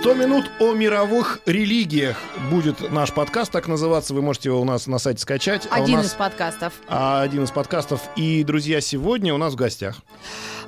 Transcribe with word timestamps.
100 0.00 0.14
минут 0.14 0.50
о 0.60 0.72
мировых 0.72 1.40
религиях 1.44 2.16
будет 2.50 2.90
наш 2.90 3.12
подкаст, 3.12 3.52
так 3.52 3.68
называться. 3.68 4.14
Вы 4.14 4.22
можете 4.22 4.48
его 4.48 4.58
у 4.60 4.64
нас 4.64 4.86
на 4.86 4.98
сайте 4.98 5.20
скачать. 5.20 5.68
А 5.70 5.76
Один 5.76 5.96
нас- 5.98 6.06
из 6.06 6.12
подкастов. 6.14 6.72
а, 6.88 7.20
один 7.20 7.44
из 7.44 7.50
подкастов. 7.50 8.00
И, 8.16 8.42
друзья, 8.42 8.80
сегодня 8.80 9.34
у 9.34 9.36
нас 9.36 9.52
в 9.52 9.56
гостях. 9.56 9.96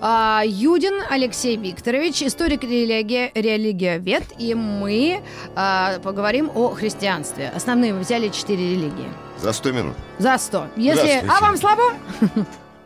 А, 0.03 0.43
Юдин 0.45 1.01
Алексей 1.09 1.57
Викторович, 1.57 2.25
историк 2.25 2.63
религия, 2.65 3.31
религиовед, 3.35 4.25
и 4.39 4.55
мы 4.55 5.23
а, 5.55 5.99
поговорим 6.01 6.51
о 6.55 6.69
христианстве. 6.71 7.51
Основные 7.55 7.95
мы 7.95 8.01
взяли 8.01 8.29
четыре 8.29 8.73
религии. 8.73 9.09
За 9.41 9.53
100 9.55 9.73
минут. 9.73 9.97
За 10.19 10.37
сто. 10.37 10.67
Если... 10.77 10.93
Здравствуйте. 11.21 11.27
А 11.31 11.41
вам 11.41 11.57
слабо? 11.57 11.83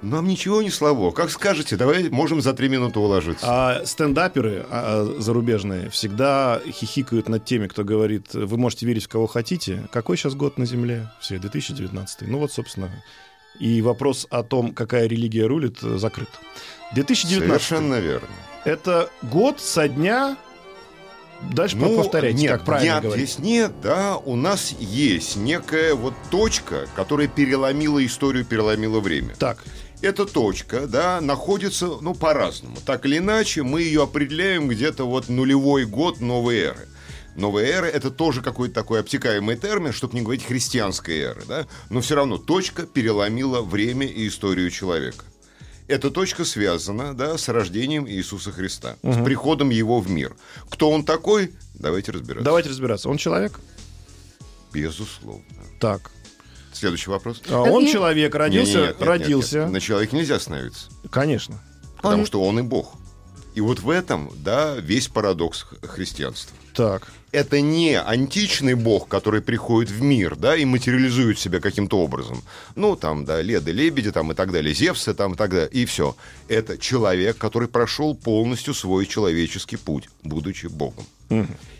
Нам 0.07 0.29
ничего 0.29 0.63
не 0.63 0.71
слабо. 0.71 1.11
Как 1.11 1.31
скажете, 1.31 1.77
давай 1.77 2.09
можем 2.11 2.41
за 2.41 2.53
3 2.53 2.69
минуты 2.69 3.01
уложиться. 3.01 3.45
А, 3.49 3.85
стендаперы 3.85 4.65
а, 4.71 5.17
зарубежные 5.19 5.91
всегда 5.91 6.61
хихикают 6.65 7.29
над 7.29 7.45
теми, 7.45 7.67
кто 7.67 7.83
говорит, 7.83 8.33
вы 8.33 8.57
можете 8.57 8.87
верить 8.87 9.05
в 9.05 9.09
кого 9.09 9.27
хотите. 9.27 9.89
Какой 9.91 10.17
сейчас 10.17 10.35
год 10.35 10.59
на 10.59 10.65
Земле? 10.65 11.11
Все, 11.21 11.39
2019. 11.39 12.23
Ну 12.23 12.39
вот, 12.39 12.53
собственно, 12.53 12.89
и 13.59 13.83
вопрос 13.83 14.29
о 14.31 14.45
том, 14.45 14.73
какая 14.75 15.09
религия 15.09 15.47
рулит, 15.47 15.81
закрыт. 15.81 16.29
2019. 16.95 17.49
Совершенно 17.49 17.97
верно. 17.97 18.29
Это 18.65 19.11
год 19.23 19.61
со 19.61 19.89
дня... 19.89 20.37
Дальше 21.53 21.77
повторяйте, 21.77 22.37
Ну, 22.37 22.43
нет, 22.45 22.53
как 22.53 22.65
правильно 22.65 22.93
дня 22.93 23.01
говорить. 23.03 23.31
здесь 23.31 23.39
нет, 23.45 23.73
да, 23.83 24.17
у 24.17 24.37
нас 24.37 24.75
есть 24.81 25.37
некая 25.37 25.95
вот 25.95 26.15
точка, 26.31 26.87
которая 26.97 27.29
переломила 27.29 28.05
историю, 28.07 28.47
переломила 28.47 29.01
время. 29.01 29.35
Так, 29.39 29.63
Эта 30.03 30.27
точка, 30.27 30.87
да, 30.87 31.21
находится, 31.21 31.87
ну, 32.01 32.15
по-разному. 32.15 32.77
Так 32.85 33.07
или 33.07 33.19
иначе, 33.19 33.63
мы 33.63 33.83
ее 33.83 34.03
определяем 34.03 34.69
где-то 34.69 35.05
вот 35.05 35.29
нулевой 35.29 35.87
год 35.87 36.21
новой 36.21 36.59
эры. 36.59 36.89
Новая 37.35 37.67
эра– 37.67 37.87
это 37.87 38.11
тоже 38.11 38.41
какой-то 38.41 38.75
такой 38.75 39.01
обтекаемый 39.01 39.57
термин, 39.57 39.93
чтобы 39.93 40.15
не 40.15 40.23
говорить 40.23 40.45
христианской 40.45 41.19
эры, 41.19 41.43
да? 41.47 41.67
Но 41.91 42.01
все 42.01 42.15
равно 42.15 42.39
точка 42.39 42.87
переломила 42.87 43.61
время 43.61 44.07
и 44.07 44.29
историю 44.29 44.71
человека. 44.71 45.25
Эта 45.87 46.11
точка 46.11 46.45
связана, 46.45 47.15
да, 47.15 47.39
с 47.39 47.49
рождением 47.49 48.09
Иисуса 48.09 48.53
Христа, 48.53 48.97
с 49.03 49.23
приходом 49.23 49.71
Его 49.71 50.01
в 50.01 50.11
мир. 50.11 50.35
Кто 50.69 50.91
он 50.91 51.05
такой? 51.05 51.53
Давайте 51.75 52.13
разбираться. 52.13 52.45
давайте 52.45 52.71
разбираться. 52.71 53.09
Он 53.09 53.19
человек? 53.19 53.61
Безусловно. 54.73 55.45
Так. 55.79 56.11
Следующий 56.77 57.11
вопрос. 57.11 57.41
А 57.49 57.63
Он 57.63 57.85
И- 57.85 57.91
человек, 57.91 58.35
родился, 58.35 58.73
Не-не-нет, 58.73 58.89
нет, 58.91 59.01
нет, 59.01 59.09
родился. 59.09 59.59
нет. 59.61 59.71
На 59.71 59.81
человеке 59.81 60.17
нельзя 60.17 60.37
остановиться. 60.37 60.89
Конечно. 61.11 61.59
Потому 61.97 62.21
Он- 62.21 62.27
что 62.27 62.43
он 62.43 62.59
и 62.59 62.63
Бог. 62.63 62.95
И 63.55 63.61
вот 63.63 63.81
в 63.81 63.89
этом, 63.89 64.31
да, 64.45 64.75
весь 64.75 65.09
парадокс 65.09 65.65
христианства. 65.83 66.55
Так. 66.75 67.11
Это 67.33 67.63
не 67.63 67.99
античный 67.99 68.75
бог, 68.75 69.09
который 69.09 69.41
приходит 69.41 69.91
в 69.91 70.03
мир, 70.03 70.37
да, 70.37 70.55
и 70.55 70.67
материализует 70.67 71.39
себя 71.39 71.59
каким-то 71.61 71.99
образом. 71.99 72.43
Ну, 72.75 72.97
там, 72.97 73.25
да, 73.25 73.41
Леды, 73.41 73.73
Лебеди, 73.73 74.13
там, 74.13 74.31
и 74.33 74.35
так 74.35 74.53
далее, 74.53 74.75
Зевсы, 74.75 75.15
там, 75.15 75.33
и 75.33 75.37
так 75.37 75.51
далее, 75.51 75.71
и 75.71 75.87
все. 75.87 76.15
Это 76.49 76.77
человек, 76.77 77.39
который 77.39 77.69
прошел 77.69 78.15
полностью 78.15 78.75
свой 78.75 79.07
человеческий 79.07 79.77
путь, 79.79 80.09
будучи 80.23 80.67
богом. 80.67 81.07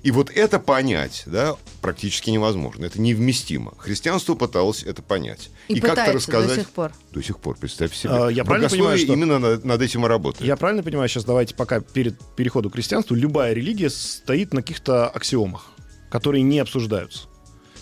И 0.03 0.11
вот 0.11 0.31
это 0.31 0.59
понять, 0.59 1.25
да, 1.27 1.57
практически 1.81 2.31
невозможно. 2.31 2.85
Это 2.85 3.01
невместимо. 3.01 3.75
Христианство 3.79 4.35
пыталось 4.35 4.83
это 4.83 5.03
понять. 5.03 5.51
И, 5.69 5.75
как-то 5.81 5.89
пытается 5.91 6.13
рассказать... 6.15 6.49
до 6.57 6.61
сих 6.63 6.71
пор. 6.71 6.93
До 7.13 7.23
сих 7.23 7.39
пор, 7.39 7.57
представь 7.57 7.95
себе. 7.95 8.13
А, 8.13 8.29
я 8.29 8.45
правильно 8.45 8.69
понимаю, 8.69 8.99
что- 8.99 9.13
именно 9.13 9.39
над, 9.39 9.65
над 9.65 9.83
этим 9.83 10.05
и 10.05 10.09
работает. 10.09 10.47
Я 10.47 10.57
правильно 10.57 10.83
понимаю, 10.83 11.09
сейчас 11.09 11.25
давайте 11.25 11.55
пока 11.55 11.81
перед 11.81 12.19
переходом 12.37 12.71
к 12.71 12.75
христианству, 12.75 13.15
любая 13.15 13.53
религия 13.53 13.91
стоит 13.91 14.53
на 14.53 14.63
каких-то 14.63 15.09
аксиомах, 15.09 15.67
которые 16.11 16.43
не 16.43 16.59
обсуждаются. 16.61 17.29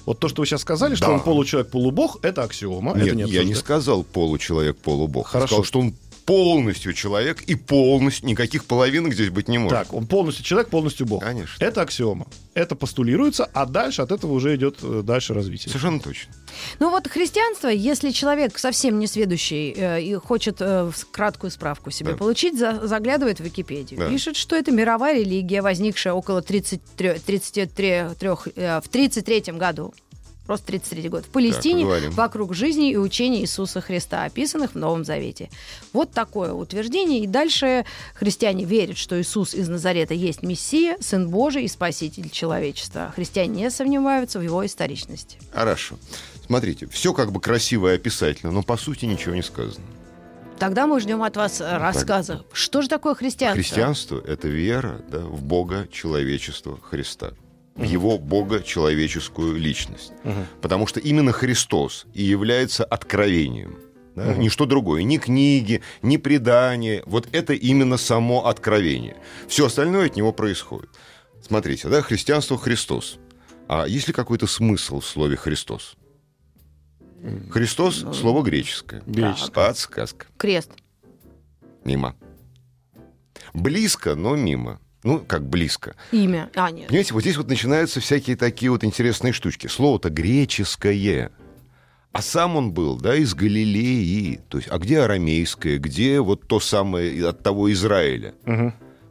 Вот 0.06 0.20
то, 0.20 0.28
что 0.28 0.42
вы 0.42 0.46
сейчас 0.46 0.60
сказали, 0.60 0.94
что 0.94 1.06
Да. 1.06 1.12
он 1.12 1.20
получеловек, 1.20 1.70
полубог, 1.70 2.18
это 2.22 2.42
аксиома, 2.42 2.94
Нет, 2.94 3.06
это 3.06 3.16
не 3.16 3.24
я 3.24 3.44
не 3.44 3.54
сказал 3.54 4.02
получеловек, 4.04 4.76
полубог. 4.76 5.26
Хорошо. 5.28 5.44
Я 5.44 5.46
сказал, 5.48 5.64
что 5.64 5.80
он 5.80 5.94
полностью 6.24 6.92
человек 6.92 7.42
и 7.42 7.54
полностью, 7.54 8.26
никаких 8.28 8.64
половинок 8.64 9.14
здесь 9.14 9.30
быть 9.30 9.48
не 9.48 9.58
может. 9.58 9.78
Так, 9.78 9.92
он 9.94 10.06
полностью 10.06 10.44
человек, 10.44 10.70
полностью 10.70 11.06
бог. 11.06 11.22
Конечно. 11.22 11.62
Это 11.62 11.82
аксиома. 11.82 12.26
Это 12.54 12.74
постулируется, 12.76 13.50
а 13.52 13.66
дальше 13.66 14.02
от 14.02 14.12
этого 14.12 14.32
уже 14.32 14.54
идет 14.56 14.78
э, 14.82 15.02
дальше 15.04 15.34
развитие. 15.34 15.68
Совершенно 15.70 16.00
точно. 16.00 16.32
Ну 16.78 16.90
вот 16.90 17.08
христианство, 17.08 17.68
если 17.68 18.10
человек 18.10 18.58
совсем 18.58 18.98
не 18.98 19.06
сведущий 19.06 19.72
э, 19.76 20.02
и 20.02 20.14
хочет 20.14 20.56
э, 20.60 20.84
в- 20.84 21.10
краткую 21.10 21.50
справку 21.50 21.90
себе 21.90 22.12
Да. 22.12 22.16
получить, 22.16 22.58
за- 22.58 22.86
заглядывает 22.86 23.40
в 23.40 23.44
Википедию, 23.44 23.98
Да. 24.00 24.08
пишет, 24.08 24.36
что 24.36 24.54
это 24.56 24.70
мировая 24.70 25.18
религия, 25.18 25.62
возникшая 25.62 26.14
около 26.14 26.42
33, 26.42 27.14
33, 27.26 27.88
э, 28.56 28.80
в 28.80 28.88
33 28.88 29.52
году. 29.58 29.92
Просто 30.46 30.66
33 30.66 31.08
год. 31.08 31.24
В 31.24 31.28
Палестине, 31.28 31.84
поговорим. 31.84 32.10
вокруг 32.10 32.54
жизни 32.54 32.90
и 32.90 32.96
учения 32.96 33.40
Иисуса 33.40 33.80
Христа, 33.80 34.24
описанных 34.24 34.72
в 34.72 34.74
Новом 34.74 35.04
Завете. 35.04 35.48
Вот 35.92 36.12
такое 36.12 36.52
утверждение. 36.52 37.20
И 37.20 37.26
дальше 37.26 37.86
христиане 38.14 38.64
верят, 38.64 38.98
что 38.98 39.20
Иисус 39.20 39.54
из 39.54 39.68
Назарета 39.68 40.12
есть 40.12 40.42
Мессия, 40.42 40.98
Сын 41.00 41.30
Божий 41.30 41.64
и 41.64 41.68
Спаситель 41.68 42.28
человечества. 42.28 43.12
Христиане 43.16 43.62
не 43.62 43.70
сомневаются 43.70 44.38
в 44.38 44.42
его 44.42 44.64
историчности. 44.66 45.38
Хорошо. 45.52 45.96
Смотрите, 46.44 46.86
все 46.88 47.14
как 47.14 47.32
бы 47.32 47.40
красиво 47.40 47.90
и 47.90 47.94
описательно, 47.94 48.52
но 48.52 48.62
по 48.62 48.76
сути 48.76 49.06
ничего 49.06 49.34
не 49.34 49.42
сказано. 49.42 49.84
Тогда 50.58 50.86
мы 50.86 51.00
ждем 51.00 51.22
от 51.22 51.36
вас 51.36 51.60
э, 51.60 51.76
рассказа. 51.78 52.44
Что 52.52 52.82
же 52.82 52.88
такое 52.88 53.14
христианство? 53.14 53.62
Христианство— 53.62 54.22
это 54.26 54.46
вера 54.46 55.00
да, 55.10 55.18
в 55.18 55.42
Бога 55.42 55.88
человечества 55.90 56.78
Христа. 56.80 57.32
В 57.74 57.82
его 57.82 58.18
Бога 58.18 58.62
человеческую 58.62 59.56
личность. 59.56 60.12
Потому 60.60 60.86
что 60.86 61.00
именно 61.00 61.32
Христос 61.32 62.06
и 62.14 62.22
является 62.22 62.84
откровением. 62.84 63.78
да, 64.14 64.34
Ничто 64.34 64.64
другое. 64.64 65.02
Ни 65.02 65.18
книги, 65.18 65.82
ни 66.00 66.16
предания. 66.16 67.02
Вот 67.06 67.28
это 67.32 67.52
именно 67.52 67.96
само 67.96 68.46
откровение. 68.46 69.16
Все 69.48 69.66
остальное 69.66 70.06
от 70.06 70.16
него 70.16 70.32
происходит. 70.32 70.90
Смотрите, 71.42 71.88
да, 71.88 72.00
христианство 72.00 72.56
Христос. 72.56 73.18
А 73.66 73.86
есть 73.86 74.06
ли 74.08 74.14
какой-то 74.14 74.46
смысл 74.46 75.00
в 75.00 75.06
слове 75.06 75.36
Христос? 75.36 75.96
Христос 77.50 78.04
слово 78.14 78.42
греческое. 78.42 79.02
Греческое. 79.06 79.50
Подсказка. 79.66 80.26
Крест. 80.36 80.70
Мимо. 81.84 82.14
Близко, 83.52 84.14
но 84.14 84.36
мимо. 84.36 84.80
Ну, 85.04 85.20
как 85.20 85.46
близко. 85.46 85.94
Имя. 86.12 86.50
А, 86.54 86.70
нет. 86.70 86.88
Понимаете, 86.88 87.12
вот 87.12 87.20
здесь 87.20 87.36
вот 87.36 87.48
начинаются 87.48 88.00
всякие 88.00 88.36
такие 88.36 88.70
вот 88.70 88.84
интересные 88.84 89.34
штучки. 89.34 89.66
Слово-то 89.66 90.08
греческое. 90.08 91.30
А 92.12 92.22
сам 92.22 92.56
он 92.56 92.72
был, 92.72 92.96
да, 92.96 93.14
из 93.14 93.34
Галилеи. 93.34 94.40
То 94.48 94.58
есть, 94.58 94.68
а 94.70 94.78
где 94.78 95.00
арамейское, 95.00 95.78
где 95.78 96.20
вот 96.20 96.48
то 96.48 96.58
самое 96.58 97.28
от 97.28 97.42
того 97.42 97.70
Израиля? 97.72 98.34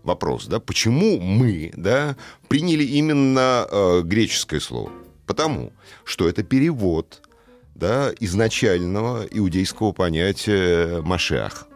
Вопрос, 0.04 0.48
да, 0.48 0.60
почему 0.60 1.20
мы, 1.22 1.72
да, 1.78 2.18
приняли 2.50 2.84
именно 2.84 3.66
э, 3.72 4.02
греческое 4.04 4.60
слово? 4.60 4.92
Потому 5.26 5.72
что 6.04 6.28
это 6.28 6.44
перевод, 6.44 7.22
да, 7.74 8.12
изначального 8.20 9.24
иудейского 9.32 9.94
понятия 9.94 11.02
Машех. 11.02 11.68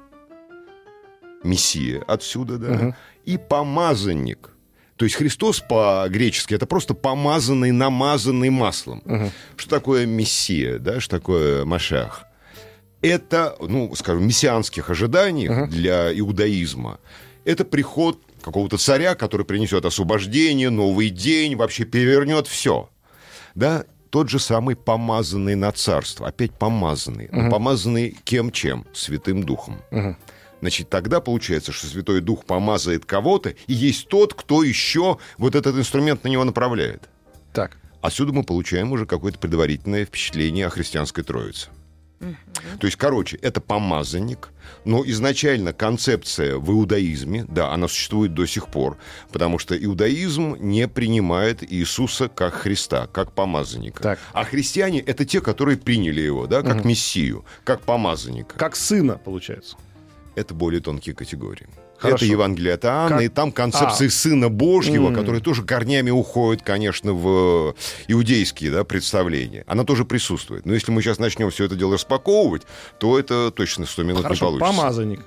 Мессия 1.44 2.02
отсюда, 2.08 2.58
да, 2.58 2.96
и 3.26 3.38
помазанник. 3.38 4.52
То 4.96 5.06
есть 5.06 5.16
Христос 5.16 5.60
по-гречески 5.60 6.56
это 6.56 6.66
просто 6.66 6.94
помазанный, 6.94 7.72
намазанный 7.72 8.50
маслом. 8.50 9.04
Что 9.56 9.70
такое 9.70 10.06
Мессия, 10.06 10.80
да, 10.80 11.00
что 11.00 11.18
такое 11.18 11.66
Машах? 11.66 12.24
Это, 13.02 13.56
ну, 13.60 13.94
скажем, 13.96 14.26
мессианских 14.26 14.90
ожиданиях 14.90 15.70
для 15.70 16.12
иудаизма, 16.18 17.00
это 17.46 17.64
приход 17.64 18.20
какого-то 18.42 18.78
царя, 18.78 19.14
который 19.14 19.46
принесет 19.46 19.86
освобождение, 19.86 20.70
новый 20.70 21.10
день, 21.10 21.56
вообще 21.56 21.86
перевернет 21.86 22.48
все. 22.48 22.90
Да, 23.56 23.86
тот 24.10 24.30
же 24.30 24.40
самый 24.40 24.76
помазанный 24.76 25.56
на 25.56 25.72
царство, 25.72 26.28
опять 26.28 26.52
помазанный. 26.54 27.30
Но 27.32 27.52
помазанный 27.52 28.18
кем 28.24 28.52
чем? 28.52 28.86
Святым 28.94 29.44
Духом. 29.44 29.78
Значит, 30.62 30.90
тогда 30.90 31.22
получается, 31.22 31.72
что 31.72 31.88
Святой 31.88 32.22
Дух 32.22 32.46
помазает 32.46 33.06
кого-то, 33.06 33.50
и 33.50 33.74
есть 33.74 34.08
тот, 34.08 34.34
кто 34.34 34.64
еще 34.64 35.18
вот 35.38 35.56
этот 35.56 35.76
инструмент 35.76 36.24
на 36.24 36.30
него 36.30 36.44
направляет. 36.44 37.10
Так. 37.54 37.78
Отсюда 38.02 38.34
мы 38.34 38.44
получаем 38.44 38.92
уже 38.92 39.06
какое-то 39.06 39.40
предварительное 39.40 40.06
впечатление 40.06 40.68
о 40.68 40.70
христианской 40.70 41.24
Троице. 41.24 41.70
То 42.20 42.88
есть, 42.88 42.98
короче, 42.98 43.38
это 43.38 43.62
помазанник, 43.62 44.50
но 44.86 45.04
изначально 45.06 45.72
концепция 45.72 46.58
в 46.58 46.72
иудаизме, 46.72 47.46
да, 47.48 47.72
она 47.72 47.88
существует 47.88 48.34
до 48.34 48.48
сих 48.48 48.68
пор, 48.70 48.98
потому 49.32 49.60
что 49.60 49.78
иудаизм 49.78 50.56
не 50.60 50.88
принимает 50.88 51.64
Иисуса 51.72 52.28
как 52.28 52.56
Христа, 52.56 53.08
как 53.08 53.34
помазанника. 53.34 54.02
Так. 54.02 54.20
А 54.34 54.44
христиане— 54.46 55.00
это 55.06 55.26
те, 55.26 55.42
которые 55.42 55.78
приняли 55.78 56.22
его, 56.22 56.48
да, 56.48 56.64
как 56.64 56.86
мессию, 56.86 57.46
как 57.64 57.82
помазанника. 57.82 58.58
Как 58.58 58.76
сына, 58.76 59.20
получается. 59.24 59.78
Это 60.38 60.54
более 60.54 60.82
тонкие 60.82 61.16
категории. 61.16 61.68
Хорошо. 61.98 62.18
Это 62.18 62.26
Евангелие 62.26 62.76
от 62.76 62.86
Иоанна, 62.86 63.10
Как- 63.16 63.22
и 63.24 63.28
там 63.28 63.52
концепция 63.52 64.08
А. 64.08 64.12
Сына 64.12 64.50
Божьего, 64.50 65.08
М. 65.08 65.16
который 65.16 65.42
тоже 65.42 65.64
корнями 65.64 66.12
уходит, 66.12 66.62
конечно, 66.62 67.12
в 67.12 67.74
иудейские 68.08 68.70
да, 68.70 68.84
представления. 68.84 69.64
Она 69.66 69.84
тоже 69.84 70.06
присутствует. 70.06 70.68
Но 70.68 70.76
если 70.76 70.92
мы 70.92 71.02
сейчас 71.02 71.18
начнем 71.18 71.50
все 71.50 71.66
это 71.66 71.76
дело 71.76 71.96
распаковывать, 71.96 72.68
то 73.00 73.18
это 73.18 73.50
точно 73.50 73.88
100 73.88 74.04
минут 74.04 74.22
Хорошо, 74.22 74.46
не 74.46 74.52
получится. 74.60 74.78
помазанник. 74.80 75.22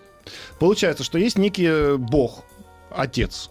Получается, 0.61 1.03
что 1.03 1.19
есть 1.19 1.37
некий 1.39 1.67
э, 1.67 1.97
бог, 1.97 2.45
отец. 2.93 3.51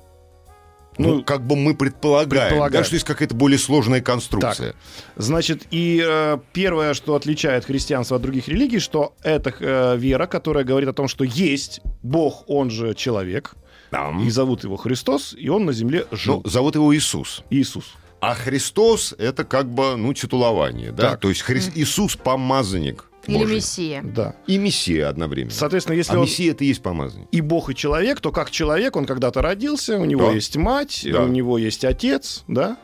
Ну, 0.99 1.15
Ну, 1.15 1.23
как 1.23 1.41
бы 1.47 1.55
мы 1.55 1.75
предполагаем, 1.75 2.49
предполагаем. 2.49 2.83
да, 2.83 2.83
что 2.83 2.95
есть 2.95 3.05
какая-то 3.05 3.33
более 3.33 3.57
сложная 3.57 4.01
конструкция. 4.01 4.75
Значит, 5.15 5.63
и 5.71 6.03
э, 6.05 6.37
первое, 6.53 6.93
что 6.93 7.15
отличает 7.15 7.65
христианство 7.65 8.17
от 8.17 8.21
других 8.21 8.47
религий, 8.49 8.79
что 8.79 9.13
это 9.23 9.53
э, 9.59 9.97
вера, 9.97 10.27
которая 10.27 10.63
говорит 10.65 10.89
о 10.89 10.93
том, 10.93 11.07
что 11.07 11.23
есть 11.23 11.79
Бог, 12.03 12.43
он 12.47 12.69
же 12.69 12.93
человек, 12.95 13.53
Да. 13.91 14.11
и 14.21 14.29
зовут 14.29 14.63
его 14.65 14.75
Христос, 14.75 15.33
и 15.37 15.47
он 15.49 15.65
на 15.65 15.73
земле 15.73 16.05
жил. 16.11 16.41
Ну, 16.43 16.49
зовут 16.49 16.75
его 16.75 16.93
Иисус. 16.95 17.43
Иисус. 17.49 17.85
А 18.21 18.35
Христос— 18.35 19.15
это 19.17 19.45
как 19.45 19.69
бы, 19.73 19.95
ну, 19.95 20.13
титулование, 20.13 20.91
да? 20.91 21.11
Так. 21.11 21.21
То 21.21 21.29
есть 21.29 21.41
Хри- 21.41 21.71
Иисус— 21.75 22.15
помазанник 22.23 23.05
Или 23.29 23.37
Божий. 23.39 23.55
Мессия. 23.57 24.01
Да. 24.03 24.35
И 24.47 24.57
Мессия 24.57 25.07
одновременно. 25.09 25.51
Соответственно, 25.53 25.95
если 25.95 26.13
а 26.15 26.19
он 26.19 26.25
Мессия— 26.25 26.51
это 26.53 26.63
и 26.63 26.67
есть 26.67 26.81
помазанник. 26.81 27.27
и 27.31 27.41
Бог, 27.41 27.69
и 27.69 27.75
человек, 27.75 28.19
то 28.21 28.31
как 28.31 28.51
человек 28.51 28.95
он 28.95 29.05
когда-то 29.05 29.41
родился, 29.41 29.97
у 29.97 30.05
него 30.05 30.27
Да. 30.27 30.31
есть 30.33 30.55
мать, 30.57 31.05
Да. 31.09 31.23
у 31.23 31.27
него 31.27 31.57
есть 31.57 31.85
отец, 31.85 32.43
да? 32.47 32.77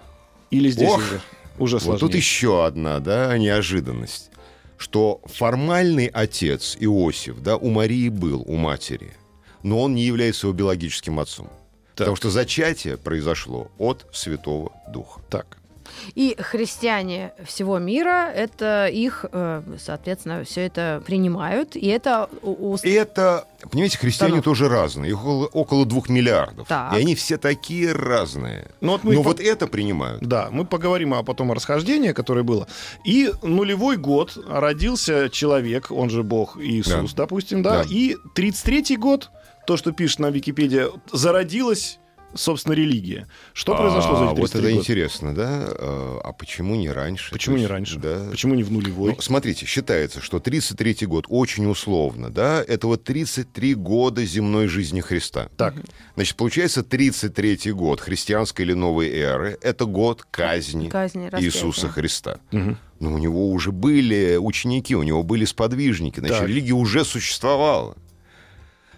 Или 0.52 0.70
здесь 0.70 0.90
Ох, 0.90 0.98
уже, 1.00 1.22
уже 1.58 1.76
Вот 1.78 1.84
сложнее? 1.84 2.00
тут 2.00 2.16
еще 2.16 2.66
одна, 2.66 3.00
да, 3.00 3.38
неожиданность, 3.38 4.32
что 4.78 5.22
формальный 5.26 6.08
отец 6.08 6.78
Иосиф, 6.80 7.42
да, 7.42 7.58
у 7.58 7.70
Марии 7.70 8.10
был, 8.10 8.44
у 8.46 8.56
матери, 8.56 9.14
но 9.64 9.82
он 9.82 9.96
не 9.96 10.04
является 10.04 10.48
его 10.48 10.54
биологическим 10.56 11.20
отцом. 11.20 11.50
Потому 11.96 12.18
что 12.18 12.30
зачатие 12.30 12.98
произошло 12.98 13.72
от 13.78 14.06
Святого 14.12 14.74
Духа. 14.92 15.22
Так. 15.30 15.58
И 16.16 16.36
христиане 16.40 17.34
всего 17.46 17.78
мира, 17.80 18.32
это 18.34 18.88
их, 18.88 19.26
э, 19.32 19.62
соответственно, 19.80 20.44
все 20.44 20.62
это 20.62 21.02
принимают. 21.06 21.76
И 21.76 21.88
это... 21.88 22.30
И 22.84 22.90
это, 22.92 23.46
понимаете, 23.72 23.98
христиане 23.98 24.38
Да 24.38 24.42
тоже 24.42 24.68
разные, 24.70 25.12
их 25.12 25.20
около, 25.22 25.46
около 25.48 25.86
двух 25.86 26.10
миллиардов. 26.10 26.68
Так. 26.68 26.94
И 26.94 26.98
они 27.02 27.16
все 27.16 27.38
такие 27.38 27.92
разные. 27.94 28.72
Ну, 28.82 28.94
вот 28.94 29.04
мы 29.04 29.14
Но 29.16 29.24
по- 29.24 29.30
вот 29.30 29.40
это 29.40 29.68
принимают. 29.68 30.22
Да, 30.24 30.50
мы 30.52 30.66
поговорим 30.66 31.14
о 31.14 31.24
потом 31.24 31.52
о 31.52 31.56
расхождении, 31.56 32.12
которое 32.12 32.44
было. 32.44 32.68
И 33.06 33.32
нулевой 33.42 33.98
год 33.98 34.38
родился 34.48 35.30
человек, 35.30 35.92
он 35.92 36.10
же 36.10 36.24
Бог 36.24 36.58
Иисус, 36.60 37.14
Да. 37.14 37.24
допустим, 37.24 37.62
да. 37.64 37.84
Да. 37.84 37.90
И 37.90 38.16
33-й 38.36 38.96
год, 38.98 39.30
то, 39.68 39.78
что 39.78 39.92
пишет 39.92 40.20
на 40.20 40.30
Википедии, 40.30 40.86
зародилась, 41.12 42.00
собственно, 42.36 42.74
религия. 42.74 43.28
Что 43.54 43.76
произошло 43.76 44.18
за 44.18 44.30
А, 44.30 44.34
эти 44.34 44.40
Вот 44.40 44.52
33 44.52 44.60
это 44.60 44.70
года? 44.70 44.82
интересно, 44.82 45.36
да? 45.36 45.68
А 45.70 46.22
а 46.24 46.32
почему 46.34 46.76
не 46.76 46.90
раньше? 46.90 47.32
Почему 47.32 47.58
не 47.58 47.68
раньше? 47.68 47.98
Да. 48.00 48.28
Почему 48.32 48.56
не 48.56 48.64
в 48.64 48.72
нулевой? 48.72 49.12
Ну, 49.16 49.22
смотрите, 49.22 49.66
считается, 49.66 50.22
что 50.22 50.40
33 50.40 51.06
год 51.06 51.26
очень 51.30 51.66
условно, 51.70 52.30
да, 52.30 52.64
это 52.68 52.88
вот 52.88 53.04
33 53.04 53.76
года 53.76 54.26
земной 54.26 54.68
жизни 54.68 55.02
Христа. 55.02 55.50
Так. 55.58 55.76
Значит, 56.16 56.36
получается, 56.36 56.84
33 56.84 57.72
год 57.72 58.02
христианской 58.02 58.66
или 58.66 58.74
новой 58.74 59.10
эры— 59.10 59.58
это 59.62 59.86
год 59.86 60.26
казни, 60.30 60.90
Казни, 60.90 61.26
распятия. 61.28 61.48
Иисуса 61.48 61.88
Христа. 61.90 62.40
Мгм. 62.52 62.78
Но 63.00 63.14
у 63.14 63.18
него 63.18 63.50
уже 63.52 63.72
были 63.72 64.38
ученики, 64.38 64.96
у 64.96 65.04
него 65.04 65.22
были 65.24 65.46
сподвижники, 65.46 66.20
значит, 66.20 66.40
Так. 66.40 66.48
религия 66.48 66.74
уже 66.74 67.04
существовала. 67.06 67.96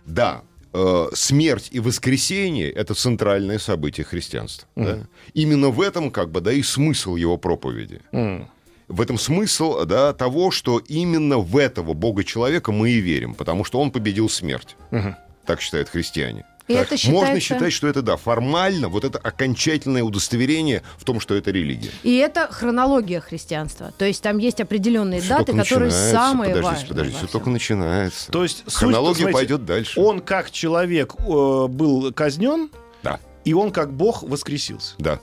Да, 0.05 0.41
э, 0.77 1.15
смерть 1.15 1.69
и 1.71 1.79
воскресение— 1.79 2.69
это 2.81 2.93
центральное 2.93 3.59
событие 3.59 4.05
христианства. 4.05 4.67
да. 4.75 5.07
Именно 5.33 5.69
в 5.69 5.81
этом, 5.81 6.11
как 6.11 6.29
бы, 6.31 6.41
да, 6.41 6.51
и 6.51 6.61
смысл 6.63 7.15
его 7.15 7.37
проповеди. 7.37 7.99
М. 8.11 8.47
В 8.87 9.01
этом 9.01 9.17
смысл 9.17 9.85
да, 9.85 10.13
того, 10.13 10.51
что 10.51 10.79
именно 10.79 11.39
в 11.39 11.57
этого 11.57 11.93
Бога-человека 11.93 12.71
мы 12.71 12.89
и 12.91 13.01
верим, 13.01 13.33
потому 13.33 13.65
что 13.65 13.81
он 13.81 13.91
победил 13.91 14.29
смерть. 14.29 14.75
Мгм. 14.91 15.15
Так 15.45 15.61
считают 15.61 15.89
христиане. 15.89 16.45
И 16.67 16.73
Так, 16.73 16.91
это 16.91 17.09
Можно 17.09 17.39
считается- 17.39 17.39
считать, 17.39 17.73
что 17.73 17.87
это, 17.87 18.01
да, 18.01 18.17
формально, 18.17 18.89
вот 18.89 19.05
это 19.05 19.17
окончательное 19.19 20.03
удостоверение 20.03 20.83
в 20.97 21.05
том, 21.05 21.19
что 21.21 21.33
это 21.35 21.49
религия. 21.51 21.91
И 22.03 22.17
это 22.17 22.49
хронология 22.51 23.21
христианства. 23.21 23.93
То 23.97 24.03
есть 24.05 24.21
там 24.21 24.37
есть 24.37 24.59
определенные 24.59 25.21
Всё 25.21 25.37
даты, 25.37 25.53
которые 25.55 25.91
самые 25.91 26.49
подождите, 26.53 26.69
важные. 26.75 26.87
Подождите, 26.89 27.17
все 27.19 27.27
только 27.27 27.49
начинается. 27.49 28.31
То 28.31 28.43
есть 28.43 28.63
суть, 28.65 28.73
Хронология 28.73 29.21
смотрите, 29.21 29.33
пойдет 29.37 29.65
дальше. 29.65 29.99
Он 29.99 30.19
как 30.19 30.51
человек 30.51 31.15
э, 31.19 31.67
был 31.67 32.11
казнен, 32.11 32.69
Да, 33.01 33.19
и 33.45 33.53
он 33.53 33.71
как 33.71 33.93
Бог 33.93 34.23
воскресился. 34.23 34.95
да. 34.97 35.19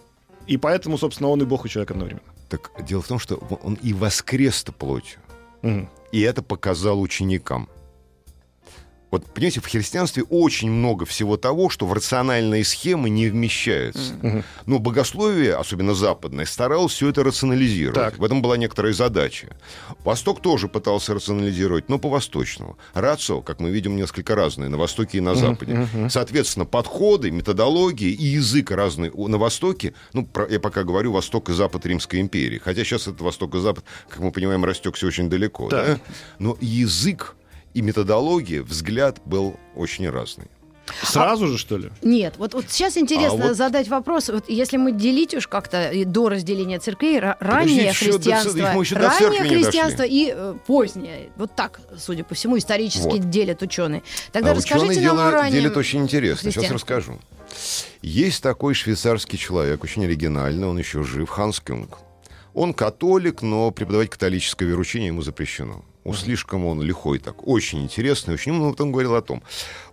И 0.47 0.57
поэтому, 0.59 0.99
собственно, 0.99 1.29
он 1.31 1.41
и 1.43 1.45
Бог, 1.47 1.65
и 1.67 1.69
человек 1.71 1.91
одновременно. 1.91 2.23
Так 2.51 2.71
дело 2.87 3.01
в 3.03 3.07
том, 3.09 3.19
что 3.19 3.37
он 3.63 3.75
и 3.83 3.93
воскрес-то 3.95 4.73
плотью. 4.73 5.19
Мгм. 5.63 5.89
И 6.13 6.21
это 6.21 6.43
показал 6.43 7.01
ученикам. 7.01 7.69
Вот, 9.15 9.27
понимаете, 9.33 9.61
в 9.61 9.67
христианстве 9.67 10.25
очень 10.25 10.69
много 10.69 11.07
всего 11.07 11.37
того, 11.37 11.71
что 11.71 11.87
в 11.87 11.93
рациональные 11.93 12.65
схемы 12.65 13.09
не 13.11 13.29
вмещается. 13.29 14.15
Но 14.67 14.81
богословие, 14.81 15.55
особенно 15.55 15.95
западное, 15.95 16.47
старалось 16.47 16.95
все 16.95 17.11
это 17.11 17.23
рационализировать. 17.23 17.95
Так. 17.95 18.19
В 18.19 18.25
этом 18.25 18.43
была 18.43 18.57
некоторая 18.57 18.93
задача. 18.93 19.57
Восток 20.03 20.43
тоже 20.43 20.67
пытался 20.67 21.15
рационализировать, 21.15 21.89
но 21.89 22.01
по-восточному. 22.01 22.77
Рацио, 22.93 23.41
как 23.41 23.61
мы 23.61 23.71
видим, 23.71 23.95
несколько 23.95 24.35
разные 24.35 24.69
на 24.69 24.79
Востоке 24.79 25.19
и 25.19 25.21
на 25.21 25.37
Западе. 25.37 25.87
Соответственно, 26.11 26.65
подходы, 26.67 27.31
методологии 27.31 28.11
и 28.11 28.25
язык 28.25 28.73
разные 28.73 29.13
на 29.15 29.39
Востоке. 29.39 29.95
Ну, 30.13 30.27
про- 30.27 30.49
я 30.49 30.59
пока 30.59 30.83
говорю 30.83 31.13
Восток 31.13 31.51
и 31.51 31.53
Запад 31.53 31.87
Римской 31.87 32.21
империи. 32.21 32.59
Хотя 32.59 32.83
сейчас 32.83 33.07
это 33.07 33.23
Восток 33.23 33.55
и 33.55 33.61
Запад, 33.61 33.85
как 34.09 34.19
мы 34.19 34.33
понимаем, 34.33 34.65
растекся 34.65 35.07
очень 35.07 35.31
далеко. 35.31 35.69
Так. 35.69 35.87
да? 35.87 36.01
Но 36.41 36.59
язык 36.61 37.37
и 37.75 37.83
методология, 37.83 38.63
взгляд 38.63 39.21
был 39.25 39.57
очень 39.75 40.09
разный. 40.09 40.47
Сразу 41.03 41.47
же, 41.47 41.57
что 41.57 41.79
ли? 41.79 41.91
Нет, 42.03 42.35
вот, 42.37 42.53
вот 42.53 42.67
сейчас 42.69 42.99
интересно 42.99 43.45
А 43.45 43.49
вот- 43.49 43.57
задать 43.57 43.89
вопрос. 43.89 44.29
Вот 44.29 44.49
если 44.49 44.77
мы 44.77 44.93
делить 44.93 45.35
уж 45.35 45.49
как-то 45.49 45.91
и 45.91 46.05
до 46.05 46.29
разделения 46.29 46.79
церквей, 46.79 47.19
ра- 47.19 47.37
раннее 47.41 47.87
еще 47.89 48.13
до 48.13 48.19
христианство, 48.19 48.81
еще 48.81 48.95
до 48.95 49.11
церкви 49.11 49.39
раннее 49.39 49.57
не 49.57 49.63
христианство 49.65 50.03
и 50.03 50.33
э, 50.35 50.55
позднее. 50.67 51.31
Вот 51.37 51.57
так, 51.57 51.81
судя 51.99 52.23
по 52.23 52.35
всему, 52.35 52.59
исторически 52.59 53.05
Вот. 53.19 53.31
делят 53.31 53.63
ученые. 53.63 54.03
Тогда 54.31 54.51
а 54.51 54.55
расскажите 54.55 54.91
ученые 54.91 55.07
нам 55.07 55.17
о 55.17 55.21
делают, 55.21 55.35
раннем 55.35 55.53
делят 55.55 55.77
очень 55.79 56.03
интересно. 56.03 56.53
Сейчас 56.53 56.71
расскажу. 56.71 57.19
Есть 58.03 58.43
такой 58.43 58.75
швейцарский 58.75 59.39
человек, 59.39 59.83
очень 59.83 60.05
оригинальный, 60.05 60.69
он 60.69 60.79
еще 60.79 61.03
жив, 61.03 61.31
Ханс 61.31 61.61
Кюнг. 61.61 61.99
Он 62.53 62.75
католик, 62.75 63.41
но 63.41 63.71
преподавать 63.71 64.11
католическое 64.11 64.69
веручение 64.69 65.09
ему 65.09 65.23
запрещено. 65.23 65.83
Ну, 66.05 66.13
слишком 66.13 66.67
он 66.67 66.83
лихой 66.83 67.19
так. 67.19 67.47
Очень 67.47 67.83
интересный, 67.83 68.35
очень 68.35 68.53
умный. 68.53 68.75
Он 68.79 68.93
говорил 68.93 69.15
о 69.15 69.23
том. 69.23 69.43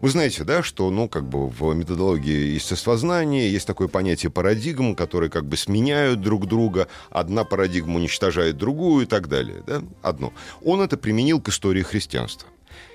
Вы 0.01 0.09
знаете, 0.09 0.43
да, 0.43 0.61
что, 0.61 0.89
ну, 0.91 1.07
как 1.07 1.27
бы 1.27 1.47
в 1.47 1.73
методологии 1.73 2.53
естествознания 2.53 3.47
есть 3.47 3.65
такое 3.65 3.87
понятие 3.87 4.29
парадигм, 4.29 4.95
которые 4.95 5.29
как 5.29 5.45
бы 5.45 5.55
сменяют 5.55 6.19
друг 6.19 6.47
друга. 6.47 6.87
Одна 7.09 7.45
парадигма 7.45 7.95
уничтожает 7.95 8.57
другую 8.57 9.05
и 9.05 9.07
так 9.07 9.29
далее. 9.29 9.63
Да? 9.65 9.81
Одно. 10.01 10.33
Он 10.61 10.81
это 10.81 10.97
применил 10.97 11.39
к 11.39 11.47
истории 11.47 11.81
христианства. 11.81 12.49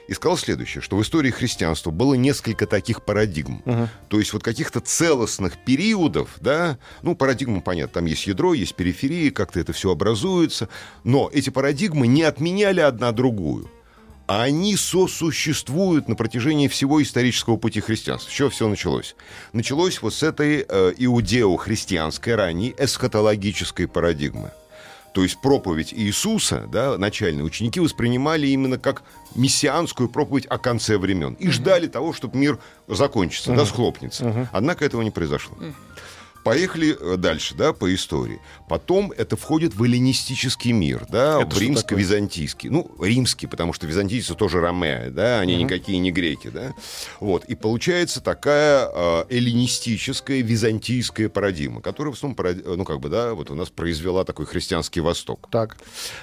И 0.08 0.14
сказал 0.14 0.36
следующее, 0.36 0.82
что 0.82 0.96
в 0.96 1.02
истории 1.02 1.30
христианства 1.30 1.90
было 1.90 2.14
несколько 2.14 2.66
таких 2.66 3.04
парадигм. 3.04 3.62
То 4.08 4.18
есть 4.18 4.32
вот 4.32 4.42
каких-то 4.42 4.80
целостных 4.80 5.64
периодов, 5.64 6.30
да, 6.40 6.78
ну, 7.02 7.16
парадигма, 7.16 7.60
понятно, 7.60 7.94
там 7.94 8.04
есть 8.06 8.26
ядро, 8.26 8.54
есть 8.54 8.74
периферия, 8.74 9.30
как-то 9.30 9.60
это 9.60 9.72
все 9.72 9.90
образуется, 9.90 10.68
но 11.04 11.30
эти 11.32 11.50
парадигмы 11.50 12.06
не 12.06 12.22
отменяли 12.22 12.80
одна 12.80 13.12
другую. 13.12 13.70
А 14.28 14.42
они 14.42 14.76
сосуществуют 14.76 16.08
на 16.08 16.16
протяжении 16.16 16.66
всего 16.66 17.00
исторического 17.00 17.56
пути 17.56 17.80
христианства. 17.80 18.28
С 18.28 18.34
чего 18.34 18.50
все 18.50 18.68
началось? 18.68 19.14
Началось 19.52 20.02
вот 20.02 20.14
с 20.14 20.24
этой 20.24 20.66
э, 20.68 20.92
иудео-христианской 20.98 22.34
ранней 22.34 22.74
эсхатологической 22.76 23.86
парадигмы. 23.86 24.50
То 25.16 25.22
есть 25.22 25.38
проповедь 25.38 25.94
Иисуса, 25.94 26.68
да, 26.70 26.98
начальные 26.98 27.42
ученики 27.42 27.80
воспринимали 27.80 28.48
именно 28.48 28.78
как 28.78 29.02
мессианскую 29.34 30.10
проповедь 30.10 30.44
о 30.44 30.58
конце 30.58 30.98
времен. 30.98 31.32
И 31.40 31.48
ждали 31.48 31.86
того, 31.86 32.12
чтобы 32.12 32.36
мир 32.36 32.58
закончится, 32.86 33.54
да, 33.54 33.64
схлопнется. 33.64 34.46
Однако 34.52 34.84
этого 34.84 35.00
не 35.00 35.10
произошло. 35.10 35.56
Поехали 36.46 36.96
э, 36.98 37.16
дальше, 37.16 37.54
да, 37.56 37.72
по 37.72 37.92
истории. 37.92 38.40
Потом 38.68 39.10
это 39.10 39.36
входит 39.36 39.74
в 39.74 39.82
эллинистический 39.82 40.70
мир, 40.70 41.04
да, 41.10 41.42
Это 41.42 41.56
в 41.56 41.58
римско-византийский. 41.60 42.68
Ну, 42.70 42.88
римский, 43.00 43.48
потому 43.48 43.72
что 43.72 43.86
византийцы 43.88 44.34
тоже 44.36 44.60
ромеи, 44.60 45.08
да, 45.08 45.40
они 45.40 45.54
Мгм. 45.54 45.64
никакие 45.64 45.98
не 45.98 46.12
греки, 46.12 46.48
да. 46.48 46.72
Вот. 47.18 47.44
И 47.46 47.56
получается 47.56 48.20
такая 48.20 48.88
э, 48.94 49.24
эллинистическая, 49.28 50.40
византийская 50.40 51.28
парадигма, 51.28 51.80
которая 51.80 52.12
в 52.12 52.16
основном, 52.16 52.36
парад- 52.36 52.76
ну, 52.76 52.84
как 52.84 53.00
бы, 53.00 53.08
да, 53.08 53.34
вот 53.34 53.50
у 53.50 53.54
нас 53.56 53.68
произвела 53.70 54.22
такой 54.24 54.46
христианский 54.46 55.00
Восток. 55.00 55.48
Так. 55.50 55.76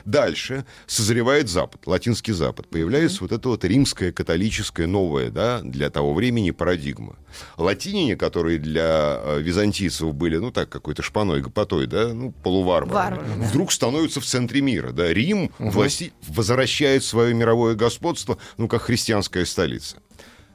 Дальше 0.06 0.66
созревает 0.88 1.50
Запад, 1.50 1.86
латинский 1.86 2.32
Запад. 2.34 2.70
Появляется 2.70 3.18
вот 3.22 3.34
эта 3.34 3.50
вот 3.50 3.66
римская, 3.66 4.14
католическая, 4.14 4.88
новая, 4.88 5.30
да, 5.32 5.60
для 5.62 5.90
того 5.90 6.14
времени 6.14 6.52
парадигма. 6.52 7.18
Латиняне, 7.58 8.16
которые 8.16 8.60
для 8.60 9.20
э, 9.22 9.42
византийцев 9.42 10.13
были, 10.14 10.38
ну 10.38 10.52
так, 10.52 10.70
какой-то 10.70 11.02
шпаной, 11.02 11.42
гопотой, 11.42 11.88
да, 11.88 12.14
ну, 12.14 12.32
полуварварами, 12.32 13.18
Варвары, 13.20 13.40
да. 13.42 13.48
вдруг 13.48 13.72
становятся 13.72 14.22
в 14.22 14.26
центре 14.26 14.62
мира, 14.62 14.92
да. 14.92 15.12
Рим 15.14 15.52
власти- 15.60 16.14
возвращает 16.28 17.04
свое 17.04 17.34
мировое 17.34 17.76
господство, 17.76 18.38
ну, 18.58 18.68
как 18.68 18.84
христианская 18.84 19.46
столица. 19.46 19.98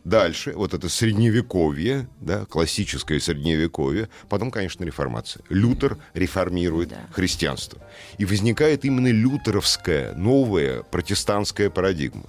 Дальше, 0.05 0.53
вот 0.55 0.73
это 0.73 0.88
средневековье, 0.88 2.09
да, 2.21 2.47
классическое 2.47 3.21
средневековье, 3.21 4.09
потом, 4.31 4.50
конечно, 4.50 4.83
реформация. 4.85 5.43
Лютер 5.50 5.99
реформирует 6.15 6.88
Да. 6.91 6.97
христианство. 7.12 7.79
И 8.17 8.25
возникает 8.25 8.85
именно 8.87 9.09
лютеровская, 9.09 10.15
новая 10.15 10.83
протестантская 10.85 11.69
парадигма. 11.69 12.25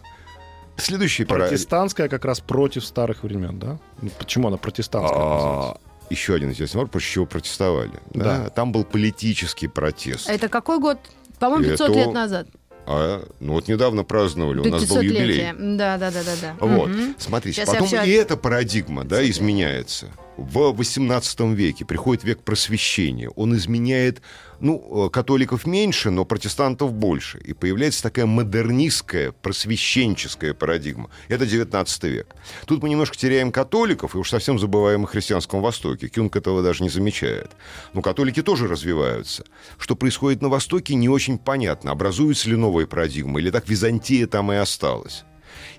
Следующий 0.77 1.25
пара- 1.25 1.47
Протестантская 1.47 2.07
как 2.09 2.25
раз 2.25 2.39
против 2.39 2.85
старых 2.85 3.23
времен, 3.23 3.59
да? 3.59 3.79
Ну, 4.01 4.09
Почему 4.17 4.47
она 4.47 4.57
протестантская 4.57 5.19
А, 5.21 5.35
называется? 5.35 5.81
Еще 6.09 6.33
один 6.35 6.49
интересный 6.49 6.77
вопрос, 6.77 6.91
против 6.91 7.07
чего 7.07 7.25
протестовали. 7.25 7.91
Да? 8.13 8.43
Да. 8.43 8.49
Там 8.49 8.71
был 8.71 8.83
политический 8.83 9.67
протест. 9.67 10.29
Это 10.29 10.49
какой 10.49 10.79
год? 10.79 10.99
По-моему, 11.39 11.65
500 11.69 11.89
Это- 11.89 11.99
лет 11.99 12.13
назад. 12.13 12.47
А, 12.91 13.23
ну 13.39 13.53
вот 13.53 13.67
недавно 13.67 14.03
праздновали, 14.03 14.59
у 14.59 14.65
нас 14.65 14.85
был 14.85 14.97
500-летие. 14.97 15.49
юбилей. 15.49 15.77
Да, 15.77 15.97
да, 15.97 16.09
да, 16.11 16.23
да, 16.23 16.31
да. 16.41 16.65
Вот, 16.65 16.89
Мгм. 16.89 17.15
смотрите, 17.19 17.57
Сейчас 17.61 17.69
потом 17.69 17.85
всё 17.87 18.03
и 18.03 18.09
эта 18.11 18.35
парадигма, 18.35 19.03
да, 19.03 19.27
изменяется. 19.29 20.07
В 20.39 20.57
XVIII 20.57 21.53
веке 21.53 21.83
приходит 21.83 22.23
век 22.23 22.41
просвещения. 22.43 23.29
Он 23.35 23.55
изменяет, 23.55 24.21
ну, 24.61 25.07
э, 25.07 25.09
католиков 25.09 25.67
меньше, 25.67 26.11
но 26.11 26.23
протестантов 26.23 26.93
больше. 26.93 27.39
И 27.39 27.53
появляется 27.53 28.01
такая 28.01 28.25
модернистская, 28.25 29.33
просвещенческая 29.33 30.53
парадигма. 30.53 31.09
Это 31.27 31.43
XIX 31.43 32.09
век. 32.09 32.35
Тут 32.65 32.81
мы 32.81 32.89
немножко 32.89 33.17
теряем 33.17 33.51
католиков, 33.51 34.15
и 34.15 34.17
уж 34.17 34.29
совсем 34.29 34.59
забываем 34.59 35.03
о 35.03 35.07
христианском 35.07 35.61
Востоке. 35.61 36.07
Кюнг 36.07 36.35
этого 36.37 36.63
даже 36.63 36.83
не 36.83 36.89
замечает. 36.89 37.51
Но 37.93 38.01
католики 38.01 38.41
тоже 38.41 38.67
развиваются. 38.67 39.43
Что 39.77 39.95
происходит 39.95 40.41
на 40.41 40.47
Востоке, 40.47 40.95
не 40.95 41.09
очень 41.09 41.37
понятно. 41.37 41.91
Образуется 41.91 42.49
ли 42.49 42.55
новая 42.55 42.87
парадигма, 42.87 43.41
или 43.41 43.51
так 43.51 43.67
Византия 43.67 44.25
там 44.25 44.53
и 44.53 44.55
осталась. 44.55 45.25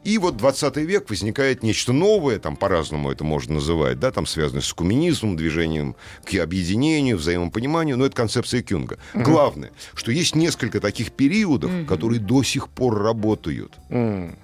И 0.04 0.18
вот 0.18 0.36
20 0.36 0.76
век 0.78 1.10
возникает 1.10 1.62
нечто 1.62 1.92
новое, 1.92 2.38
там 2.38 2.56
по-разному 2.56 3.10
это 3.10 3.24
можно 3.24 3.54
называть, 3.54 3.98
да, 3.98 4.10
там 4.10 4.26
связанное 4.26 4.62
с 4.62 4.72
куминизмом, 4.72 5.36
движением 5.36 5.96
к 6.24 6.34
объединению, 6.34 7.16
взаимопониманию, 7.18 7.96
но 7.98 8.06
это 8.06 8.16
концепция 8.16 8.62
Кюнга. 8.62 8.98
Главное, 9.14 9.70
что 9.94 10.12
есть 10.12 10.34
несколько 10.34 10.80
таких 10.80 11.12
периодов, 11.12 11.70
которые 11.86 12.20
до 12.20 12.42
сих 12.42 12.68
пор 12.68 12.98
работают. 13.02 13.74
М. 13.90 14.36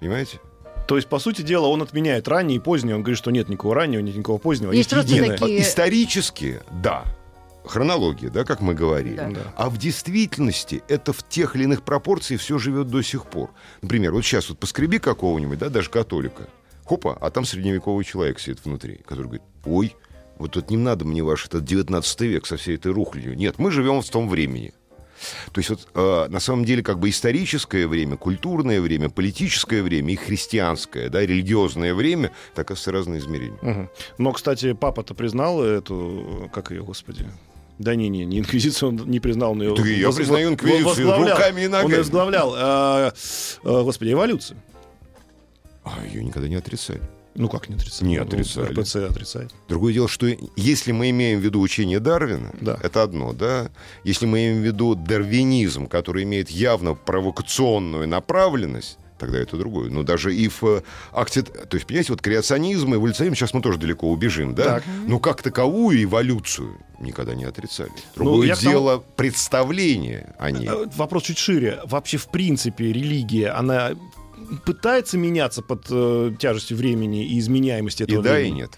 Понимаете? 0.00 0.38
То 0.86 0.96
есть, 0.96 1.08
по 1.08 1.18
сути 1.18 1.42
дела, 1.42 1.66
он 1.66 1.82
отменяет 1.82 2.28
раннее 2.28 2.56
и 2.56 2.60
позднее. 2.60 2.94
Он 2.94 3.02
говорит, 3.02 3.18
что 3.18 3.30
нет 3.30 3.48
никакого 3.50 3.74
раннего, 3.74 4.00
нет 4.00 4.16
никакого 4.16 4.38
позднего. 4.38 4.72
Есть 4.72 4.88
просто 4.88 5.12
единое. 5.12 5.36
такие- 5.36 5.58
И- 5.58 5.62
Исторически, 5.62 6.60
да. 6.82 7.04
Хронология, 7.68 8.30
да, 8.30 8.44
как 8.44 8.60
мы 8.60 8.74
говорили. 8.74 9.16
Да. 9.16 9.30
Да. 9.30 9.54
А 9.56 9.70
в 9.70 9.76
действительности 9.76 10.82
это 10.88 11.12
в 11.12 11.22
тех 11.28 11.54
или 11.54 11.64
иных 11.64 11.82
пропорциях 11.82 12.40
все 12.40 12.58
живет 12.58 12.88
до 12.88 13.02
сих 13.02 13.26
пор. 13.26 13.50
Например, 13.82 14.12
вот 14.12 14.22
сейчас 14.22 14.48
вот 14.48 14.58
поскреби 14.58 14.98
какого-нибудь, 14.98 15.58
да, 15.58 15.68
даже 15.68 15.90
католика. 15.90 16.48
Хопа, 16.84 17.18
а 17.20 17.30
там 17.30 17.44
средневековый 17.44 18.04
человек 18.04 18.40
сидит 18.40 18.64
внутри, 18.64 19.00
который 19.04 19.24
говорит, 19.24 19.42
ой, 19.66 19.94
вот 20.38 20.52
тут 20.52 20.70
не 20.70 20.78
надо 20.78 21.04
мне 21.04 21.22
ваш 21.22 21.46
этот 21.46 21.64
19 21.64 22.20
век 22.22 22.46
со 22.46 22.56
всей 22.56 22.76
этой 22.76 22.92
рухлядью. 22.92 23.36
Нет, 23.36 23.58
мы 23.58 23.70
живем 23.70 24.00
в 24.00 24.08
том 24.08 24.28
времени. 24.28 24.72
То 25.52 25.58
есть 25.58 25.70
вот 25.70 25.88
э, 25.94 26.26
на 26.28 26.40
самом 26.40 26.64
деле 26.64 26.82
как 26.82 26.98
бы 26.98 27.10
историческое 27.10 27.86
время, 27.86 28.16
культурное 28.16 28.80
время, 28.80 29.10
политическое 29.10 29.82
время 29.82 30.12
и 30.12 30.16
христианское, 30.16 31.08
да, 31.08 31.20
религиозное 31.22 31.94
время, 31.94 32.32
так 32.54 32.70
это 32.70 32.92
разные 32.92 33.20
измерения. 33.20 33.58
Мгм. 33.62 33.90
Но, 34.18 34.32
кстати, 34.32 34.72
папа-то 34.72 35.14
признал 35.14 35.62
эту, 35.62 36.48
как 36.52 36.70
ее, 36.70 36.82
господи, 36.82 37.26
да 37.78 37.94
не, 37.94 38.08
не, 38.08 38.24
не 38.24 38.40
инквизицию 38.40 38.88
он 38.90 38.96
не 39.10 39.20
признал, 39.20 39.54
но 39.54 39.64
и 39.64 39.98
я 40.00 40.10
признаю 40.10 40.50
инквизицию 40.50 41.16
руками 41.16 41.62
и 41.62 41.66
Он 41.66 41.72
ногами. 41.72 41.90
ее 41.92 41.98
возглавлял, 41.98 42.54
а, 42.56 43.12
господи, 43.62 44.12
эволюцию. 44.12 44.58
А 45.84 46.04
ее 46.04 46.22
никогда 46.22 46.48
не 46.48 46.56
отрицали. 46.56 47.00
Ну 47.34 47.48
как 47.48 47.68
не 47.68 47.76
отрицать? 47.76 48.02
Не 48.02 48.16
Ну, 48.18 48.24
отрицали. 48.24 48.72
РПЦ 48.72 48.96
отрицает. 48.96 49.52
Другое 49.68 49.92
дело, 49.94 50.08
что 50.08 50.26
если 50.56 50.90
мы 50.90 51.10
имеем 51.10 51.38
в 51.38 51.42
виду 51.44 51.60
учение 51.60 52.00
Дарвина, 52.00 52.52
Да. 52.60 52.78
это 52.82 53.02
одно, 53.04 53.32
да. 53.32 53.70
Если 54.02 54.26
мы 54.26 54.38
имеем 54.38 54.60
в 54.60 54.64
виду 54.64 54.96
дарвинизм, 54.96 55.86
который 55.86 56.24
имеет 56.24 56.50
явно 56.50 56.94
провокационную 56.94 58.08
направленность, 58.08 58.98
тогда 59.18 59.38
это 59.38 59.56
другое. 59.56 59.90
Но 59.90 60.02
даже 60.02 60.34
и 60.34 60.48
в 60.48 60.62
э, 60.64 60.82
акте... 61.12 61.42
То 61.42 61.74
есть, 61.74 61.86
понимаете, 61.86 62.12
вот 62.12 62.22
креационизм, 62.22 62.94
эволюционизм, 62.94 63.34
сейчас 63.34 63.52
мы 63.52 63.60
тоже 63.60 63.78
далеко 63.78 64.10
убежим, 64.10 64.54
да? 64.54 64.64
Так. 64.64 64.84
Но 65.06 65.18
как 65.18 65.42
таковую 65.42 66.02
эволюцию 66.02 66.78
никогда 67.00 67.34
не 67.34 67.44
отрицали. 67.44 67.90
Ну, 68.16 68.24
Другое 68.24 68.48
я 68.48 68.54
к 68.54 68.58
тому- 68.58 68.70
дело 68.70 69.04
представление 69.16 70.34
о 70.38 70.50
ней. 70.50 70.68
А, 70.68 70.88
Вопрос 70.96 71.24
чуть 71.24 71.38
шире. 71.38 71.80
Вообще, 71.84 72.16
в 72.16 72.28
принципе, 72.28 72.92
религия, 72.92 73.50
она 73.50 73.92
пытается 74.64 75.18
меняться 75.18 75.62
под 75.62 75.86
э, 75.90 76.32
тяжестью 76.38 76.76
времени 76.76 77.24
и 77.26 77.38
изменяемости 77.38 78.02
И 78.02 78.04
этого 78.04 78.22
да, 78.22 78.38
и 78.38 78.42
времени? 78.44 78.60
нет. 78.60 78.70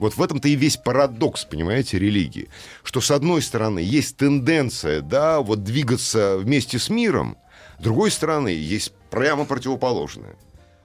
Вот 0.00 0.16
в 0.16 0.22
этом-то 0.22 0.48
и 0.48 0.56
весь 0.56 0.76
парадокс, 0.76 1.44
понимаете, 1.44 1.98
религии. 1.98 2.48
Что, 2.82 3.00
с 3.00 3.10
одной 3.10 3.42
стороны, 3.42 3.78
есть 3.78 4.16
тенденция, 4.16 5.00
да, 5.00 5.40
вот 5.40 5.62
двигаться 5.62 6.36
вместе 6.36 6.78
с 6.78 6.90
миром, 6.90 7.36
с 7.78 7.82
другой 7.82 8.10
стороны, 8.10 8.48
есть 8.48 8.92
прямо 9.10 9.44
противоположное. 9.44 10.36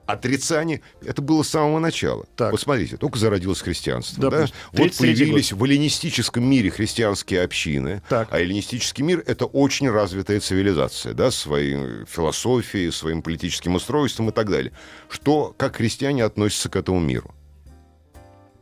Отрицание, 0.05 0.81
это 1.05 1.21
было 1.21 1.43
с 1.43 1.49
самого 1.49 1.77
начала. 1.77 2.25
Так. 2.35 2.51
Вот 2.51 2.59
смотрите, 2.59 2.97
только 2.97 3.19
зародилось 3.19 3.61
христианство, 3.61 4.19
да? 4.23 4.29
Допустим. 4.31 4.55
Вот 4.71 4.87
33-й 4.87 4.97
появились 4.97 5.51
в 5.51 5.63
эллинистическом 5.63 6.43
мире 6.43 6.71
христианские 6.71 7.43
общины, 7.43 8.01
Так. 8.09 8.27
а 8.31 8.39
эллинистический 8.39 9.03
мир— 9.03 9.23
это 9.27 9.45
очень 9.45 9.87
развитая 9.87 10.39
цивилизация, 10.39 11.13
да, 11.13 11.29
своей 11.29 12.05
философией, 12.05 12.91
своим 12.91 13.21
политическим 13.21 13.75
устройством 13.75 14.29
и 14.29 14.31
так 14.31 14.49
далее. 14.49 14.71
Что, 15.09 15.53
как 15.55 15.75
христиане 15.75 16.23
относятся 16.23 16.69
к 16.69 16.75
этому 16.75 16.99
миру? 16.99 17.35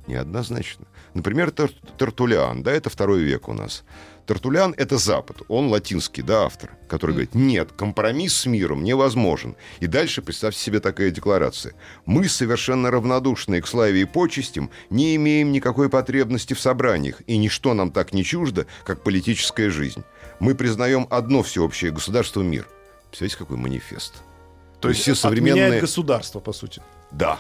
Неоднозначно. 0.06 0.86
Например, 1.14 1.50
Тер- 1.52 1.74
Тертулиан, 1.98 2.62
да, 2.62 2.72
это 2.74 2.90
второй 2.90 3.24
век 3.24 3.48
у 3.48 3.54
нас. 3.54 3.84
Тертулиан— 4.28 4.74
это 4.78 4.98
Запад, 4.98 5.38
он 5.48 5.70
латинский, 5.70 6.22
да, 6.22 6.44
автор, 6.44 6.72
который 6.90 7.12
говорит, 7.12 7.34
нет, 7.34 7.72
компромисс 7.72 8.36
с 8.36 8.46
миром 8.46 8.84
невозможен. 8.84 9.56
И 9.80 9.88
дальше 9.88 10.22
представьте 10.22 10.60
себе 10.60 10.82
такая 10.82 11.12
декларация. 11.12 11.74
Мы, 12.06 12.28
совершенно 12.28 12.92
равнодушные 12.92 13.62
к 13.62 13.68
славе 13.68 14.02
и 14.02 14.06
почестям, 14.06 14.70
не 14.90 15.16
имеем 15.16 15.54
никакой 15.54 15.90
потребности 15.90 16.54
в 16.54 16.60
собраниях, 16.60 17.22
и 17.26 17.38
ничто 17.38 17.74
нам 17.74 17.90
так 17.90 18.14
не 18.14 18.26
чуждо, 18.26 18.68
как 18.84 19.02
политическая 19.02 19.70
жизнь. 19.70 20.04
Мы 20.42 20.56
признаем 20.56 21.08
одно 21.10 21.42
всеобщее 21.42 21.92
государство— 21.92 22.42
мир. 22.44 22.68
Представляете, 23.10 23.38
какой 23.38 23.56
манифест? 23.56 24.16
То 24.82 24.90
есть 24.90 25.02
все 25.02 25.16
современные... 25.16 25.80
государство, 25.80 26.42
по 26.42 26.52
сути. 26.52 26.82
Да. 27.12 27.40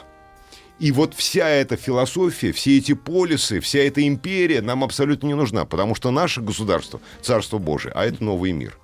И 0.79 0.91
вот 0.91 1.15
вся 1.15 1.50
эта 1.50 1.75
философия, 1.75 2.51
все 2.51 2.77
эти 2.77 2.93
полисы, 2.93 3.60
вся 3.60 3.79
эта 3.79 4.07
империя 4.07 4.62
нам 4.62 4.84
абсолютно 4.84 5.27
не 5.27 5.34
нужна, 5.34 5.65
потому 5.65 5.96
что 5.96 6.12
наше 6.12 6.41
государство, 6.41 7.00
Царство 7.22 7.57
Божие, 7.57 7.91
а 7.93 8.05
это 8.05 8.24
новый 8.24 8.51
мир. 8.51 8.77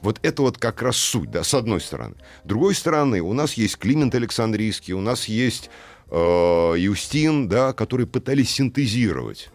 Вот 0.00 0.18
это 0.22 0.42
вот 0.42 0.58
как 0.58 0.80
раз 0.82 0.96
суть, 0.96 1.30
да, 1.30 1.44
с 1.44 1.52
одной 1.52 1.80
стороны. 1.80 2.14
С 2.44 2.48
другой 2.48 2.74
стороны, 2.74 3.20
у 3.20 3.32
нас 3.34 3.54
есть 3.54 3.76
Климент 3.76 4.14
Александрийский, 4.14 4.94
у 4.94 5.00
нас 5.00 5.26
есть 5.26 5.70
э, 6.10 6.74
Юстин, 6.78 7.48
да, 7.48 7.72
которые 7.72 8.06
пытались 8.06 8.50
синтезировать 8.50 9.50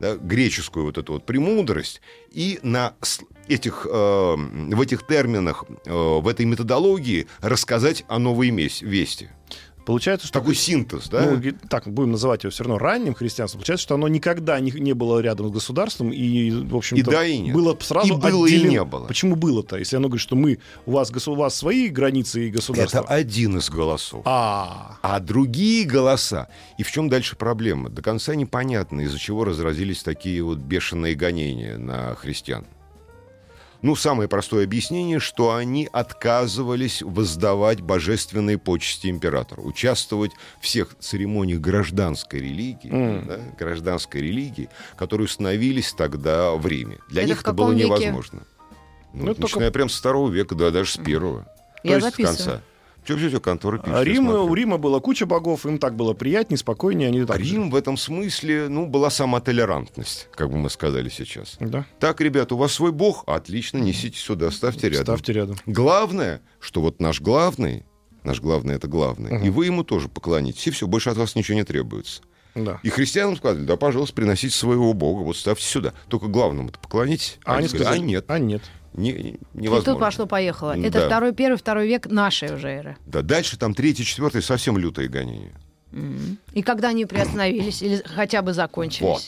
да, 0.00 0.16
греческую 0.16 0.86
вот 0.86 0.98
эту 0.98 1.14
вот 1.14 1.26
премудрость 1.26 2.00
и 2.30 2.58
на 2.62 2.94
этих, 3.48 3.86
э, 3.88 4.34
в 4.36 4.80
этих 4.80 5.06
терминах, 5.06 5.64
э, 5.86 5.92
в 5.92 6.26
этой 6.26 6.46
методологии 6.46 7.26
рассказать 7.40 8.04
о 8.08 8.18
новой 8.18 8.50
вести. 8.50 9.30
Получается, 9.84 10.26
что... 10.26 10.38
Такой 10.40 10.54
синтез, 10.54 11.08
да? 11.08 11.30
Ну, 11.30 11.42
так, 11.68 11.86
будем 11.86 12.12
называть 12.12 12.44
его 12.44 12.50
все 12.50 12.64
равно 12.64 12.78
ранним 12.78 13.14
христианством. 13.14 13.60
Получается, 13.60 13.82
что 13.82 13.94
оно 13.94 14.08
никогда 14.08 14.58
не, 14.60 14.70
не 14.70 14.94
было 14.94 15.20
рядом 15.20 15.48
с 15.48 15.52
государством, 15.52 16.10
и, 16.12 16.50
в 16.50 16.76
общем-то, 16.76 17.10
И 17.10 17.14
да, 17.14 17.24
и 17.26 17.38
нет. 17.38 17.54
было 17.54 17.76
сразу 17.80 18.14
И 18.14 18.16
было, 18.16 18.46
и 18.46 18.54
отделено. 18.54 18.70
не 18.70 18.84
было. 18.84 19.06
Почему 19.06 19.36
было-то? 19.36 19.76
Если 19.76 19.96
оно 19.96 20.08
говорит, 20.08 20.22
что 20.22 20.36
мы, 20.36 20.58
у 20.86 20.92
вас, 20.92 21.12
у 21.28 21.34
вас 21.34 21.54
свои 21.54 21.88
границы 21.88 22.48
и 22.48 22.50
государства. 22.50 23.00
Это 23.00 23.08
один 23.08 23.58
из 23.58 23.68
голосов. 23.68 24.22
А, 24.24 24.96
А 25.02 25.20
другие 25.20 25.84
голоса. 25.86 26.48
И 26.78 26.82
в 26.82 26.90
чем 26.90 27.08
дальше 27.08 27.36
проблема? 27.36 27.90
До 27.90 28.00
конца 28.00 28.34
непонятно, 28.34 29.02
из-за 29.02 29.18
чего 29.18 29.44
разразились 29.44 30.02
такие 30.02 30.42
вот 30.42 30.58
бешеные 30.58 31.14
гонения 31.14 31.76
на 31.76 32.14
христиан. 32.14 32.64
Ну, 33.84 33.94
самое 33.96 34.30
простое 34.30 34.64
объяснение, 34.64 35.20
что 35.20 35.54
они 35.54 35.90
отказывались 35.92 37.02
воздавать 37.02 37.82
божественные 37.82 38.56
почести 38.56 39.08
императору, 39.08 39.62
участвовать 39.62 40.30
в 40.58 40.64
всех 40.64 40.96
церемониях 41.00 41.60
гражданской 41.60 42.40
религии, 42.40 42.90
М. 42.90 43.26
да, 43.26 43.40
гражданской 43.58 44.22
религии, 44.22 44.70
которые 44.96 45.26
установились 45.26 45.92
тогда 45.92 46.52
в 46.52 46.66
Риме. 46.66 46.96
Для 47.10 47.24
Это 47.24 47.28
них 47.32 47.40
это 47.42 47.52
было 47.52 47.72
веке? 47.72 47.84
невозможно. 47.84 48.44
Ну, 49.12 49.26
Ну, 49.26 49.32
это 49.32 49.42
начиная 49.42 49.70
прям 49.70 49.90
с 49.90 49.98
второго 49.98 50.30
века, 50.30 50.54
да, 50.54 50.70
даже 50.70 50.92
с 50.92 50.96
первого. 50.96 51.46
Я 51.82 51.90
То 51.90 51.96
есть 51.96 52.06
с 52.06 52.10
записываю. 52.10 52.36
конца. 52.38 52.62
Все, 53.04 53.16
все, 53.18 53.28
все, 53.28 53.40
конторы 53.40 53.78
пишут. 53.78 53.94
а 53.94 54.02
Рим, 54.04 54.28
у 54.28 54.54
Рима 54.54 54.78
была 54.78 54.98
куча 55.00 55.26
богов, 55.26 55.66
им 55.66 55.78
так 55.78 55.94
было 55.94 56.14
приятнее, 56.14 56.56
спокойнее, 56.58 57.08
они 57.08 57.24
так 57.24 57.38
Рим 57.38 57.70
в 57.70 57.74
этом 57.76 57.96
смысле, 57.96 58.68
ну, 58.68 58.86
была 58.86 59.10
сама 59.10 59.40
толерантность, 59.40 60.28
как 60.32 60.50
бы 60.50 60.56
мы 60.56 60.70
сказали 60.70 61.08
сейчас. 61.08 61.56
Да, 61.60 61.84
Так, 62.00 62.20
ребята, 62.20 62.54
у 62.54 62.58
вас 62.58 62.72
свой 62.72 62.92
бог? 62.92 63.24
Отлично, 63.26 63.78
несите 63.78 64.18
сюда, 64.18 64.50
ставьте 64.50 64.88
рядом. 64.88 65.04
ставьте 65.04 65.32
рядом. 65.34 65.56
Главное, 65.66 66.40
что 66.60 66.80
вот 66.80 67.00
наш 67.00 67.20
главный, 67.20 67.84
наш 68.22 68.40
главный 68.40 68.74
это 68.76 68.88
главный, 68.88 69.32
Мгм. 69.32 69.44
и 69.44 69.50
вы 69.50 69.66
ему 69.66 69.84
тоже 69.84 70.08
поклонитесь, 70.08 70.66
и 70.66 70.70
все, 70.70 70.86
больше 70.86 71.10
от 71.10 71.16
вас 71.18 71.34
ничего 71.34 71.56
не 71.58 71.64
требуется. 71.64 72.22
Да. 72.54 72.78
И 72.84 72.88
христианам 72.88 73.36
сказали, 73.36 73.64
да, 73.64 73.76
пожалуйста, 73.76 74.14
приносите 74.14 74.54
своего 74.56 74.92
бога, 74.94 75.22
вот 75.22 75.36
ставьте 75.36 75.64
сюда. 75.66 75.92
Только 76.08 76.28
главному-то 76.28 76.78
поклонитесь. 76.78 77.38
А 77.44 77.56
они 77.56 77.66
сказали, 77.68 77.96
а 77.96 77.98
нет, 77.98 78.24
а 78.28 78.38
нет. 78.38 78.62
Не- 78.94 79.10
И 79.10 79.38
невозможно. 79.54 79.92
тут 79.92 80.00
пошло-поехало. 80.00 80.74
Да. 80.76 80.86
Это 80.88 81.06
второй, 81.06 81.32
первый, 81.34 81.56
второй 81.56 81.86
век 81.88 82.06
нашей 82.06 82.54
уже 82.54 82.68
эры. 82.68 82.96
Да, 83.06 83.22
дальше 83.22 83.58
там 83.58 83.74
третий, 83.74 84.04
четвертый 84.04 84.42
совсем 84.42 84.78
лютые 84.78 85.08
гонения. 85.08 85.52
И 86.52 86.62
когда 86.62 86.88
они 86.88 87.06
приостановились 87.06 87.80
или 87.82 88.02
хотя 88.04 88.42
бы 88.42 88.52
закончились? 88.52 89.02
Вот. 89.02 89.22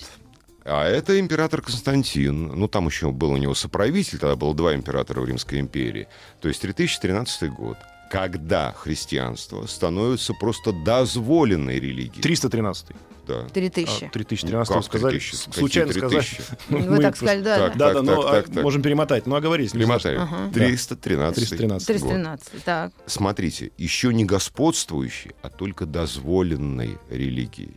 А 0.64 0.84
это 0.84 1.20
император 1.20 1.62
Константин. 1.62 2.48
Ну, 2.58 2.66
там 2.66 2.86
еще 2.86 3.12
был 3.12 3.30
у 3.30 3.36
него 3.36 3.54
соправитель, 3.54 4.18
тогда 4.18 4.34
было 4.34 4.52
два 4.52 4.74
императора 4.74 5.20
в 5.20 5.26
Римской 5.26 5.60
империи. 5.60 6.08
То 6.40 6.48
есть 6.48 6.60
3013 6.60 7.48
год. 7.52 7.76
Когда 8.10 8.72
христианство 8.72 9.66
становится 9.66 10.32
просто 10.34 10.72
дозволенной 10.72 11.80
религией. 11.80 12.22
313 12.22 12.86
Да. 13.26 13.42
Три 13.48 13.66
а, 13.66 13.70
тысячи. 13.70 14.08
3013 14.12 14.70
Ну, 14.70 14.76
как 14.76 14.84
сказали. 14.84 15.10
3000? 15.18 15.34
с- 15.34 15.52
Случайно 15.52 15.92
Какие 15.92 16.00
сказали. 16.08 16.20
3000? 16.20 16.42
Вы 16.68 16.90
Мы 16.90 17.02
так 17.02 17.16
сказали, 17.16 17.42
да. 17.42 17.56
Так, 17.58 17.76
Да, 17.76 17.88
да, 17.88 17.94
так, 17.94 18.02
но 18.04 18.22
так, 18.22 18.48
а, 18.48 18.52
так, 18.52 18.62
можем 18.62 18.82
перемотать. 18.82 19.26
Ну, 19.26 19.34
оговорились. 19.34 19.74
не 19.74 19.80
Перемотаем. 19.80 20.20
Ага. 20.20 20.50
313 20.52 21.34
313 21.48 21.86
313. 21.88 22.52
год. 22.52 22.62
Так. 22.64 22.92
Смотрите, 23.06 23.72
еще 23.76 24.14
не 24.14 24.24
господствующей, 24.24 25.32
а 25.42 25.48
только 25.48 25.86
дозволенной 25.86 26.98
религией. 27.10 27.76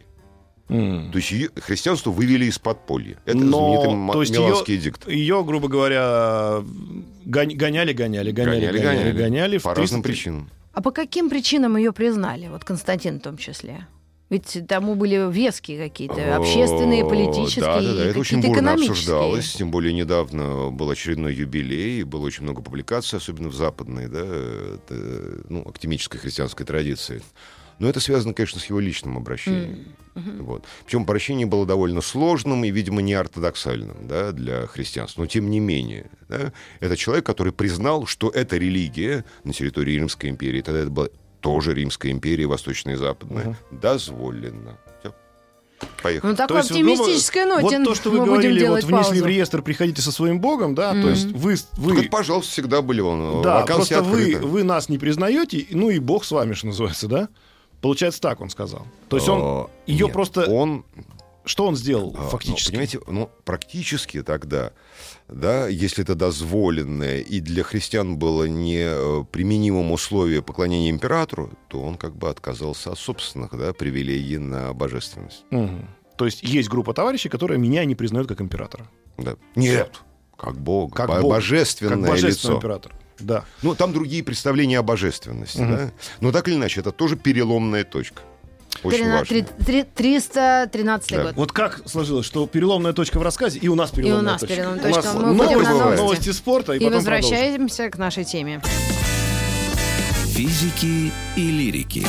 М. 0.69 1.11
То 1.11 1.17
есть 1.17 1.31
ее- 1.31 1.49
христианство 1.55 2.11
вывели 2.11 2.45
из 2.45 2.59
подполья. 2.59 3.17
Это 3.25 3.37
Но, 3.37 3.81
знаменитый 3.81 4.13
то 4.13 4.21
есть 4.21 4.31
Миланский 4.33 4.75
ее- 4.75 4.81
эдикт. 4.81 5.07
Ее, 5.07 5.43
грубо 5.43 5.67
говоря, 5.67 6.63
гон- 7.25 7.55
гоняли, 7.55 7.91
гоняли, 7.93 8.31
гоняли, 8.31 8.31
Гоняли, 8.31 8.65
гоняли, 8.77 8.81
гоняли. 8.81 9.17
гоняли. 9.17 9.57
По 9.57 9.73
разным 9.73 10.01
300 10.03 10.07
причинам. 10.07 10.49
А 10.73 10.81
по 10.81 10.91
каким 10.91 11.29
причинам 11.29 11.75
ее 11.75 11.91
признали? 11.91 12.47
Вот 12.47 12.63
Константин 12.63 13.19
в 13.19 13.23
том 13.23 13.37
числе. 13.37 13.87
Ведь 14.29 14.59
тому 14.67 14.93
были 14.93 15.27
веские 15.31 15.79
какие-то, 15.83 16.35
общественные, 16.35 17.03
политические, 17.03 17.65
Да, 17.65 17.81
да, 17.81 17.93
да, 17.95 18.05
это 18.05 18.19
очень 18.19 18.41
бурно 18.41 18.73
обсуждалось. 18.73 19.53
Тем 19.53 19.71
более 19.71 19.91
недавно 19.91 20.69
был 20.69 20.87
очередной 20.91 21.33
юбилей, 21.33 22.03
было 22.03 22.27
очень 22.27 22.43
много 22.43 22.61
публикаций, 22.61 23.17
особенно 23.17 23.49
в 23.49 23.55
западной, 23.55 24.07
да, 24.07 24.19
это, 24.19 25.41
ну, 25.49 25.61
академической 25.67 26.19
христианской 26.19 26.63
традиции. 26.63 27.23
Но 27.79 27.87
это 27.89 27.99
связано, 27.99 28.33
конечно, 28.33 28.59
с 28.59 28.65
его 28.65 28.79
личным 28.79 29.17
обращением. 29.17 29.95
Вот. 30.15 30.65
Причем 30.85 31.03
обращение 31.03 31.45
было 31.47 31.65
довольно 31.65 32.01
сложным 32.01 32.63
и, 32.65 32.71
видимо, 32.71 33.01
не 33.01 33.13
ортодоксальным 33.13 34.07
да, 34.07 34.31
для 34.33 34.67
христианства. 34.67 35.21
Но 35.21 35.27
тем 35.27 35.49
не 35.49 35.61
менее, 35.61 36.09
да, 36.27 36.51
это 36.81 36.97
человек, 36.97 37.25
который 37.25 37.53
признал, 37.53 38.05
что 38.05 38.29
эта 38.29 38.57
религия 38.57 39.23
на 39.45 39.53
территории 39.53 39.93
Римской 39.93 40.29
империи, 40.29 40.61
тогда 40.61 40.81
это 40.81 40.89
была 40.89 41.07
тоже 41.39 41.73
Римская 41.73 42.11
империя, 42.11 42.47
Восточная 42.47 42.95
и 42.95 42.97
Западная, 42.97 43.57
дозволена. 43.71 44.77
Всё. 44.99 45.13
Поехали. 46.03 46.31
Ну, 46.31 46.35
То 46.35 46.47
такой 46.47 46.57
есть, 46.57 46.71
грубо- 46.73 46.91
оптимистической 46.91 47.45
ноте 47.45 47.77
Вот 47.77 47.85
то, 47.85 47.95
что 47.95 48.09
вы 48.09 48.17
мы 48.17 48.25
будем 48.25 48.41
говорили, 48.41 48.67
вот 48.67 48.83
внесли 48.83 48.91
паузу. 48.91 49.23
в 49.23 49.27
реестр, 49.27 49.61
приходите 49.61 50.01
со 50.01 50.11
своим 50.11 50.41
богом, 50.41 50.75
да, 50.75 50.91
то 50.91 51.09
есть 51.09 51.31
вы, 51.31 51.55
вы 51.77 51.93
Так 51.93 52.01
это, 52.01 52.09
пожалуйста, 52.11 52.51
всегда 52.51 52.81
были 52.81 52.99
вон, 52.99 53.41
да, 53.41 53.61
просто 53.65 54.03
вы, 54.03 54.35
вы 54.35 54.63
нас 54.63 54.89
не 54.89 54.97
признаете, 54.97 55.65
ну 55.71 55.89
и 55.89 55.99
бог 55.99 56.25
с 56.25 56.31
вами, 56.31 56.53
что 56.53 56.67
называется, 56.67 57.07
да? 57.07 57.29
Получается 57.81 58.21
так, 58.21 58.41
он 58.41 58.49
сказал. 58.49 58.85
То 59.07 59.17
есть 59.17 59.29
он, 59.29 59.67
ее 59.85 60.05
нет, 60.05 60.13
просто, 60.13 60.49
Он, 60.51 60.83
что 61.45 61.65
он 61.65 61.75
сделал 61.75 62.13
а, 62.17 62.23
ну, 62.23 62.29
фактически? 62.29 62.71
понимаете, 62.71 62.99
ну, 63.07 63.29
практически 63.45 64.21
тогда, 64.21 64.71
да, 65.27 65.67
если 65.67 66.03
это 66.03 66.15
дозволенное 66.15 67.19
и 67.19 67.39
для 67.39 67.63
христиан 67.63 68.17
было 68.17 68.43
не 68.45 68.83
э, 68.85 69.23
применимым 69.31 69.91
условие 69.91 70.41
поклонения 70.41 70.89
императору, 70.89 71.51
то 71.69 71.81
он 71.81 71.95
как 71.95 72.15
бы 72.15 72.29
отказался 72.29 72.91
от 72.91 72.99
собственных 72.99 73.57
да, 73.57 73.73
привилегий 73.73 74.37
на 74.37 74.73
божественность. 74.73 75.45
Мгм. 75.51 75.87
То 76.17 76.25
есть 76.25 76.43
есть 76.43 76.67
группа 76.67 76.93
товарищей, 76.93 77.29
которые 77.29 77.57
меня 77.59 77.85
не 77.85 77.95
признают 77.95 78.27
как 78.27 78.41
императора. 78.41 78.89
Да. 79.17 79.35
Нет, 79.55 80.01
как 80.37 80.57
Бог, 80.59 80.93
Как 80.95 81.07
бо- 81.07 81.21
Бог, 81.21 81.31
божественное 81.31 81.95
как 81.95 82.07
божественный 82.09 82.51
лицо. 82.51 82.57
император. 82.57 82.93
Да. 83.19 83.45
Ну, 83.61 83.75
там 83.75 83.93
другие 83.93 84.23
представления 84.23 84.79
о 84.79 84.83
божественности, 84.83 85.59
Мгм. 85.61 85.75
да? 85.75 85.91
Но 86.21 86.31
так 86.31 86.47
или 86.47 86.55
иначе, 86.55 86.79
это 86.81 86.91
тоже 86.91 87.15
переломная 87.15 87.83
точка. 87.83 88.21
Очень 88.83 88.99
Трина- 88.99 89.11
важно. 89.19 89.25
три- 89.25 89.45
три- 89.65 89.83
313 89.83 91.11
Да. 91.17 91.23
год. 91.23 91.35
Вот 91.35 91.51
как 91.51 91.81
сложилось, 91.85 92.25
что 92.25 92.45
переломная 92.47 92.93
точка 92.93 93.17
в 93.19 93.23
рассказе, 93.23 93.59
и 93.59 93.67
у 93.67 93.75
нас 93.75 93.89
переломная 93.91 94.33
нас 94.33 94.41
точка. 94.41 94.55
переломная 94.55 94.83
У 94.83 94.87
нас 94.87 94.95
точка. 95.05 95.17
Мы 95.17 95.33
уходим 95.33 95.37
новости, 95.53 95.67
на 95.71 95.79
новости. 95.79 96.01
новости 96.01 96.29
спорта, 96.31 96.73
и, 96.73 96.75
И 96.77 96.79
потом 96.79 97.03
продолжим. 97.03 97.21
возвращаемся 97.23 97.89
к 97.89 97.97
нашей 97.97 98.23
теме. 98.23 98.61
Физики 100.27 101.11
и 101.35 101.41
лирики. 101.51 102.05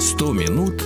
Сто 0.00 0.32
минут 0.32 0.82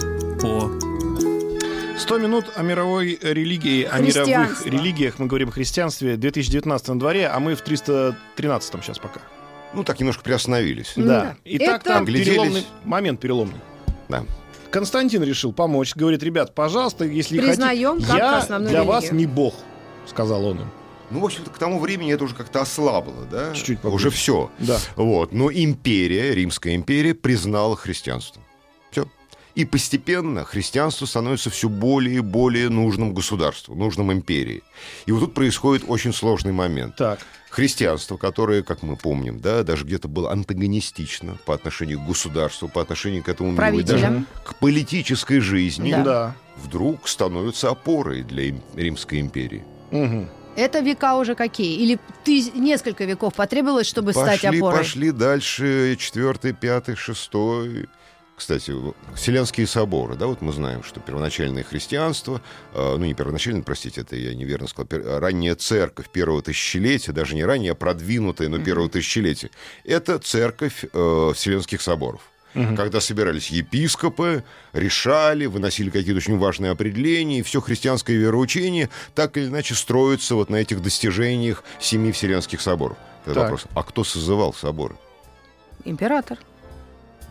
100 2.13 2.19
минут 2.19 2.45
о 2.57 2.63
мировой 2.63 3.19
религии, 3.23 3.85
о 3.85 3.99
мировых 3.99 4.67
религиях. 4.67 5.19
Мы 5.19 5.27
говорим 5.27 5.49
о 5.49 5.53
христианстве. 5.53 6.17
2019 6.17 6.89
на 6.89 6.99
дворе, 6.99 7.27
а 7.29 7.41
мы 7.41 7.55
в 7.55 7.63
313 7.63 8.85
сейчас 8.85 8.99
пока. 8.99 9.21
Ну, 9.73 9.83
так 9.83 9.99
немножко 9.99 10.23
приостановились. 10.23 10.93
Да. 10.97 11.03
да. 11.05 11.37
Итак, 11.45 11.81
Это- 11.81 11.95
там 11.95 12.05
переломный 12.05 12.67
момент 12.85 13.19
переломный. 13.19 13.61
Да. 14.11 14.25
Константин 14.71 15.23
решил 15.23 15.55
помочь. 15.55 15.95
Говорит, 15.95 16.23
ребят, 16.23 16.55
пожалуйста, 16.55 17.07
если 17.07 17.39
Признаем 17.41 17.95
хотите, 18.03 18.13
как 18.13 18.49
я 18.51 18.59
для 18.59 18.85
вас 18.85 19.05
религию». 19.05 19.19
не 19.21 19.27
бог, 19.27 19.55
сказал 20.07 20.45
он 20.45 20.61
им. 20.61 20.71
Ну, 21.11 21.21
в 21.21 21.25
общем-то, 21.25 21.51
к 21.51 21.57
тому 21.57 21.79
времени 21.79 22.13
это 22.13 22.25
уже 22.25 22.35
как-то 22.35 22.61
ослабло, 22.61 23.27
да? 23.31 23.55
Чуть-чуть 23.55 23.81
попозже. 23.81 24.09
Уже 24.09 24.11
все. 24.11 24.51
Да. 24.59 24.79
Вот. 24.97 25.33
Но 25.33 25.51
империя, 25.51 26.35
Римская 26.35 26.75
империя, 26.75 27.15
признала 27.15 27.75
христианство. 27.75 28.43
И 29.55 29.65
постепенно 29.67 30.45
христианство 30.45 31.05
становится 31.05 31.51
все 31.51 31.69
более 31.69 32.17
и 32.17 32.21
более 32.21 32.71
нужным 32.71 33.13
государству, 33.13 33.75
нужным 33.75 34.11
империи. 34.13 34.63
И 35.05 35.13
вот 35.13 35.21
тут 35.21 35.35
происходит 35.35 35.85
очень 35.87 36.15
сложный 36.15 36.53
момент. 36.53 36.97
Так. 36.97 37.19
Христианство, 37.51 38.17
которое, 38.17 38.63
как 38.63 38.83
мы 38.83 38.97
помним, 38.97 39.41
да, 39.41 39.63
даже 39.63 39.85
где-то 39.85 40.09
было 40.09 40.33
антагонистично 40.33 41.37
по 41.45 41.53
отношению 41.55 42.01
к 42.01 42.07
государству, 42.07 42.67
по 42.67 42.81
отношению 42.81 43.23
к 43.23 43.29
этому 43.29 43.53
миру, 43.53 43.79
и 43.79 43.83
даже 43.83 44.25
к 44.43 44.55
политической 44.55 45.39
жизни, 45.41 45.91
Да. 45.91 46.03
Да. 46.03 46.37
вдруг 46.57 47.07
становится 47.07 47.69
опорой 47.69 48.23
для 48.23 48.45
им- 48.45 48.63
Римской 48.75 49.21
империи. 49.21 49.65
Мгм. 49.91 50.31
Это 50.57 50.81
века 50.81 51.17
уже 51.17 51.35
какие? 51.35 51.77
Или 51.79 51.99
ты 52.25 52.43
несколько 52.55 53.05
веков 53.05 53.35
потребовалось, 53.35 53.87
чтобы 53.87 54.13
стать 54.13 54.41
пошли, 54.43 54.59
опорой? 54.59 54.79
пошли 54.79 55.11
дальше, 55.11 55.97
четвертый, 55.99 56.53
пятый, 56.55 56.95
шестой. 56.95 57.89
Кстати, 58.37 58.73
Вселенские 59.15 59.67
соборы, 59.67 60.17
да, 60.17 60.27
вот 60.27 60.41
мы 60.41 60.53
знаем, 60.53 60.83
что 60.83 60.99
первоначальное 61.01 61.63
христианство, 61.63 62.41
э, 62.75 62.97
ну 62.99 63.05
не 63.05 63.15
первоначальное, 63.15 63.63
простите, 63.63 64.01
это 64.01 64.17
я 64.17 64.35
неверно 64.35 64.67
сказал, 64.67 64.87
пер- 64.87 65.19
ранняя 65.21 65.55
церковь 65.55 66.09
первого 66.11 66.43
тысячелетия, 66.43 67.13
даже 67.13 67.35
не 67.35 67.45
ранняя, 67.45 67.73
а 67.73 67.75
продвинутая, 67.77 68.49
но 68.49 68.59
первого 68.59 68.89
тысячелетия, 68.89 69.51
это 69.85 70.19
церковь 70.19 70.85
э, 70.93 71.33
Вселенских 71.35 71.83
соборов. 71.83 72.23
когда 72.77 73.01
собирались 73.01 73.49
епископы, 73.51 74.45
решали, 74.75 75.47
выносили 75.47 75.89
какие-то 75.91 76.19
очень 76.19 76.37
важные 76.39 76.71
определения, 76.73 77.39
и 77.39 77.43
все 77.43 77.61
христианское 77.61 78.15
вероучение 78.17 78.91
так 79.15 79.37
или 79.39 79.47
иначе 79.47 79.75
строится 79.75 80.35
вот 80.35 80.51
на 80.51 80.57
этих 80.57 80.83
достижениях 80.83 81.65
семи 81.81 82.13
Вселенских 82.13 82.61
соборов. 82.61 82.99
Тогда 83.25 83.43
Так. 83.43 83.51
вопрос, 83.53 83.67
а 83.75 83.83
кто 83.85 84.05
созывал 84.05 84.53
соборы? 84.53 84.97
Император. 85.85 86.39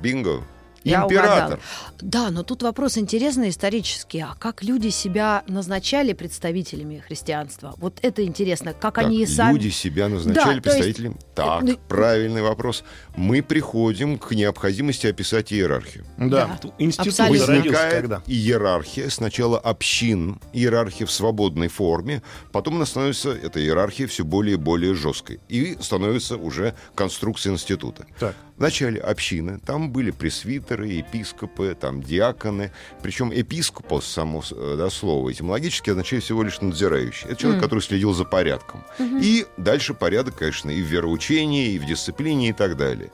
Бинго. 0.02 0.42
Я 0.84 1.04
Император. 1.04 1.36
угадала. 1.38 1.60
Да, 2.02 2.30
но 2.32 2.44
тут 2.44 2.64
вопрос 2.64 2.98
интересный 2.98 3.50
исторический. 3.50 4.20
А 4.22 4.36
как 4.40 4.64
люди 4.64 4.88
себя 4.90 5.44
назначали 5.48 6.14
представителями 6.14 6.98
христианства? 7.06 7.76
Вот 7.78 8.00
это 8.02 8.26
интересно. 8.26 8.74
Как 8.74 8.96
Так, 8.96 9.06
они 9.06 9.22
и 9.22 9.26
сами... 9.28 9.54
Люди 9.54 9.70
себя 9.70 10.10
назначали 10.10 10.36
Да, 10.36 10.44
то 10.44 10.52
есть- 10.52 10.64
представителем. 10.64 11.18
Так, 11.36 11.62
ну- 11.62 11.78
правильный 11.88 12.42
вопрос. 12.42 12.84
Мы 13.16 13.44
приходим 13.44 14.18
к 14.18 14.32
необходимости 14.32 15.06
описать 15.08 15.54
иерархию. 15.54 16.06
Да, 16.18 16.58
Да, 16.62 16.70
институт 16.80 17.08
абсолютно. 17.10 17.56
Возникает 17.56 18.02
когда? 18.02 18.24
иерархия, 18.26 19.10
сначала 19.10 19.60
общин, 19.60 20.40
иерархия 20.54 21.06
в 21.06 21.12
свободной 21.12 21.68
форме, 21.68 22.24
потом 22.52 22.76
она 22.78 22.86
становится, 22.86 23.30
эта 23.32 23.60
иерархия 23.60 24.08
все 24.08 24.24
более 24.24 24.54
и 24.54 24.58
более 24.58 24.96
жесткой, 24.96 25.40
и 25.48 25.78
становится 25.80 26.38
уже 26.38 26.74
конструкция 26.96 27.54
института. 27.54 28.06
Так. 28.20 28.36
Вначале 28.62 29.02
общины, 29.02 29.60
там 29.66 29.90
были 29.90 30.12
пресвитеры, 30.12 30.88
епископы, 30.88 31.76
там 31.80 32.04
диаконы, 32.04 32.72
причем 33.02 33.32
епископос, 33.32 34.06
само 34.06 34.44
э, 34.52 34.76
да, 34.78 34.92
слово, 34.92 35.32
этимологически 35.32 35.90
означает 35.90 36.24
всего 36.24 36.44
лишь 36.44 36.62
надзирающий. 36.62 37.26
Это 37.26 37.38
человек, 37.38 37.64
который 37.64 37.80
следил 37.80 38.14
за 38.14 38.24
порядком. 38.24 38.84
И 39.00 39.48
дальше 39.58 39.96
порядок, 39.96 40.36
конечно, 40.36 40.70
и 40.70 40.80
в 40.80 40.86
вероучении, 40.86 41.72
и 41.72 41.80
в 41.80 41.88
дисциплине, 41.88 42.50
и 42.50 42.54
так 42.54 42.78
далее. 42.78 43.10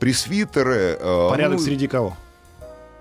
Пресвитеры... 0.00 0.98
э, 1.00 1.28
Порядок 1.30 1.60
ну, 1.60 1.64
среди 1.64 1.86
кого? 1.86 2.14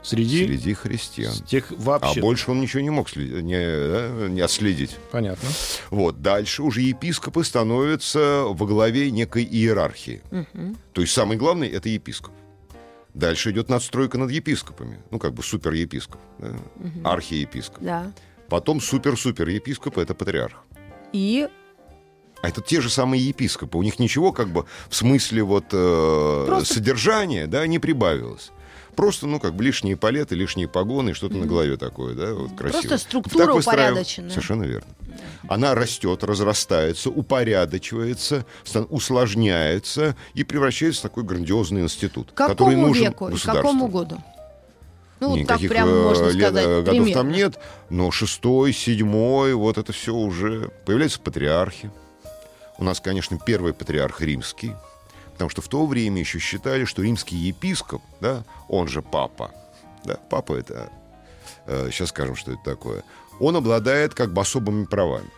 Среди, 0.01 0.45
Среди 0.45 0.73
христиан. 0.73 1.33
тех 1.45 1.71
А 1.71 1.75
вообще. 1.77 2.21
больше 2.21 2.51
он 2.51 2.61
ничего 2.61 2.81
не 2.81 2.89
мог 2.89 3.09
сли- 3.09 3.41
не, 3.41 3.57
да, 3.57 4.29
не 4.29 4.39
отследить. 4.41 4.95
Понятно. 5.11 5.49
Вот. 5.89 6.21
Дальше 6.21 6.63
уже 6.63 6.81
епископы 6.81 7.43
становятся 7.43 8.43
во 8.47 8.65
главе 8.65 9.11
некой 9.11 9.43
иерархии. 9.43 10.21
То 10.93 11.01
есть 11.01 11.13
самый 11.13 11.37
главный— 11.37 11.67
это 11.69 11.89
епископ. 11.89 12.33
Дальше 13.13 13.51
идет 13.51 13.69
надстройка 13.69 14.17
над 14.17 14.31
епископами. 14.31 14.99
Ну, 15.11 15.19
как 15.19 15.33
бы 15.33 15.43
суперепископ, 15.43 16.21
да? 16.37 16.55
архиепископ. 17.03 17.81
Да. 17.83 18.11
Потом 18.47 18.79
супер-супер-епископ— 18.79 19.97
это 19.97 20.13
патриарх. 20.13 20.63
И 21.11 21.47
А 22.41 22.47
это 22.47 22.61
те 22.61 22.79
же 22.79 22.89
самые 22.89 23.21
епископы. 23.27 23.77
У 23.77 23.83
них 23.83 23.99
ничего 23.99 24.31
как 24.31 24.47
бы 24.47 24.63
в 24.89 24.95
смысле 24.95 25.43
вот 25.43 25.65
э, 25.73 26.43
Просто- 26.47 26.75
содержания, 26.75 27.47
да, 27.47 27.67
не 27.67 27.79
прибавилось. 27.79 28.51
Просто, 28.99 29.27
ну, 29.27 29.39
как 29.39 29.53
бы 29.53 29.63
лишние 29.63 29.95
палеты, 29.95 30.35
лишние 30.35 30.67
погоны, 30.67 31.13
что-то 31.13 31.37
на 31.37 31.45
голове 31.45 31.77
такое, 31.77 32.15
да, 32.15 32.33
вот 32.33 32.51
красиво. 32.57 32.81
Просто 32.81 32.97
структура 32.97 33.45
Так 33.45 33.55
упорядоченная. 33.55 34.29
Совершенно 34.29 34.63
верно. 34.63 34.93
Она 35.47 35.73
растет, 35.73 36.21
разрастается, 36.25 37.09
упорядочивается, 37.09 38.45
усложняется 38.89 40.17
и 40.33 40.43
превращается 40.43 40.99
в 40.99 41.03
такой 41.03 41.23
грандиозный 41.23 41.79
институт, 41.79 42.31
к 42.31 42.33
который 42.33 42.71
какому 42.71 42.87
нужен 42.87 43.05
веку 43.05 43.29
и 43.29 43.37
какому 43.37 43.87
году? 43.87 44.21
Ну, 45.21 45.29
вот 45.29 45.47
так 45.47 45.61
Никаких 45.61 45.69
прям 45.69 45.87
э, 45.87 46.03
можно 46.03 46.25
лет, 46.25 46.47
сказать. 46.47 46.65
э, 46.65 46.81
годов 46.81 46.91
примерно. 46.91 47.13
там 47.13 47.31
нет, 47.31 47.59
но 47.89 48.11
шестой, 48.11 48.73
седьмой, 48.73 49.53
вот 49.53 49.77
это 49.77 49.93
все 49.93 50.13
уже 50.13 50.71
появляются 50.85 51.21
патриархи. 51.21 51.89
У 52.77 52.83
нас, 52.83 52.99
конечно, 52.99 53.39
первый 53.45 53.71
патриарх 53.71 54.19
римский, 54.19 54.73
потому 55.39 55.51
что 55.51 55.61
в 55.61 55.69
то 55.69 55.85
время 55.85 56.19
еще 56.19 56.37
считали, 56.37 56.83
что 56.83 57.01
римский 57.01 57.37
епископ, 57.37 58.01
да, 58.19 58.43
он 58.67 58.89
же 58.89 59.01
папа, 59.01 59.51
да, 60.03 60.17
папа 60.29 60.55
это, 60.55 60.89
э, 61.65 61.87
сейчас 61.91 62.09
скажем, 62.09 62.35
что 62.35 62.51
это 62.51 62.61
такое, 62.65 63.05
он 63.39 63.55
обладает 63.55 64.13
как 64.13 64.33
бы 64.33 64.41
особыми 64.41 64.83
правами. 64.83 65.29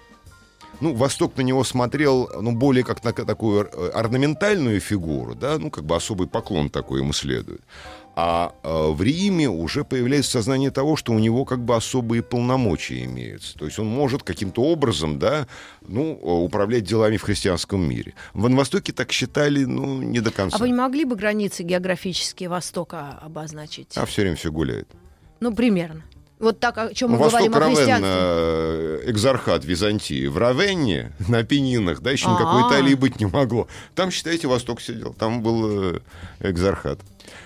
Ну, 0.80 0.94
Восток 0.96 1.38
на 1.38 1.42
него 1.42 1.64
смотрел, 1.64 2.30
ну, 2.42 2.54
более 2.54 2.84
как 2.84 3.04
на 3.04 3.14
такую 3.14 3.70
э, 3.72 3.90
орнаментальную 3.90 4.80
фигуру, 4.80 5.36
да, 5.36 5.58
ну, 5.60 5.70
как 5.70 5.84
бы 5.84 5.96
особый 5.96 6.28
поклон 6.28 6.70
такой 6.70 7.02
ему 7.02 7.14
следует. 7.14 7.62
А 8.16 8.54
э, 8.64 8.92
в 8.92 9.02
Риме 9.02 9.50
уже 9.50 9.86
появляется 9.86 10.32
сознание 10.32 10.70
того, 10.70 10.96
что 10.96 11.14
у 11.14 11.20
него 11.20 11.46
как 11.46 11.64
бы 11.64 11.76
особые 11.76 12.22
полномочия 12.22 13.06
имеются. 13.06 13.58
То 13.58 13.66
есть 13.66 13.80
он 13.80 13.88
может 13.88 14.24
каким-то 14.24 14.64
образом, 14.64 15.18
да, 15.18 15.48
ну, 15.88 16.20
э, 16.22 16.26
управлять 16.26 16.84
делами 16.84 17.18
в 17.18 17.22
христианском 17.22 17.88
мире. 17.88 18.14
В 18.34 18.50
Востоке 18.54 18.92
так 18.92 19.12
считали, 19.12 19.64
ну, 19.64 20.02
не 20.02 20.20
до 20.20 20.32
конца. 20.32 20.58
А 20.58 20.60
вы 20.60 20.68
не 20.68 20.74
могли 20.74 21.06
бы 21.06 21.16
границы 21.16 21.64
географические 21.64 22.50
Востока 22.50 23.18
обозначить? 23.22 23.98
А 23.98 24.06
все 24.06 24.24
время 24.24 24.36
все 24.36 24.52
гуляет. 24.52 24.90
Ну, 25.40 25.54
примерно. 25.54 26.04
Вот 26.42 26.60
так, 26.60 26.78
о 26.78 26.94
чем 26.94 27.12
мы 27.12 27.18
Восток 27.18 27.40
говорим 27.40 27.54
о 27.56 27.60
Равенна, 27.60 27.76
христианстве. 27.76 28.10
э, 28.12 29.12
экзархат 29.12 29.64
Византии. 29.66 30.28
В 30.28 30.38
Равенне, 30.38 31.12
на 31.28 31.40
Апеннинах, 31.40 32.02
да, 32.02 32.12
еще 32.12 32.30
никакой 32.30 32.64
А-а. 32.64 32.70
Италии 32.70 32.96
быть 32.96 33.20
не 33.20 33.28
могло. 33.28 33.68
Там, 33.96 34.12
считайте, 34.12 34.48
Восток 34.48 34.82
сидел. 34.82 35.14
Там 35.14 35.42
был 35.44 35.94
э, 35.96 36.00
экзархат. 36.40 37.00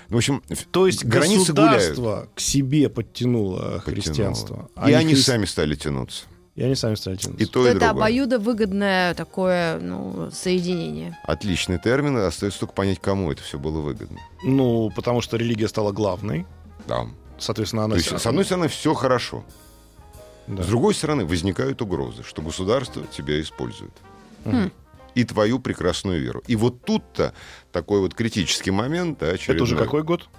Ну, 0.10 0.16
в 0.16 0.18
общем, 0.18 0.42
То 0.72 0.88
есть 0.88 1.04
границы 1.04 1.52
гуляют. 1.54 1.78
государство 1.90 2.30
к 2.34 2.40
себе 2.40 2.90
подтянуло 2.90 3.80
христианство. 3.82 4.70
а 4.76 4.86
И 4.90 4.94
не 4.94 4.98
они 4.98 5.14
хри- 5.14 5.18
сами 5.22 5.46
стали 5.46 5.76
тянуться. 5.76 6.24
И 6.56 6.64
они 6.64 6.76
сами 6.76 6.96
стали 6.96 7.18
тянуться. 7.18 7.44
И 7.44 7.48
то, 7.48 7.68
и 7.68 7.72
это 7.72 7.90
обоюдовыгодное 7.90 9.14
такое 9.14 9.78
ну, 9.80 10.30
соединение. 10.32 11.18
Отличный 11.24 11.80
термин. 11.80 12.16
Остается 12.18 12.62
только 12.62 12.74
понять, 12.74 13.00
кому 13.02 13.32
это 13.32 13.44
все 13.44 13.60
было 13.60 13.82
выгодно. 13.82 14.20
Ну, 14.44 14.90
потому 14.96 15.20
что 15.22 15.36
религия 15.38 15.68
стала 15.68 15.92
главной. 15.92 16.46
Да. 16.88 17.08
Соответственно, 17.38 17.84
То 17.84 17.86
она... 17.86 17.96
есть, 17.98 18.10
с 18.20 18.26
одной 18.26 18.46
стороны, 18.46 18.68
все 18.68 18.94
хорошо. 18.94 19.44
Да. 20.48 20.64
С 20.64 20.68
другой 20.68 20.94
стороны, 20.94 21.26
возникают 21.26 21.82
угрозы, 21.82 22.24
что 22.24 22.42
государство 22.42 23.04
тебя 23.08 23.42
использует. 23.42 23.94
Хм. 24.46 24.72
И 25.16 25.24
твою 25.24 25.60
прекрасную 25.60 26.22
веру. 26.22 26.44
И 26.48 26.56
вот 26.56 26.84
тут-то 26.84 27.34
такой 27.72 28.00
вот 28.02 28.14
критический 28.14 28.72
момент, 28.72 29.20
да, 29.20 29.28
Это 29.28 29.36
уже 29.36 29.54
очередной. 29.64 29.78
какой 29.86 30.04
год? 30.04 30.30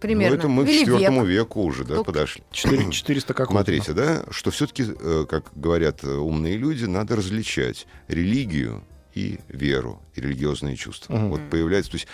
Примерно. 0.00 0.30
Ну, 0.34 0.38
это 0.40 0.48
мы 0.48 0.64
к 0.64 0.68
Или 0.68 0.78
четвертому 0.80 1.24
век. 1.24 1.38
веку 1.46 1.62
уже, 1.62 1.84
да, 1.84 1.96
Ну, 1.96 2.04
подошли. 2.04 2.42
Четыре- 2.50 2.90
400 2.90 3.34
какой 3.34 3.54
Смотрите, 3.54 3.92
да, 3.92 4.24
что 4.30 4.50
все-таки, 4.50 4.84
как 5.28 5.44
говорят 5.54 6.02
э, 6.02 6.08
умные 6.12 6.56
люди, 6.56 6.86
надо 6.86 7.14
различать 7.16 7.86
религию 8.08 8.82
и 9.14 9.38
веру, 9.48 10.02
и 10.14 10.20
религиозные 10.20 10.74
чувства. 10.76 11.12
Мгм. 11.14 11.28
Вот 11.30 11.40
появляется, 11.50 11.92
то 11.92 11.96
есть 11.96 12.08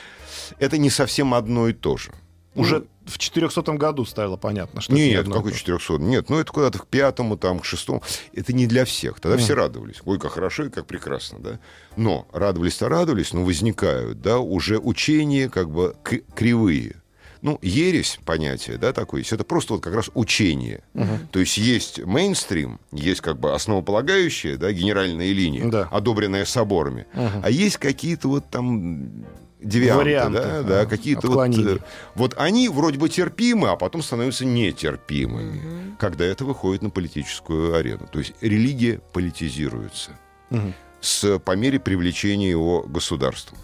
это 0.59 0.77
не 0.77 0.91
совсем 0.91 1.33
одно 1.33 1.69
и 1.69 1.73
то 1.73 1.97
же. 1.97 2.11
Уже 2.55 2.85
в 3.07 3.19
400 3.19 3.63
году 3.75 4.05
стало 4.05 4.37
понятно, 4.37 4.81
что 4.81 4.93
это 4.93 5.01
Нет, 5.01 5.27
и 5.27 5.31
какой 5.31 5.53
то 5.53 5.57
же. 5.57 5.61
400? 5.65 5.95
Нет, 5.99 6.29
ну 6.29 6.39
это 6.39 6.51
куда-то 6.53 6.79
к 6.81 6.87
пятому, 6.87 7.37
там, 7.37 7.61
к 7.61 7.65
шестому. 7.65 8.03
Это 8.33 8.53
не 8.53 8.67
для 8.67 8.85
всех. 8.85 9.21
Тогда 9.21 9.37
все 9.39 9.55
радовались. 9.55 9.97
Ой, 10.05 10.19
как 10.19 10.33
хорошо 10.33 10.65
и 10.65 10.71
как 10.71 10.87
прекрасно, 10.87 11.39
да. 11.39 11.61
Но 11.97 12.27
радовались-то 12.33 12.89
радовались, 12.89 13.33
но 13.33 13.45
возникают, 13.45 14.21
да, 14.21 14.39
уже 14.39 14.79
учения 14.79 15.49
как 15.49 15.71
бы 15.71 15.95
кривые. 16.35 16.97
Ну, 17.41 17.57
ересь, 17.63 18.19
понятие, 18.25 18.79
да, 18.79 18.93
такое 18.93 19.21
есть, 19.21 19.33
это 19.33 19.45
просто 19.45 19.75
вот 19.75 19.83
как 19.83 19.95
раз 19.95 20.11
учение. 20.15 20.83
То 21.31 21.39
есть 21.39 21.57
есть 21.57 22.05
мейнстрим, 22.05 22.81
есть 22.91 23.21
как 23.21 23.39
бы 23.39 23.55
основополагающая, 23.55 24.57
да, 24.57 24.73
генеральная 24.73 25.31
линия, 25.33 25.71
Да. 25.71 25.89
одобренная 25.93 26.45
соборами, 26.45 27.07
Мгм. 27.15 27.41
а 27.45 27.49
есть 27.51 27.77
какие-то 27.77 28.27
вот 28.27 28.51
там 28.51 29.25
девианты, 29.61 30.05
Варианты, 30.05 30.41
да, 30.41 30.63
да, 30.63 30.87
какие-то 30.87 31.29
вот... 31.29 31.49
э, 31.59 31.79
Вот 32.15 32.35
они 32.37 32.69
вроде 32.69 32.99
бы 32.99 33.09
терпимы, 33.09 33.69
а 33.71 33.77
потом 33.77 34.03
становятся 34.03 34.45
нетерпимыми, 34.45 35.97
когда 35.99 36.25
это 36.25 36.45
выходит 36.45 36.83
на 36.83 36.91
политическую 36.91 37.75
арену. 37.75 38.09
То 38.11 38.19
есть 38.21 38.35
религия 38.41 39.01
политизируется 39.13 40.13
Мгм. 40.51 40.75
с, 41.01 41.39
по 41.41 41.57
мере 41.57 41.79
привлечения 41.79 42.51
его 42.51 42.83
государством. 42.83 43.59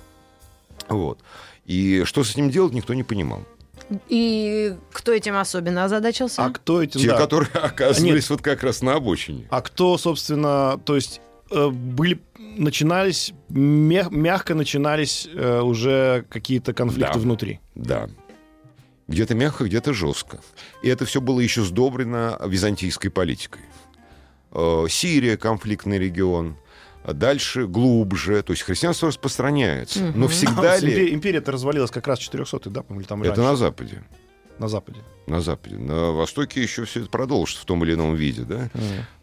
Вот. 0.89 1.19
И 1.65 2.03
что 2.05 2.25
с 2.25 2.33
этим 2.33 2.51
делать, 2.51 2.73
никто 2.75 2.93
не 2.95 3.03
понимал. 3.05 3.43
И 4.09 4.75
кто 4.93 5.13
этим 5.13 5.37
особенно 5.37 5.85
озадачился? 5.85 6.45
А 6.45 6.51
кто 6.51 6.83
эти... 6.83 6.99
Те, 6.99 7.09
да. 7.09 7.19
которые 7.19 7.51
оказывались 7.53 8.31
вот 8.31 8.43
как 8.43 8.63
раз 8.63 8.83
на 8.83 8.95
обочине. 8.95 9.47
А 9.51 9.61
кто, 9.61 9.97
собственно, 9.99 10.81
то 10.85 10.95
есть 10.95 11.21
э, 11.51 11.69
были 11.69 12.21
начинались 12.57 13.33
мя- 13.49 14.09
мягко 14.11 14.55
начинались 14.55 15.29
э, 15.33 15.61
уже 15.61 16.25
какие-то 16.29 16.73
конфликты 16.73 17.15
Да. 17.15 17.19
внутри. 17.21 17.61
Да. 17.75 18.09
Где-то 19.09 19.35
мягко, 19.35 19.65
где-то 19.65 19.93
жестко. 19.93 20.41
И 20.83 20.89
это 20.89 21.05
все 21.05 21.21
было 21.21 21.41
еще 21.41 21.63
сдобрено 21.63 22.39
византийской 22.47 23.11
политикой. 23.11 23.63
Э, 24.53 24.87
Сирия 24.89 25.37
конфликтный 25.37 25.99
регион. 25.99 26.57
а 27.05 27.13
Дальше 27.13 27.67
глубже. 27.67 28.43
То 28.43 28.53
есть 28.53 28.63
христианство 28.63 29.09
распространяется. 29.09 30.13
Но 30.15 30.27
всегда 30.29 30.79
ли... 30.79 31.13
Империя-то 31.13 31.53
развалилась 31.53 31.91
как 31.91 32.07
раз 32.07 32.19
400 32.19 32.71
да, 32.71 32.83
по-моему, 32.83 33.01
или 33.03 33.09
там 33.09 33.23
Это 33.23 33.31
раньше, 33.33 33.43
на 33.51 33.57
Западе. 33.57 34.03
На 34.59 34.69
Западе. 34.69 35.01
На 35.27 35.41
Западе. 35.41 35.77
На 35.77 36.13
Востоке 36.13 36.63
еще 36.63 36.85
все 36.85 37.01
это 37.01 37.09
продолжится 37.11 37.63
в 37.63 37.65
том 37.65 37.83
или 37.85 37.95
ином 37.95 38.15
виде, 38.15 38.43
да? 38.43 38.71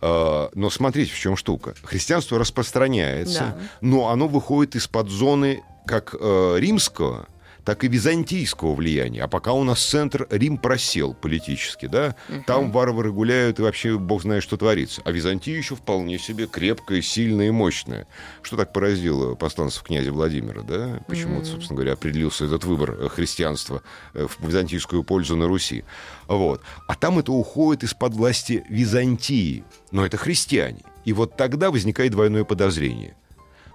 А, 0.01 0.49
Но 0.55 0.69
смотрите, 0.69 1.11
в 1.13 1.17
чем 1.19 1.35
штука. 1.35 1.75
Христианство 1.83 2.37
распространяется, 2.39 3.55
Да. 3.55 3.57
но 3.81 4.09
оно 4.09 4.27
выходит 4.27 4.75
из-под 4.75 5.09
зоны 5.09 5.63
как 5.85 6.15
э, 6.19 6.55
римского, 6.59 7.27
так 7.65 7.83
и 7.83 7.87
византийского 7.87 8.73
влияния. 8.73 9.23
А 9.23 9.27
пока 9.27 9.53
у 9.53 9.63
нас 9.63 9.83
центр 9.83 10.27
Рим 10.29 10.57
просел 10.57 11.13
политически, 11.13 11.87
да, 11.87 12.15
там 12.47 12.71
варвары 12.71 13.11
гуляют 13.11 13.59
и 13.59 13.61
вообще 13.61 13.97
бог 13.97 14.23
знает, 14.23 14.43
что 14.43 14.57
творится. 14.57 15.01
А 15.05 15.11
Византия 15.11 15.57
еще 15.57 15.75
вполне 15.75 16.17
себе 16.17 16.47
крепкая, 16.47 17.01
сильная 17.01 17.47
и 17.47 17.51
мощная. 17.51 18.07
Что 18.41 18.57
так 18.57 18.73
поразило 18.73 19.35
посланцев 19.35 19.83
князя 19.83 20.11
Владимира, 20.11 20.61
да? 20.61 21.01
Почему, 21.07 21.43
собственно 21.43 21.77
говоря, 21.77 21.93
определился 21.93 22.45
этот 22.45 22.63
выбор 22.63 22.97
э, 22.99 23.09
христианства 23.09 23.83
э, 24.13 24.27
в 24.27 24.47
византийскую 24.47 25.03
пользу 25.03 25.35
на 25.35 25.47
Руси. 25.47 25.83
Вот. 26.27 26.61
А 26.87 26.95
там 26.95 27.19
это 27.19 27.31
уходит 27.31 27.83
из-под 27.83 28.13
власти 28.13 28.63
Византии. 28.69 29.63
Но 29.91 30.05
это 30.05 30.17
христиане. 30.17 30.81
И 31.05 31.13
вот 31.13 31.35
тогда 31.35 31.71
возникает 31.71 32.11
двойное 32.11 32.43
подозрение 32.43 33.15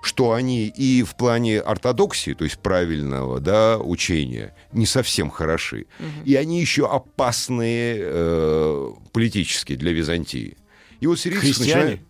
что 0.06 0.32
они 0.32 0.66
и 0.68 1.02
в 1.02 1.16
плане 1.16 1.60
ортодоксии, 1.60 2.32
то 2.34 2.44
есть 2.44 2.58
правильного 2.58 3.40
да, 3.40 3.78
учения, 3.78 4.54
не 4.72 4.86
совсем 4.86 5.30
хороши. 5.30 5.86
И 6.24 6.34
они 6.36 6.60
еще 6.60 6.86
опасные 6.90 7.96
э, 8.00 8.90
политически 9.12 9.74
для 9.76 9.92
Византии. 9.92 10.56
И 11.00 11.06
вот 11.06 11.18
сирийцы 11.20 11.46
Христиане? 11.46 11.80
начинают- 11.82 12.00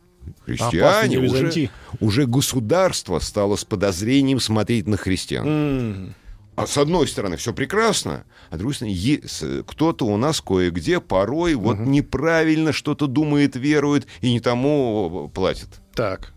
Опасные 0.46 1.18
Христиане, 1.18 1.18
уже, 1.18 1.70
уже 2.00 2.26
государство 2.26 3.18
стало 3.20 3.56
с 3.56 3.64
подозрением 3.64 4.40
смотреть 4.40 4.86
на 4.88 4.96
христиан. 4.96 5.46
М, 5.46 6.14
А 6.56 6.66
с 6.66 6.78
одной 6.78 7.06
стороны, 7.06 7.36
все 7.36 7.52
прекрасно, 7.52 8.24
а 8.50 8.56
с 8.56 8.58
другой 8.58 8.74
стороны, 8.74 9.62
кто-то 9.66 10.06
у 10.06 10.16
нас 10.16 10.40
кое-где 10.40 11.00
порой 11.00 11.54
вот 11.54 11.78
неправильно 11.78 12.72
что-то 12.72 13.06
думает, 13.06 13.56
верует 13.56 14.06
и 14.20 14.32
не 14.32 14.40
тому 14.40 15.30
платит. 15.34 15.68
Так. 15.94 16.32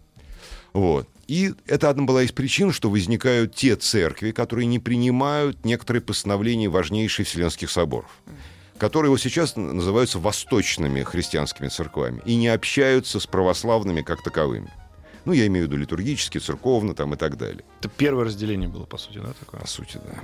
Вот. 0.73 1.07
И 1.29 1.53
это 1.67 1.91
одна 1.91 2.05
была 2.05 2.23
из 2.23 2.31
причин, 2.31 2.71
что 2.71 2.89
возникают 2.89 3.53
те 3.53 3.75
церкви, 3.75 4.31
которые 4.31 4.65
не 4.65 4.79
принимают 4.79 5.63
некоторые 5.63 6.01
постановления 6.01 6.69
важнейших 6.69 7.27
вселенских 7.27 7.69
соборов, 7.69 8.09
которые 8.79 9.11
вот 9.11 9.21
сейчас 9.21 9.55
называются 9.55 10.17
восточными 10.17 11.03
христианскими 11.03 11.67
церквами 11.67 12.19
и 12.25 12.35
не 12.35 12.47
общаются 12.47 13.19
с 13.19 13.27
православными 13.27 14.01
как 14.01 14.23
таковыми. 14.23 14.73
Ну, 15.25 15.33
я 15.33 15.45
имею 15.45 15.67
в 15.67 15.69
виду 15.69 15.79
литургически, 15.79 16.39
церковно 16.39 16.95
там 16.95 17.13
и 17.13 17.17
так 17.17 17.37
далее. 17.37 17.63
Это 17.79 17.89
первое 17.89 18.25
разделение 18.25 18.67
было, 18.67 18.85
по 18.85 18.97
сути, 18.97 19.19
да, 19.19 19.33
такое? 19.39 19.61
По 19.61 19.67
сути, 19.67 19.99
да. 20.03 20.19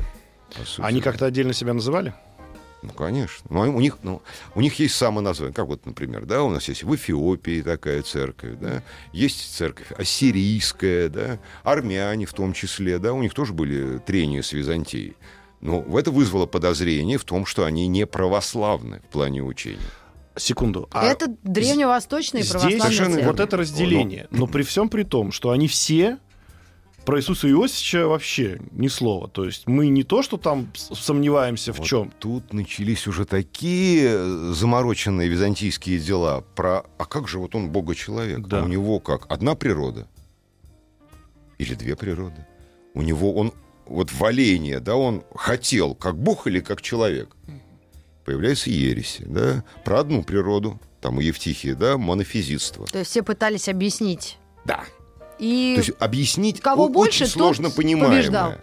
По 0.58 0.66
сути, 0.66 0.82
Они 0.82 1.02
да. 1.02 1.04
как-то 1.04 1.28
отдельно 1.28 1.54
себя 1.54 1.76
называли? 1.76 2.16
Ну, 2.86 2.94
конечно. 2.94 3.48
Ну, 3.50 3.64
а 3.64 3.68
у 3.68 3.80
них, 3.80 3.98
ну, 4.04 4.22
у 4.54 4.62
них 4.62 4.80
есть 4.80 4.96
самоназвание. 4.96 5.54
Как 5.54 5.66
вот, 5.66 5.86
например, 5.86 6.26
да, 6.26 6.44
у 6.44 6.50
нас 6.50 6.68
есть 6.68 6.84
в 6.84 6.94
Эфиопии 6.96 7.62
такая 7.62 8.02
церковь, 8.04 8.58
да, 8.60 8.84
есть 9.12 9.56
церковь 9.56 9.92
ассирийская, 9.98 11.10
да, 11.10 11.40
армяне 11.64 12.26
в 12.26 12.34
том 12.34 12.54
числе, 12.54 13.00
да, 13.00 13.14
у 13.14 13.22
них 13.22 13.34
тоже 13.34 13.54
были 13.54 14.00
трения 14.00 14.42
с 14.42 14.54
Византией. 14.54 15.16
Но 15.62 15.84
это 15.98 16.12
вызвало 16.12 16.46
подозрение 16.46 17.18
в 17.18 17.24
том, 17.24 17.46
что 17.46 17.66
они 17.66 17.88
не 17.88 18.06
православны 18.06 19.02
в 19.10 19.12
плане 19.12 19.42
учения. 19.42 19.80
Секунду. 20.36 20.88
А 20.92 21.06
это 21.06 21.28
древневосточные 21.44 22.44
здесь 22.44 22.52
православные 22.52 22.82
совершенно 22.82 23.16
церкви. 23.16 23.28
вот 23.28 23.40
это 23.40 23.58
разделение. 23.58 24.28
Но 24.32 24.48
при 24.48 24.64
всем 24.64 24.90
при 24.90 25.04
том, 25.04 25.32
что 25.32 25.52
они 25.52 25.68
все 25.68 26.20
про 27.06 27.20
Иисуса 27.20 27.50
Иосифа 27.50 28.08
вообще 28.08 28.60
ни 28.72 28.88
слова. 28.88 29.28
То 29.30 29.46
есть 29.46 29.68
мы 29.68 29.88
не 29.88 30.04
то, 30.04 30.24
что 30.24 30.38
там 30.38 30.72
сомневаемся 30.76 31.72
в 31.72 31.78
Вот 31.80 31.88
чем. 31.88 32.12
Тут 32.20 32.52
начались 32.52 33.08
уже 33.08 33.26
такие 33.26 34.10
э, 34.10 34.52
замороченные 34.54 35.30
византийские 35.30 36.00
дела 36.00 36.44
про, 36.56 36.86
а 36.98 37.06
как 37.06 37.28
же 37.28 37.40
вот 37.40 37.56
он 37.56 37.70
бога-человек? 37.70 38.48
Да. 38.48 38.62
А 38.62 38.64
у 38.66 38.68
него 38.68 39.00
как? 39.00 39.32
Одна 39.32 39.56
природа? 39.56 40.08
Или 41.58 41.76
две 41.76 41.96
природы? 41.96 42.46
У 42.94 43.02
него 43.02 43.34
он, 43.34 43.54
вот 43.86 44.12
валение, 44.12 44.80
да, 44.80 44.96
он 44.96 45.24
хотел 45.36 45.96
как 45.96 46.18
бог 46.18 46.48
или 46.48 46.60
как 46.60 46.82
человек? 46.82 47.36
Появляются 48.26 48.72
ереси, 48.72 49.24
да, 49.28 49.64
про 49.84 50.00
одну 50.00 50.24
природу, 50.24 50.80
там 51.00 51.18
у 51.18 51.20
Евтихии, 51.20 51.74
да, 51.74 51.98
монофизитство. 51.98 52.88
То 52.88 52.98
есть 52.98 53.12
все 53.12 53.22
пытались 53.22 53.70
объяснить. 53.70 54.40
Да. 54.66 54.84
И 55.40 55.74
То 55.76 55.82
есть 55.82 55.92
объяснить 56.00 56.62
кого 56.62 56.86
о- 56.86 56.90
больше, 56.90 57.24
очень 57.24 57.34
сложно 57.34 57.70
понимаемое. 57.70 58.18
побеждал. 58.18 58.54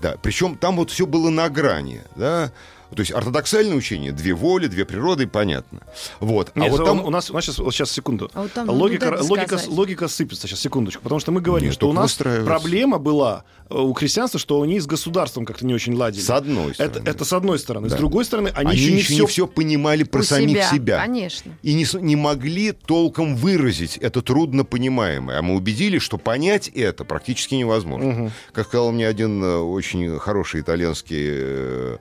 Да, 0.00 0.16
причем 0.22 0.56
там 0.56 0.76
вот 0.76 0.90
все 0.90 1.06
было 1.06 1.30
на 1.30 1.48
грани, 1.48 2.02
да. 2.16 2.52
То 2.94 3.00
есть 3.00 3.12
ортодоксальное 3.12 3.76
учение, 3.76 4.12
две 4.12 4.34
воли, 4.34 4.66
две 4.66 4.84
природы, 4.84 5.26
понятно. 5.26 5.80
Вот. 6.20 6.50
А 6.54 6.60
Нет, 6.60 6.70
вот 6.72 6.80
у- 6.80 6.84
там 6.84 7.04
у 7.04 7.10
нас, 7.10 7.30
у 7.30 7.34
нас 7.34 7.44
сейчас, 7.44 7.58
вот 7.58 7.72
сейчас 7.74 7.90
секунду. 7.90 8.30
А 8.34 8.42
вот 8.42 8.52
там 8.52 8.68
логика, 8.68 9.06
это 9.06 9.24
логика, 9.24 9.58
логика 9.68 10.08
сыпется. 10.08 10.46
Сейчас 10.46 10.60
секундочку, 10.60 11.02
потому 11.02 11.20
что 11.20 11.32
мы 11.32 11.40
говорим, 11.40 11.68
Нет, 11.68 11.74
что 11.74 11.88
у 11.88 11.92
нас 11.92 12.14
проблема 12.14 12.98
была 12.98 13.44
э, 13.70 13.74
у 13.78 13.92
христианства, 13.94 14.38
что 14.38 14.60
они 14.62 14.78
с 14.80 14.86
государством 14.86 15.44
как-то 15.46 15.64
не 15.66 15.74
очень 15.74 15.94
ладили. 15.94 16.22
с 16.22 16.30
одной 16.30 16.72
это, 16.72 16.84
стороны. 16.90 17.08
это 17.08 17.24
с 17.24 17.32
одной 17.32 17.58
стороны. 17.58 17.88
С 17.88 17.92
Да. 17.92 17.98
другой 17.98 18.24
стороны, 18.24 18.48
они, 18.54 18.70
они, 18.72 18.78
еще 18.80 18.92
не 18.92 18.98
еще 18.98 19.06
все 19.12 19.20
не 19.22 19.26
все 19.26 19.46
понимали 19.46 20.02
про 20.04 20.20
у 20.20 20.24
самих 20.24 20.64
себя. 20.64 20.98
Конечно. 21.00 21.52
И 21.62 21.74
не, 21.74 21.84
с- 21.84 21.94
не 21.98 22.16
могли 22.16 22.72
толком 22.72 23.36
выразить 23.36 23.96
это 23.96 24.20
трудно 24.22 24.64
понимаемое. 24.64 25.38
А 25.38 25.42
мы 25.42 25.54
убедились, 25.56 26.02
что 26.02 26.18
понять 26.18 26.68
это 26.68 27.04
практически 27.04 27.54
невозможно. 27.54 28.30
Как 28.52 28.66
сказал 28.66 28.92
мне 28.92 29.06
один 29.08 29.42
э, 29.42 29.56
очень 29.56 30.18
хороший 30.18 30.60
итальянский 30.60 31.26
э, 31.30 31.96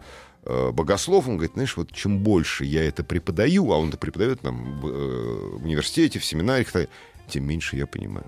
богослов, 0.71 1.27
он 1.27 1.35
говорит, 1.35 1.53
знаешь, 1.53 1.77
вот 1.77 1.91
чем 1.91 2.19
больше 2.19 2.65
я 2.65 2.83
это 2.83 3.03
преподаю, 3.03 3.71
а 3.71 3.77
он 3.77 3.89
это 3.89 3.97
преподает 3.97 4.43
нам 4.43 4.79
в, 4.79 4.87
э, 4.87 5.55
университете, 5.61 6.19
в 6.19 6.25
семинариях, 6.25 6.69
тем 7.27 7.45
меньше 7.45 7.77
я 7.77 7.85
понимаю. 7.85 8.25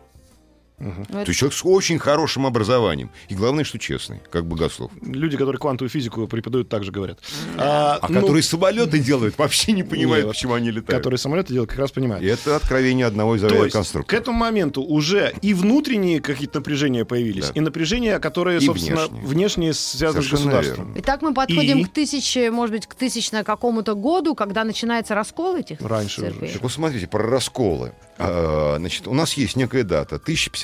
Ну, 0.79 1.05
То 1.09 1.19
есть 1.27 1.39
человек 1.39 1.55
с 1.55 1.63
очень 1.63 1.97
хорошим 1.99 2.45
образованием. 2.45 3.09
И 3.29 3.35
главное, 3.35 3.63
что 3.63 3.79
честный, 3.79 4.19
как 4.31 4.45
богослов. 4.45 4.91
Люди, 5.01 5.37
которые 5.37 5.59
квантовую 5.59 5.89
физику 5.89 6.27
преподают, 6.27 6.67
также 6.67 6.91
говорят. 6.91 7.19
А, 7.57 7.99
А 8.01 8.07
ну, 8.09 8.19
которые 8.19 8.43
самолеты 8.43 8.99
делают, 8.99 9.37
вообще 9.37 9.71
не 9.71 9.83
понимают, 9.83 10.23
не, 10.23 10.27
вот 10.27 10.35
почему 10.35 10.53
они 10.55 10.71
летают. 10.71 10.87
которые 10.87 11.17
самолеты 11.19 11.53
делают, 11.53 11.69
как 11.69 11.79
раз 11.79 11.91
понимают. 11.91 12.23
И 12.23 12.27
это 12.27 12.55
откровение 12.55 13.05
одного 13.05 13.35
из 13.35 13.41
То 13.41 13.47
есть 13.47 13.55
к 13.57 13.61
авиаконструкторов. 13.61 14.21
этому 14.21 14.37
моменту 14.37 14.81
уже 14.81 15.33
и 15.41 15.53
внутренние 15.53 16.19
какие-то 16.19 16.57
напряжения 16.59 17.05
появились, 17.05 17.47
Да. 17.47 17.51
и 17.53 17.59
напряжения, 17.61 18.19
которые, 18.19 18.57
И 18.59 18.65
собственно, 18.65 19.07
внешние. 19.07 19.25
внешние 19.25 19.73
связаны 19.73 20.23
Совершенно 20.23 20.51
с 20.51 20.55
государством. 20.55 20.87
верно. 20.87 20.99
Итак, 21.01 21.21
мы 21.21 21.33
подходим 21.33 21.79
И? 21.79 21.83
к 21.85 21.93
тысяче, 21.93 22.51
может 22.51 22.75
быть, 22.75 22.87
к 22.87 22.95
тысячно 22.95 23.43
какому-то 23.43 23.95
году, 23.95 24.35
когда 24.35 24.63
начинается 24.63 25.15
раскол 25.15 25.55
этих 25.55 25.79
Раньше 25.81 26.21
уже. 26.21 26.31
церквей. 26.31 26.51
Так 26.51 26.61
вот 26.61 26.71
смотрите, 26.71 27.07
про 27.07 27.23
расколы. 27.23 27.93
А, 28.17 28.75
Значит, 28.77 29.07
у 29.07 29.13
нас 29.13 29.33
есть 29.33 29.55
некая 29.55 29.83
дата, 29.83 30.19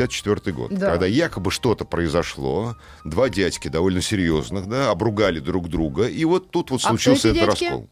1054 0.10 0.52
год, 0.56 0.72
Да. 0.74 0.91
когда 0.91 1.06
якобы 1.06 1.52
что-то 1.52 1.86
произошло, 1.86 2.76
два 3.06 3.30
дядьки 3.30 3.67
довольно 3.67 4.02
серьезных, 4.02 4.67
да, 4.67 4.89
обругали 4.91 5.39
друг 5.39 5.69
друга, 5.69 6.08
и 6.08 6.26
вот 6.26 6.52
тут 6.52 6.72
вот 6.72 6.82
А 6.84 6.89
случился 6.89 7.30
этот 7.30 7.45
дядьки? 7.48 7.63
раскол. 7.65 7.89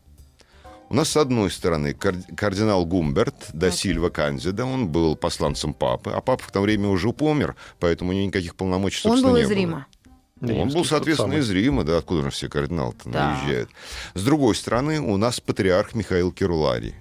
У 0.89 0.93
нас, 0.95 1.09
с 1.09 1.17
одной 1.17 1.51
стороны, 1.51 1.93
кар- 1.93 2.15
кардинал 2.37 2.85
Гумберт 2.85 3.35
да 3.53 3.71
Сильва 3.71 4.09
Кандида, 4.09 4.65
он 4.65 4.87
был 4.87 5.17
посланцем 5.17 5.73
папы, 5.73 6.11
а 6.11 6.21
папа 6.21 6.41
в 6.43 6.51
то 6.51 6.61
время 6.61 6.87
уже 6.87 7.11
помер, 7.11 7.55
поэтому 7.79 8.11
у 8.11 8.13
него 8.13 8.25
никаких 8.27 8.55
полномочий, 8.55 9.05
Он 9.05 9.11
собственно, 9.11 9.31
был 9.33 9.37
не 9.37 9.43
из 9.43 9.47
было. 9.49 9.55
Рима. 9.57 9.87
Не, 10.39 10.53
он 10.61 10.69
был, 10.69 10.85
соответственно, 10.85 11.31
самый. 11.33 11.41
из 11.43 11.49
Рима, 11.49 11.83
да, 11.83 11.97
откуда 11.97 12.21
же 12.23 12.29
все 12.29 12.47
кардиналы-то 12.47 13.09
Да. 13.09 13.31
наезжают. 13.41 13.69
С 14.13 14.23
другой 14.23 14.55
стороны, 14.55 15.01
у 15.01 15.17
нас 15.17 15.39
патриарх 15.41 15.93
Михаил 15.95 16.31
Кируларий. 16.31 16.93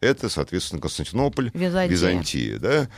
Это, 0.00 0.28
соответственно, 0.28 0.80
Константинополь, 0.80 1.50
Византия. 1.54 1.88
Византия, 1.92 2.58
да. 2.58 2.88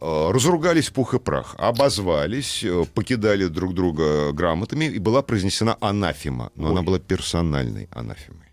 Э, 0.00 0.30
Разругались 0.32 0.90
пух 0.90 1.14
и 1.14 1.18
прах, 1.18 1.54
обозвались, 1.58 2.62
э, 2.64 2.84
покидали 2.94 3.46
друг 3.48 3.74
друга 3.74 4.32
грамотами, 4.32 4.84
и 4.84 4.98
была 4.98 5.22
произнесена 5.22 5.76
анафема, 5.80 6.50
но 6.56 6.68
она 6.70 6.82
была 6.82 6.98
персональной 6.98 7.88
анафемой. 7.90 8.44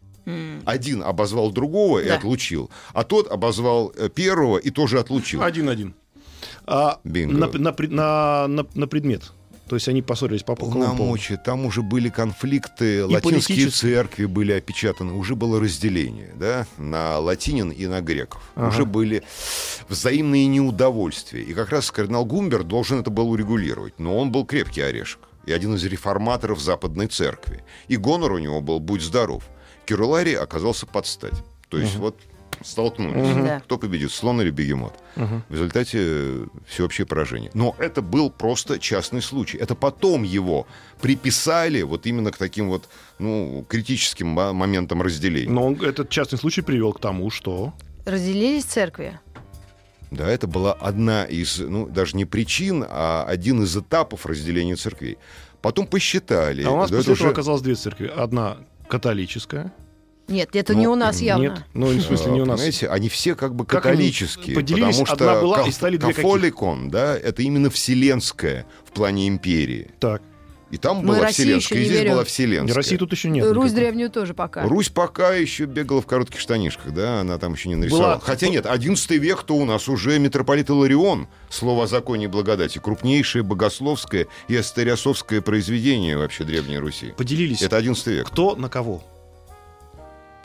Один 0.65 1.03
обозвал 1.03 1.51
другого 1.51 1.99
и 1.99 2.07
Да. 2.07 2.15
отлучил, 2.15 2.69
а 2.93 3.03
тот 3.03 3.31
обозвал 3.31 3.91
э, 3.95 4.09
первого 4.09 4.57
и 4.57 4.71
тоже 4.71 4.99
отлучил. 4.99 5.43
Один-один. 5.43 5.93
А 6.67 6.99
Бинго. 7.03 7.37
на, 7.37 7.47
на, 7.89 8.47
на- 8.47 8.65
на 8.73 8.87
предмет. 8.87 9.31
То 9.67 9.75
есть 9.75 9.87
они 9.87 10.01
поссорились 10.01 10.43
по 10.43 10.55
полномочия. 10.55 11.37
Там 11.37 11.65
уже 11.65 11.81
были 11.81 12.09
конфликты, 12.09 13.03
латинские 13.03 13.31
политические. 13.31 13.69
церкви 13.69 14.25
были 14.25 14.51
опечатаны, 14.51 15.13
уже 15.13 15.35
было 15.35 15.59
разделение, 15.59 16.33
да, 16.35 16.67
на 16.77 17.17
латинин 17.17 17.71
и 17.71 17.87
на 17.87 18.01
греков. 18.01 18.41
Уже 18.55 18.85
были 18.85 19.23
взаимные 19.89 20.45
неудовольствия. 20.47 21.41
И 21.41 21.53
как 21.53 21.69
раз 21.69 21.89
кардинал 21.91 22.25
Гумбер 22.25 22.63
должен 22.63 22.99
это 22.99 23.09
был 23.09 23.31
урегулировать. 23.31 23.99
Но 23.99 24.17
он 24.17 24.31
был 24.31 24.45
крепкий 24.45 24.81
орешек. 24.81 25.21
И 25.45 25.51
один 25.51 25.75
из 25.75 25.83
реформаторов 25.83 26.59
Западной 26.59 27.07
церкви. 27.07 27.63
И 27.87 27.97
гонор 27.97 28.33
у 28.33 28.37
него 28.39 28.61
был 28.61 28.79
«Будь 28.79 29.01
здоров». 29.01 29.43
Кируларий 29.85 30.35
оказался 30.35 30.87
под 30.87 31.05
стать. 31.05 31.43
То 31.69 31.77
есть 31.77 31.95
вот 31.95 32.15
столкнулись. 32.63 33.35
Да. 33.35 33.59
Кто 33.59 33.77
победит, 33.77 34.11
слон 34.11 34.41
или 34.41 34.49
бегемот? 34.51 34.93
В 35.15 35.43
результате 35.51 35.97
э, 36.01 36.45
всеобщее 36.67 37.05
поражение. 37.05 37.51
Но 37.53 37.75
это 37.79 38.01
был 38.01 38.29
просто 38.29 38.79
частный 38.79 39.21
случай. 39.21 39.57
Это 39.57 39.75
потом 39.75 40.23
его 40.23 40.67
приписали 41.01 41.81
вот 41.83 42.05
именно 42.05 42.31
к 42.31 42.37
таким 42.37 42.69
вот 42.69 42.89
ну, 43.19 43.65
критическим 43.69 44.27
мо- 44.27 44.53
моментам 44.53 45.01
разделения. 45.01 45.51
Но 45.51 45.67
он- 45.67 45.81
этот 45.81 46.09
частный 46.09 46.37
случай 46.39 46.61
привел 46.61 46.93
к 46.93 46.99
тому, 46.99 47.29
что... 47.31 47.73
Разделились 48.05 48.65
церкви. 48.65 49.19
Да, 50.11 50.29
это 50.29 50.47
была 50.47 50.73
одна 50.73 51.25
из, 51.25 51.59
ну, 51.59 51.87
даже 51.87 52.15
не 52.15 52.25
причин, 52.25 52.85
а 52.87 53.25
один 53.27 53.63
из 53.63 53.75
этапов 53.75 54.25
разделения 54.25 54.75
церквей. 54.75 55.17
Потом 55.61 55.87
посчитали. 55.87 56.63
А 56.63 56.69
у 56.71 56.77
нас 56.77 56.91
Да, 56.91 56.97
после 56.97 57.13
это 57.13 57.19
этого 57.19 57.27
уже- 57.29 57.33
оказалось 57.33 57.61
две 57.63 57.75
церкви. 57.75 58.11
Одна 58.15 58.57
католическая. 58.87 59.73
Нет, 60.27 60.55
это 60.55 60.73
Ну, 60.73 60.79
не 60.79 60.87
у 60.87 60.95
нас 60.95 61.21
явно. 61.21 61.43
Нет, 61.43 61.63
ну, 61.73 61.85
в 61.87 62.01
смысле, 62.01 62.31
не 62.31 62.41
у 62.41 62.45
нас. 62.45 62.55
Понимаете, 62.59 62.87
они 62.89 63.09
все 63.09 63.35
как 63.35 63.53
бы 63.55 63.65
Как 63.65 63.83
католические. 63.83 64.55
поделились, 64.55 64.97
потому 64.97 65.05
что 65.05 65.13
одна 65.31 65.41
была, 65.41 65.61
и 65.61 65.65
каф- 65.65 65.73
стали 65.73 65.97
две 65.97 66.13
кафоликон, 66.13 66.89
да, 66.89 67.15
это 67.17 67.43
именно 67.43 67.69
вселенская 67.69 68.65
в 68.85 68.91
плане 68.91 69.27
империи. 69.27 69.91
Так. 69.99 70.21
И 70.71 70.77
там 70.77 70.97
Мы 70.97 71.09
была 71.09 71.19
России 71.21 71.43
вселенская, 71.43 71.79
и 71.79 71.83
здесь 71.85 71.97
верим. 71.99 72.11
была 72.13 72.23
И 72.23 72.25
вселенская. 72.25 72.75
России 72.75 72.97
тут 72.97 73.11
еще 73.11 73.29
нет. 73.29 73.45
Русь 73.45 73.65
никакой. 73.65 73.69
древнюю 73.75 74.09
тоже 74.09 74.33
пока. 74.33 74.63
Русь 74.63 74.89
пока 74.89 75.33
еще 75.35 75.65
бегала 75.65 76.01
в 76.01 76.07
коротких 76.07 76.39
штанишках, 76.39 76.91
да, 76.91 77.21
она 77.21 77.37
там 77.37 77.53
еще 77.53 77.69
не 77.69 77.75
нарисовала. 77.75 78.15
Была- 78.15 78.19
Хотя 78.21 78.47
нет, 78.49 78.65
11 78.65 79.19
век, 79.19 79.43
то 79.43 79.55
у 79.55 79.63
нас 79.63 79.87
уже 79.87 80.17
митрополит 80.17 80.69
Иларион, 80.71 81.27
слово 81.49 81.83
о 81.83 81.87
законе 81.87 82.25
и 82.25 82.27
благодати, 82.27 82.79
крупнейшее 82.79 83.43
богословское 83.43 84.25
и 84.47 84.55
астериосовское 84.55 85.39
произведение 85.41 86.17
вообще 86.17 86.43
Древней 86.43 86.79
Руси. 86.79 87.13
Поделились. 87.15 87.61
Это 87.61 87.77
11 87.77 88.07
век. 88.07 88.27
Кто 88.27 88.55
на 88.55 88.67
кого? 88.67 89.03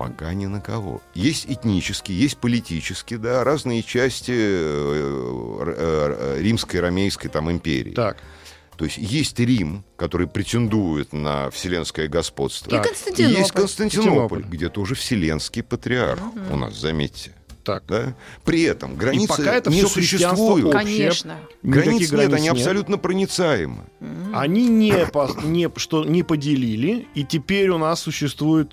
Пока 0.01 0.33
ни 0.33 0.47
на 0.47 0.63
кого. 0.63 1.03
Есть 1.13 1.45
этнические, 1.47 2.19
есть 2.19 2.39
политические, 2.39 3.19
да, 3.19 3.45
разные 3.45 3.83
части 3.83 4.33
э, 4.35 5.59
р- 5.61 5.75
э, 5.77 6.41
римской, 6.41 6.81
ромейской 6.81 7.29
там 7.31 7.51
империи. 7.51 7.93
Так. 7.93 8.17
То 8.79 8.87
есть 8.87 8.97
есть 8.97 9.39
Рим, 9.39 9.85
который 9.99 10.27
претендует 10.27 11.13
на 11.13 11.51
вселенское 11.51 12.09
господство. 12.09 12.71
Так. 12.71 12.87
И 12.87 12.89
Константинополь. 12.89 13.39
есть 13.39 13.53
Константинополь, 13.53 14.09
Константинополь. 14.15 14.45
где 14.57 14.69
тоже 14.71 14.95
вселенский 14.95 15.63
патриарх 15.63 16.23
у 16.51 16.57
нас, 16.57 16.75
заметьте. 16.81 17.33
Так. 17.63 17.85
Да? 17.87 18.15
При 18.43 18.63
этом 18.63 18.97
границы 18.97 19.29
пока 19.37 19.55
это 19.57 19.69
не 19.69 19.83
существует. 19.83 20.65
общее. 20.65 20.73
Конечно. 20.73 21.37
Границ 21.63 22.01
нет, 22.01 22.11
границ 22.11 22.33
они 22.33 22.43
нет. 22.45 22.53
абсолютно 22.55 22.97
проницаемы. 22.97 23.85
Они 24.33 24.67
не, 24.67 25.05
по- 25.09 25.29
не, 25.45 25.71
что, 25.77 26.07
не 26.07 26.23
поделили, 26.23 27.07
и 27.15 27.23
теперь 27.23 27.69
у 27.69 27.77
нас 27.77 28.01
существует 28.01 28.73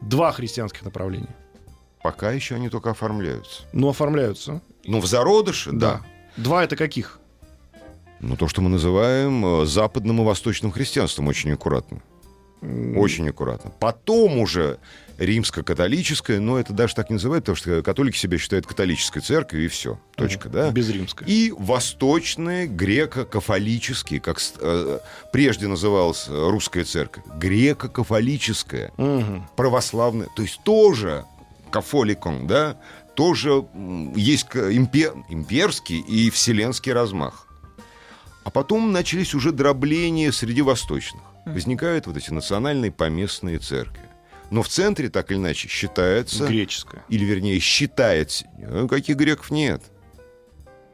два 0.00 0.32
христианских 0.32 0.82
направления. 0.82 1.34
Пока 2.02 2.32
еще 2.32 2.54
они 2.56 2.68
только 2.68 2.90
оформляются. 2.90 3.62
Ну, 3.72 3.88
оформляются. 3.88 4.60
Ну, 4.84 5.00
в 5.00 5.06
зародыше, 5.06 5.72
да. 5.72 6.02
Два 6.36 6.64
это 6.64 6.76
каких? 6.76 7.18
Ну, 8.20 8.36
то, 8.36 8.48
что 8.48 8.60
мы 8.60 8.68
называем 8.68 9.62
э, 9.62 9.66
западным 9.66 10.20
и 10.20 10.24
восточным 10.24 10.72
христианством, 10.72 11.28
очень 11.28 11.52
аккуратно. 11.52 12.02
Очень 12.96 13.28
аккуратно. 13.28 13.70
Потом 13.80 14.38
уже 14.38 14.78
римско-католическое, 15.18 16.40
но 16.40 16.58
это 16.58 16.72
даже 16.72 16.94
так 16.94 17.10
не 17.10 17.14
называют, 17.14 17.44
потому 17.44 17.56
что 17.56 17.82
католики 17.82 18.16
себя 18.16 18.38
считают 18.38 18.66
католической 18.66 19.20
церковью, 19.20 19.66
и 19.66 19.68
все. 19.68 19.98
Точка, 20.16 20.48
да? 20.48 20.70
Без 20.70 20.88
римской. 20.90 21.26
И 21.28 21.52
восточные 21.56 22.66
греко-кафолические, 22.66 24.20
как 24.20 24.40
э, 24.60 24.98
прежде 25.32 25.68
называлась 25.68 26.26
э, 26.28 26.32
русская 26.50 26.84
церковь, 26.84 27.22
греко-кафолическая, 27.36 28.92
Мгм. 28.96 29.46
православная, 29.56 30.28
то 30.34 30.42
есть 30.42 30.60
тоже 30.64 31.24
кафоликон, 31.70 32.46
да, 32.46 32.76
тоже 33.14 33.64
есть 34.16 34.48
к- 34.48 34.56
импе- 34.72 35.14
имперский 35.28 36.00
и 36.00 36.30
вселенский 36.30 36.92
размах. 36.92 37.46
А 38.44 38.50
потом 38.50 38.92
начались 38.92 39.34
уже 39.34 39.52
дробления 39.52 40.32
среди 40.32 40.60
восточных. 40.62 41.22
Возникают 41.46 42.06
вот 42.06 42.16
эти 42.16 42.30
национальные 42.30 42.90
поместные 42.90 43.58
церкви. 43.58 44.00
Но 44.50 44.62
в 44.62 44.68
центре, 44.68 45.08
так 45.08 45.30
или 45.30 45.38
иначе, 45.38 45.68
считается, 45.68 46.46
Греческая. 46.46 47.04
или 47.08 47.24
вернее 47.24 47.58
считается, 47.60 48.46
ну, 48.58 48.88
каких 48.88 49.16
греков 49.16 49.50
нет. 49.50 49.82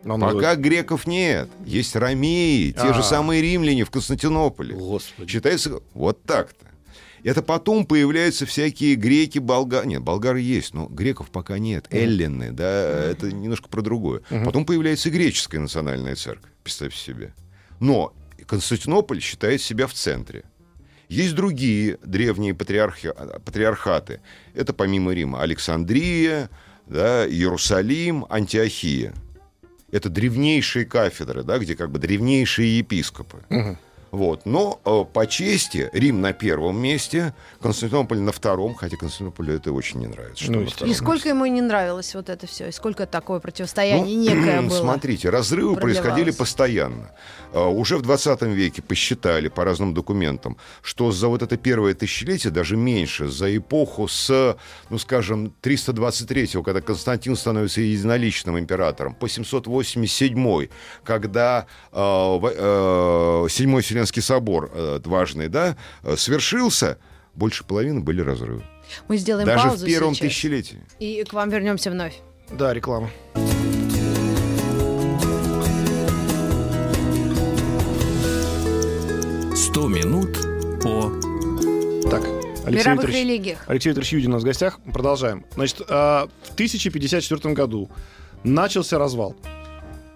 Ну, 0.03 0.19
Пока 0.19 0.55
греков 0.57 1.07
нет. 1.07 1.51
Есть 1.67 1.95
ромеи, 1.95 2.71
те 2.73 2.79
А. 2.89 2.95
же 2.95 3.03
самые 3.03 3.43
римляне 3.43 3.85
в 3.85 3.91
Константинополе. 3.91 4.75
Господи. 4.75 5.31
Считается 5.31 5.81
вот 5.93 6.23
так-то. 6.23 6.67
Это 7.23 7.43
потом 7.43 7.85
появляются 7.85 8.47
всякие 8.47 8.95
греки, 8.95 9.39
болгары. 9.39 9.87
Нет, 9.87 10.01
болгары 10.01 10.41
есть, 10.41 10.73
но 10.73 10.87
греков 10.87 11.29
пока 11.31 11.59
нет. 11.59 11.87
Эллины, 11.91 12.51
да, 12.51 13.11
это 13.11 13.31
немножко 13.31 13.69
про 13.69 13.83
другое. 13.83 14.23
Потом 14.31 14.65
появляется 14.65 15.11
греческая 15.11 15.61
национальная 15.61 16.17
церковь, 16.17 16.51
представьте 16.63 16.99
себе. 16.99 17.35
Но 17.79 18.15
Константинополь 18.51 19.21
считает 19.21 19.63
себя 19.63 19.87
в 19.87 19.93
центре. 19.93 20.43
Есть 21.09 21.37
другие 21.37 21.99
древние 22.03 22.53
патриархи, 22.53 23.13
патриархаты. 23.45 24.21
Это 24.55 24.73
помимо 24.73 25.13
Рима 25.13 25.41
Александрия, 25.41 26.51
да, 26.87 27.29
Иерусалим, 27.29 28.27
Антиохия. 28.29 29.15
Это 29.93 30.09
древнейшие 30.09 30.85
кафедры, 30.85 31.45
да, 31.45 31.59
где 31.59 31.77
как 31.77 31.93
бы 31.93 32.01
древнейшие 32.01 32.79
епископы. 32.79 33.77
Вот. 34.11 34.45
Но 34.45 34.81
э, 34.85 35.05
по 35.13 35.27
чести 35.27 35.89
Рим 35.93 36.21
на 36.21 36.33
первом 36.33 36.79
месте, 36.81 37.35
Константинополь 37.61 38.19
на 38.19 38.33
втором, 38.33 38.75
хотя 38.75 38.97
Константинополю 38.97 39.55
это 39.55 39.73
очень 39.73 40.01
не 40.01 40.07
нравится. 40.09 40.45
что 40.45 40.53
Ну. 40.53 40.67
И 40.87 40.95
сколько 40.95 41.29
ему 41.29 41.47
не 41.47 41.61
нравилось 41.61 42.15
вот 42.15 42.29
это 42.29 42.47
все? 42.47 42.69
И 42.69 42.73
сколько 42.73 43.07
такое 43.07 43.41
противостояние 43.41 44.17
некое 44.17 44.61
было? 44.63 44.69
Ну, 44.69 44.81
Смотрите, 44.81 45.31
разрывы 45.31 45.77
происходили 45.77 46.31
постоянно. 46.33 47.13
А, 47.53 47.69
Уже 47.69 47.97
в 47.99 48.03
20 48.03 48.43
веке 48.43 48.83
посчитали 48.83 49.49
по 49.49 49.65
разным 49.65 49.95
документам, 49.95 50.57
что 50.83 51.13
за 51.13 51.29
вот 51.29 51.43
это 51.43 51.57
первое 51.57 51.95
тысячелетие, 51.95 52.53
даже 52.53 52.77
меньше, 52.77 53.29
за 53.29 53.57
эпоху 53.57 54.09
с, 54.09 54.57
ну 54.89 54.99
скажем, 54.99 55.53
323-го, 55.63 56.63
когда 56.63 56.81
Константин 56.81 57.37
становится 57.37 57.81
единоличным 57.81 58.59
императором, 58.59 59.15
по 59.15 59.29
787 59.29 60.69
когда 61.05 61.67
э, 61.93 61.97
в- 61.97 62.53
э, 62.55 63.49
Седьмой 63.51 63.83
Вселенский 64.01 64.23
собор, 64.23 64.71
э, 64.73 64.99
важный, 65.05 65.49
да, 65.49 65.77
э, 66.03 66.17
свершился, 66.17 66.97
больше 67.35 67.65
половины 67.65 68.01
были 68.01 68.23
разрывы. 68.23 68.63
Мы 69.09 69.19
сделаем 69.19 69.47
Даже 69.47 69.69
паузу 69.69 69.85
в 69.85 69.89
первом 69.89 70.15
сейчас. 70.15 70.29
тысячелетии. 70.29 70.83
И 70.99 71.23
к 71.25 71.33
вам 71.35 71.51
вернемся 71.51 71.91
вновь. 71.91 72.19
Да, 72.51 72.73
реклама. 72.73 73.11
«Сто 79.55 79.87
минут 79.87 80.33
по...» 80.83 81.13
Так, 82.11 82.25
Алексей 82.65 82.71
мировых 82.71 83.05
Викторович, 83.05 83.15
религиях. 83.17 83.59
Алексей 83.67 83.89
Викторович 83.91 84.13
Юдин 84.15 84.31
у 84.31 84.35
нас 84.35 84.43
в 84.43 84.47
гостях. 84.47 84.81
Продолжаем. 84.93 85.45
Значит, 85.55 85.83
а, 85.89 86.29
в 86.43 86.55
1054 86.55 87.55
году 87.55 87.91
начался 88.45 88.99
развал. 88.99 89.37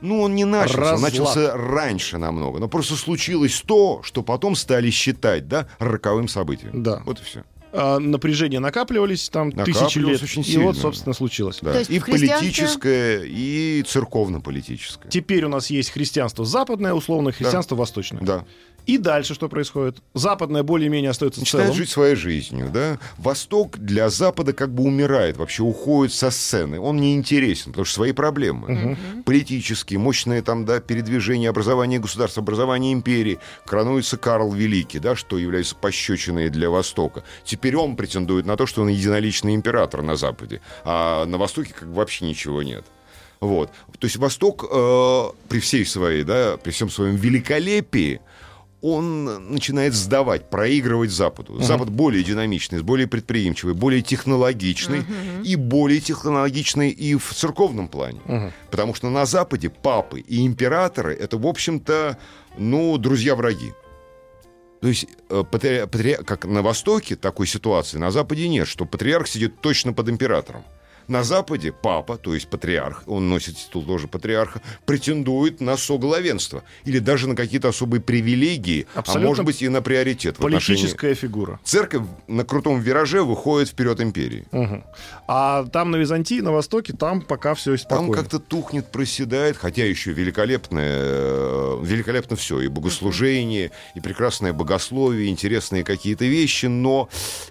Ну, 0.05 0.21
он 0.21 0.35
не 0.35 0.45
начался, 0.45 0.77
он 0.77 0.81
Разлад. 0.85 1.12
начался 1.12 1.57
раньше 1.57 2.19
намного. 2.19 2.59
Но 2.59 2.69
просто 2.69 2.95
случилось 2.95 3.62
то, 3.67 4.03
что 4.05 4.23
потом 4.23 4.55
стали 4.55 4.90
считать, 4.90 5.49
да, 5.49 5.67
роковым 5.79 6.29
событием. 6.29 6.83
Да. 6.83 7.03
Вот 7.07 7.21
и 7.21 7.25
все. 7.25 7.43
А, 7.73 7.99
напряжения 7.99 8.61
накапливались 8.61 9.29
там 9.31 9.51
тысячи 9.51 9.99
лет. 9.99 10.23
очень 10.23 10.43
и 10.43 10.45
сильно. 10.45 10.67
вот, 10.67 10.77
собственно, 10.77 11.14
случилось. 11.14 11.59
Да. 11.61 11.73
То 11.73 11.79
есть 11.81 11.90
и 11.90 11.99
христианстве- 11.99 12.38
политическое, 12.38 13.25
и 13.25 13.83
церковно-политическое. 13.87 15.09
Теперь 15.09 15.45
у 15.45 15.49
нас 15.49 15.71
есть 15.71 15.90
христианство 15.90 16.45
западное, 16.45 16.93
условное 16.95 17.33
христианство 17.33 17.75
восточное. 17.75 18.23
Да. 18.23 18.45
И 18.87 18.99
дальше 18.99 19.35
что 19.35 19.49
происходит? 19.49 19.99
Западное 20.12 20.62
более-менее 20.62 21.11
остается 21.11 21.40
Начинает 21.40 21.68
целым. 21.68 21.79
жить 21.79 21.90
своей 21.90 22.14
жизнью, 22.16 22.70
да. 22.73 22.99
Восток 23.16 23.79
для 23.79 24.11
Запада 24.11 24.53
как 24.53 24.75
бы 24.75 24.83
умирает, 24.83 25.37
вообще 25.37 25.62
уходит 25.62 26.12
со 26.12 26.31
сцены. 26.31 26.79
Он 26.79 26.97
не 26.97 27.14
интересен, 27.14 27.73
потому 27.73 27.87
что 27.87 27.94
свои 27.94 28.12
проблемы. 28.12 28.99
Политические, 29.25 29.99
мощные 29.99 30.42
там, 30.42 30.64
да, 30.66 30.81
передвижения, 30.81 31.49
образование 31.49 31.99
государства, 31.99 32.42
образование 32.42 32.92
империи. 32.92 33.38
Коронуется 33.64 34.16
Карл 34.18 34.53
Великий, 34.53 34.99
да, 34.99 35.16
что 35.16 35.38
является 35.38 35.75
пощечиной 35.77 36.51
для 36.51 36.68
Востока. 36.68 37.25
Теперь 37.44 37.77
он 37.77 37.97
претендует 37.97 38.44
на 38.44 38.57
то, 38.57 38.66
что 38.66 38.83
он 38.83 38.88
единоличный 38.88 39.55
император 39.55 40.03
на 40.03 40.16
Западе, 40.16 40.61
а 40.85 41.25
на 41.25 41.38
Востоке 41.38 41.73
как 41.73 41.88
бы 41.88 41.94
вообще 41.94 42.27
ничего 42.27 42.62
нет. 42.62 42.85
Вот. 43.40 43.70
То 43.99 44.07
есть 44.07 44.16
Восток 44.16 44.64
э, 44.70 45.25
при 45.49 45.61
всей 45.61 45.85
своей, 45.85 46.23
да, 46.23 46.57
при 46.57 46.70
всем 46.70 46.88
своем 46.88 47.16
великолепии, 47.16 48.20
он 48.85 49.51
начинает 49.53 49.94
сдавать, 49.94 50.51
проигрывать 50.51 51.11
Западу. 51.11 51.61
Запад 51.62 51.90
более 51.90 52.23
динамичный, 52.23 52.83
более 52.83 53.07
предприимчивый, 53.07 53.75
более 53.75 54.03
технологичный 54.03 55.05
и 55.42 55.57
более 55.57 56.01
технологичный 56.01 56.90
и 56.90 57.14
в 57.16 57.33
церковном 57.33 57.88
плане. 57.88 58.20
Потому 58.70 58.94
что 58.94 59.11
на 59.11 59.25
Западе 59.27 59.68
папы 59.70 60.20
и 60.20 60.47
императоры 60.47 61.14
это, 61.14 61.38
в 61.38 61.47
общем-то, 61.47 62.16
ну, 62.59 62.99
друзья-враги. 62.99 63.73
То 64.81 64.88
есть, 64.88 65.07
э, 65.31 65.44
патри- 65.51 65.87
патри- 65.87 66.23
как 66.27 66.44
на 66.44 66.61
Востоке 66.61 67.16
такой 67.16 67.47
ситуации, 67.47 67.97
на 67.99 68.11
Западе 68.11 68.49
нет, 68.49 68.68
что 68.68 68.85
патриарх 68.85 69.27
сидит 69.29 69.61
точно 69.62 69.94
под 69.94 70.09
императором. 70.11 70.62
На 71.09 71.23
Западе 71.23 71.73
папа, 71.73 72.17
то 72.17 72.35
есть 72.35 72.49
патриарх, 72.49 73.03
он 73.07 73.29
носит 73.29 73.57
титул 73.57 73.83
тоже 73.85 74.09
патриарха, 74.09 74.61
претендует 74.87 75.61
на 75.61 75.77
соглавенство 75.77 76.62
или 76.85 76.99
даже 76.99 77.29
на 77.29 77.37
какие-то 77.37 77.69
особые 77.69 78.01
привилегии, 78.01 78.87
а 78.95 79.01
Абсолютно 79.01 79.29
может 79.29 79.45
быть 79.45 79.62
и 79.62 79.69
на 79.69 79.83
приоритет 79.83 80.38
в 80.38 80.47
отношении... 80.47 80.81
Политическая 80.81 81.14
фигура. 81.14 81.61
Церковь 81.64 82.03
на 82.26 82.45
крутом 82.45 82.81
вираже 82.81 83.22
выходит 83.22 83.68
вперед 83.68 84.01
империи. 84.01 84.47
Мгм. 84.53 84.85
А 85.28 85.64
там 85.66 85.91
на 85.91 85.97
Византии, 85.97 86.41
на 86.41 86.53
Востоке, 86.53 86.93
там 86.93 87.20
пока 87.20 87.55
все 87.55 87.76
Там 87.76 87.78
спокойно. 87.78 88.14
как-то 88.14 88.39
тухнет, 88.39 88.91
проседает, 88.91 89.57
хотя 89.57 89.85
еще 89.85 90.12
великолепное, 90.12 91.01
э, 91.03 91.81
великолепно 91.83 92.37
все, 92.37 92.61
и 92.61 92.68
богослужение, 92.68 93.70
и 93.95 94.01
прекрасное 94.01 94.53
богословие, 94.53 95.28
интересные 95.28 95.85
какие-то 95.85 96.24
вещи, 96.24 96.66
но 96.66 97.09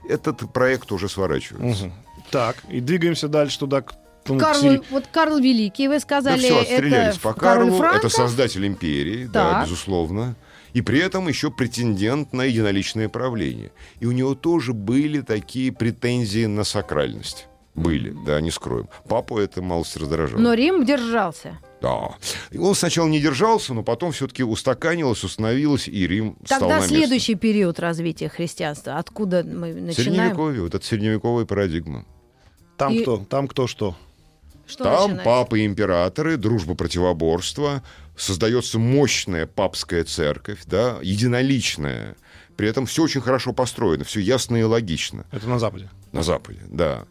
этот 0.10 0.52
проект 0.54 0.92
уже 0.92 1.10
сворачивается. 1.10 1.86
Мгм. 1.86 1.94
Так, 2.34 2.58
и 2.70 2.80
двигаемся 2.80 3.28
дальше 3.28 3.60
туда, 3.60 3.82
к, 3.82 3.92
к 3.92 4.38
Карл, 4.40 4.84
вот 4.90 5.06
Карл 5.12 5.38
Великий, 5.38 5.88
вы 5.88 5.96
Да 5.96 6.00
сказали, 6.00 6.40
все, 6.40 6.62
отстрелялись 6.62 7.14
это 7.16 7.20
по 7.20 7.34
Карлу, 7.34 7.78
Франко? 7.78 7.98
это 8.00 8.10
создатель 8.10 8.66
империи, 8.66 9.26
да, 9.32 9.52
Так. 9.52 9.66
безусловно. 9.66 10.36
И 10.74 10.82
при 10.82 10.98
этом 11.00 11.28
еще 11.28 11.52
претендент 11.52 12.34
на 12.34 12.42
единоличное 12.46 13.08
правление. 13.08 13.72
И 14.00 14.08
у 14.08 14.12
него 14.12 14.34
тоже 14.34 14.74
были 14.74 15.22
такие 15.22 15.72
претензии 15.72 16.48
на 16.48 16.64
сакральность. 16.64 17.48
Были, 17.76 18.16
да, 18.26 18.42
не 18.42 18.50
скроем. 18.50 18.88
Папу 19.08 19.38
это 19.38 19.62
малость 19.62 19.98
раздражало. 19.98 20.40
Но 20.40 20.54
Рим 20.54 20.86
держался. 20.86 21.60
Да. 21.82 22.16
И 22.50 22.58
он 22.58 22.74
сначала 22.76 23.08
не 23.08 23.20
держался, 23.20 23.74
но 23.74 23.84
потом 23.84 24.12
все-таки 24.12 24.44
устаканилось, 24.44 25.24
установилось, 25.24 25.88
и 25.88 26.08
Рим 26.08 26.38
стал 26.46 26.62
на 26.62 26.68
Тогда 26.68 26.76
место. 26.78 26.96
следующий 26.96 27.36
период 27.36 27.80
развития 27.80 28.30
христианства. 28.30 28.98
Откуда 28.98 29.44
мы 29.44 29.74
начинаем? 29.74 29.94
Средневековье, 29.94 30.62
вот 30.62 30.74
это 30.74 30.86
средневековая 30.86 31.46
парадигма. 31.46 32.06
Там 32.78 32.94
И- 32.94 33.02
кто? 33.02 33.18
Там 33.30 33.48
кто 33.48 33.68
что? 33.68 33.96
Что 34.66 34.84
Там 34.86 35.20
папы 35.24 35.60
и 35.60 35.66
императоры, 35.66 36.38
дружба 36.38 36.76
противоборства, 36.76 37.84
создается 38.16 38.80
мощная 38.80 39.46
папская 39.46 40.04
церковь, 40.04 40.62
да, 40.66 41.00
единоличная. 41.02 42.16
При 42.56 42.68
этом 42.68 42.86
все 42.86 43.04
очень 43.04 43.22
хорошо 43.22 43.52
построено, 43.52 44.04
все 44.04 44.20
ясно 44.20 44.58
и 44.58 44.64
логично. 44.64 45.26
Это 45.32 45.48
на 45.50 45.60
Западе. 45.60 45.90
На 46.12 46.22
Западе, 46.22 46.60
да. 46.68 47.06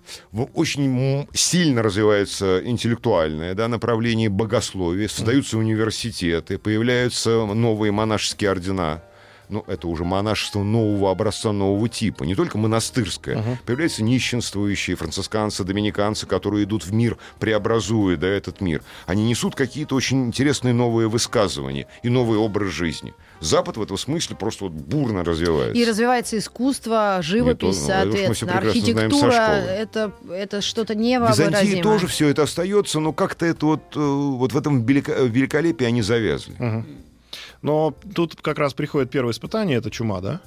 Очень 0.55 1.29
сильно 1.35 1.83
развивается 1.83 2.63
интеллектуальное 2.65 3.55
да, 3.55 3.67
направление 3.67 4.29
богословия, 4.29 5.09
создаются 5.09 5.59
университеты, 5.59 6.59
появляются 6.59 7.45
новые 7.45 7.91
монашеские 7.91 8.51
ордена. 8.51 9.03
Ну, 9.49 9.64
это 9.66 9.88
уже 9.88 10.05
монашество 10.05 10.62
нового 10.62 11.11
образца, 11.11 11.53
нового 11.53 11.88
типа. 11.88 12.24
Не 12.24 12.34
только 12.34 12.59
монастырское. 12.59 13.59
Появляются 13.66 14.03
нищенствующие 14.03 14.97
францисканцы, 14.97 15.64
доминиканцы, 15.64 16.26
которые 16.26 16.64
идут 16.64 16.84
в 16.84 16.93
мир, 16.93 17.18
преобразуя 17.38 18.16
да, 18.16 18.28
этот 18.28 18.61
мир. 18.61 18.82
Они 19.07 19.24
несут 19.28 19.55
какие-то 19.55 19.95
очень 19.95 20.26
интересные 20.26 20.74
новые 20.74 21.09
высказывания 21.09 21.86
и 22.03 22.09
новый 22.09 22.38
образ 22.38 22.70
жизни. 22.70 23.14
Запад 23.40 23.76
в 23.76 23.82
этом 23.82 23.99
смысле 23.99 24.36
просто 24.36 24.64
вот 24.64 24.72
бурно 24.72 25.24
развивается. 25.24 25.76
И 25.76 25.84
развивается 25.84 26.38
искусство, 26.38 27.18
живопись, 27.22 27.80
Не 27.82 27.88
то, 27.88 28.05
ну, 28.05 28.07
мы 28.07 28.34
всё 28.34 28.47
соответственно, 28.47 28.59
архитектура. 28.59 29.32
Это, 29.32 30.12
это 30.30 30.61
что-то 30.61 30.95
В 30.95 30.97
невообразимое. 30.97 31.51
Византии 31.51 31.82
тоже 31.82 32.07
все 32.07 32.28
это 32.28 32.45
остается, 32.45 33.01
но 33.01 33.12
как-то 33.12 33.45
это 33.45 33.66
вот, 33.66 33.97
э, 33.97 34.01
вот 34.01 34.53
в 34.53 34.57
этом 34.57 34.84
великолепии 34.84 35.84
они 35.84 36.03
завязли. 36.03 36.55
Но 37.63 37.95
тут 38.15 38.37
как 38.43 38.59
раз 38.59 38.75
приходит 38.75 39.11
первое 39.11 39.33
испытание, 39.33 39.79
это 39.79 39.91
чума, 39.91 40.21
да? 40.21 40.41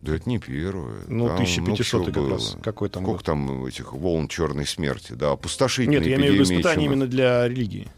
Да 0.00 0.14
это 0.16 0.28
не 0.28 0.38
первое. 0.38 1.02
Ну, 1.08 1.26
Там, 1.28 1.36
1500 1.36 1.86
всё 1.86 2.04
как 2.04 2.14
было. 2.14 2.30
раз. 2.32 2.56
Какой 2.62 2.88
там 2.90 3.02
Сколько 3.04 3.18
год? 3.18 3.24
там 3.26 3.64
этих 3.66 3.92
волн 3.94 4.28
черной 4.28 4.66
смерти? 4.66 5.12
Да, 5.12 5.32
опустошительные 5.32 6.00
Нет, 6.00 6.08
я 6.08 6.16
имею 6.16 6.32
в 6.32 6.34
виду 6.34 6.42
эпидемии 6.44 6.60
испытание 6.60 6.84
чумы. 6.86 6.94
именно 6.96 7.06
для 7.10 7.48
религии, 7.48 7.88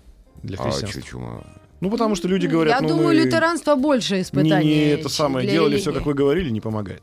для 0.43 0.57
А, 0.59 0.63
христианства. 0.63 1.03
чё, 1.03 1.09
чума? 1.09 1.45
Ну, 1.81 1.91
потому 1.91 2.15
что 2.15 2.29
люди 2.29 2.47
говорят, 2.47 2.75
Я 2.75 2.81
ну, 2.81 2.89
думаю, 2.89 3.09
мы 3.09 3.15
лютеранство 3.15 3.75
больше 3.75 4.17
не, 4.17 4.23
испытаний. 4.23 4.65
не 4.67 4.81
это 4.91 5.09
самое 5.09 5.45
для 5.47 5.55
делали, 5.55 5.71
религии. 5.73 5.83
все, 5.83 5.93
как 5.93 6.07
вы 6.07 6.15
говорили, 6.15 6.49
не 6.51 6.61
помогает. 6.61 7.03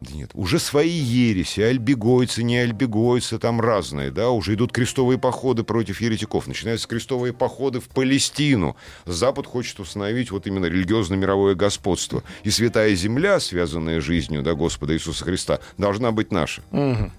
Да 0.00 0.14
нет, 0.14 0.30
уже 0.32 0.58
свои 0.58 0.88
ереси, 0.88 1.60
альбегойцы, 1.60 2.42
не 2.42 2.56
альбегойцы, 2.56 3.38
там 3.38 3.60
разные, 3.60 4.10
да, 4.10 4.30
уже 4.30 4.54
идут 4.54 4.72
крестовые 4.72 5.18
походы 5.18 5.62
против 5.62 6.00
еретиков, 6.00 6.46
начинаются 6.46 6.88
крестовые 6.88 7.34
походы 7.34 7.80
в 7.80 7.88
Палестину. 7.88 8.76
Запад 9.04 9.46
хочет 9.46 9.78
установить 9.78 10.30
вот 10.30 10.46
именно 10.46 10.64
религиозно-мировое 10.66 11.54
господство. 11.54 12.22
И 12.44 12.50
святая 12.50 12.94
земля, 12.94 13.40
связанная 13.40 14.00
жизнью, 14.00 14.42
да, 14.42 14.54
Господа 14.54 14.94
Иисуса 14.94 15.22
Христа, 15.24 15.60
должна 15.76 16.12
быть 16.12 16.32
наша. 16.32 16.62
Мгм. 16.70 17.12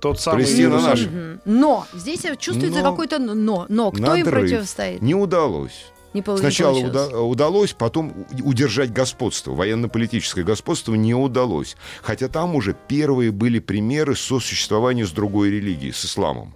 Тот 0.00 0.20
самый 0.20 0.38
Палестина 0.42 0.74
Иерусалим. 0.74 1.12
наша. 1.14 1.40
Но 1.44 1.86
здесь 1.94 2.22
чувствуется 2.40 2.82
Но- 2.82 2.90
какое-то 2.90 3.20
но. 3.20 3.66
Но 3.68 3.92
кто 3.92 4.16
им 4.16 4.24
Надрыв. 4.26 4.40
противостоит? 4.40 5.00
Не 5.02 5.14
удалось. 5.14 5.86
Не 6.14 6.20
пол- 6.22 6.36
Сначала 6.38 6.76
уда- 6.78 7.20
удалось, 7.20 7.72
потом 7.72 8.26
удержать 8.42 8.92
господство. 8.92 9.52
Военно-политическое 9.52 10.44
господство 10.44 10.94
не 10.94 11.14
удалось. 11.14 11.76
Хотя 12.02 12.28
там 12.28 12.54
уже 12.54 12.76
первые 12.88 13.30
были 13.30 13.58
примеры 13.58 14.14
сосуществования 14.14 15.06
с 15.06 15.10
другой 15.10 15.50
религией, 15.50 15.92
с 15.92 16.04
исламом. 16.04 16.54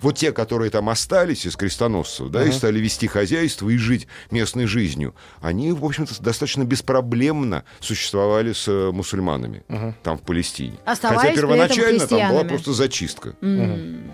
Вот 0.00 0.16
те, 0.16 0.32
которые 0.32 0.70
там 0.70 0.88
остались 0.88 1.44
из 1.44 1.54
крестоносцев, 1.54 2.28
да, 2.30 2.44
и 2.46 2.50
стали 2.50 2.78
вести 2.78 3.06
хозяйство 3.06 3.68
и 3.68 3.76
жить 3.76 4.06
местной 4.30 4.64
жизнью, 4.64 5.14
они, 5.42 5.72
в 5.72 5.84
общем-то, 5.84 6.22
достаточно 6.22 6.64
беспроблемно 6.64 7.64
существовали 7.78 8.54
с 8.54 8.66
э, 8.68 8.90
мусульманами 8.90 9.62
там, 10.02 10.16
в 10.16 10.22
Палестине. 10.22 10.78
Оставаясь 10.86 11.20
Хотя 11.20 11.34
первоначально 11.34 12.06
там 12.06 12.30
была 12.32 12.44
просто 12.44 12.72
зачистка. 12.72 13.34
М. 13.42 14.10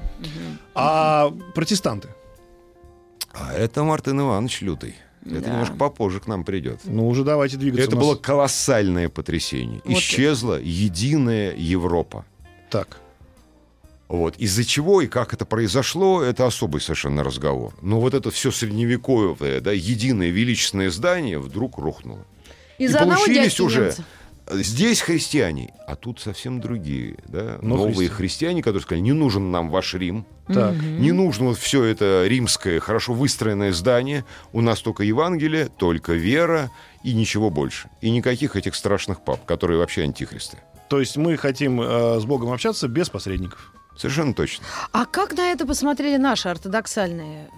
А 0.75 1.33
протестанты? 1.55 2.09
А 3.39 3.53
это 3.53 3.85
Мартин 3.85 4.21
Иванович 4.21 4.63
Лютый. 4.63 4.95
Это 5.25 5.41
Да. 5.41 5.51
немножко 5.51 5.75
попозже 5.75 6.21
к 6.21 6.27
нам 6.27 6.45
придет. 6.45 6.81
Ну, 6.85 7.09
уже 7.09 7.25
давайте 7.25 7.57
двигаться. 7.57 7.87
Это 7.87 7.97
было 7.97 8.15
колоссальное 8.15 9.09
потрясение. 9.09 9.81
Вот 9.85 9.99
Исчезла 9.99 10.61
единая 10.61 11.55
Европа. 11.57 12.25
Так. 12.71 13.01
Вот. 14.09 14.37
Из-за 14.37 14.65
чего 14.65 15.01
и 15.03 15.09
как 15.09 15.35
это 15.35 15.45
произошло, 15.45 16.23
это 16.23 16.47
особый 16.47 16.81
совершенно 16.81 17.25
разговор. 17.25 17.75
Но 17.83 18.01
вот 18.01 18.15
это 18.15 18.31
все 18.31 18.53
средневековое, 18.53 19.61
да, 19.61 19.73
единое 19.73 20.31
величественное 20.31 20.91
здание 20.91 21.41
вдруг 21.41 21.79
рухнуло. 21.79 22.25
Из-за 22.79 22.99
и 22.99 23.01
получились 23.03 23.59
уже 23.59 23.85
немца. 23.87 24.05
Здесь 24.51 25.01
христиане, 25.01 25.75
а 25.87 25.97
тут 25.97 26.21
совсем 26.21 26.61
другие, 26.61 27.17
да, 27.27 27.59
Но 27.63 27.77
новые 27.77 27.95
христиане. 27.95 28.11
христиане, 28.11 28.63
которые 28.63 28.83
сказали, 28.83 29.01
не 29.03 29.13
нужен 29.13 29.51
нам 29.51 29.71
ваш 29.71 29.95
Рим, 29.95 30.27
Так. 30.47 30.75
не 30.81 31.13
нужно 31.13 31.47
вот 31.47 31.59
все 31.59 31.85
это 31.85 32.25
римское, 32.27 32.79
хорошо 32.81 33.13
выстроенное 33.15 33.73
здание. 33.73 34.25
У 34.53 34.61
нас 34.61 34.81
только 34.81 35.03
Евангелие, 35.03 35.67
только 35.69 36.13
вера 36.13 36.71
и 37.03 37.13
ничего 37.15 37.51
больше. 37.51 37.89
И 38.01 38.11
никаких 38.11 38.57
этих 38.57 38.75
страшных 38.75 39.25
пап, 39.25 39.45
которые 39.45 39.79
вообще 39.79 40.03
антихристы. 40.03 40.59
То 40.89 41.01
есть 41.01 41.17
мы 41.17 41.37
хотим 41.37 41.81
э, 41.81 42.21
с 42.21 42.25
Богом 42.25 42.53
общаться 42.53 42.87
без 42.89 43.09
посредников. 43.11 43.73
Совершенно 43.97 44.35
точно. 44.35 44.65
А 44.93 45.07
как 45.07 45.37
на 45.37 45.51
это 45.51 45.67
посмотрели 45.67 46.17
наши 46.17 46.49
ортодоксальные 46.49 47.49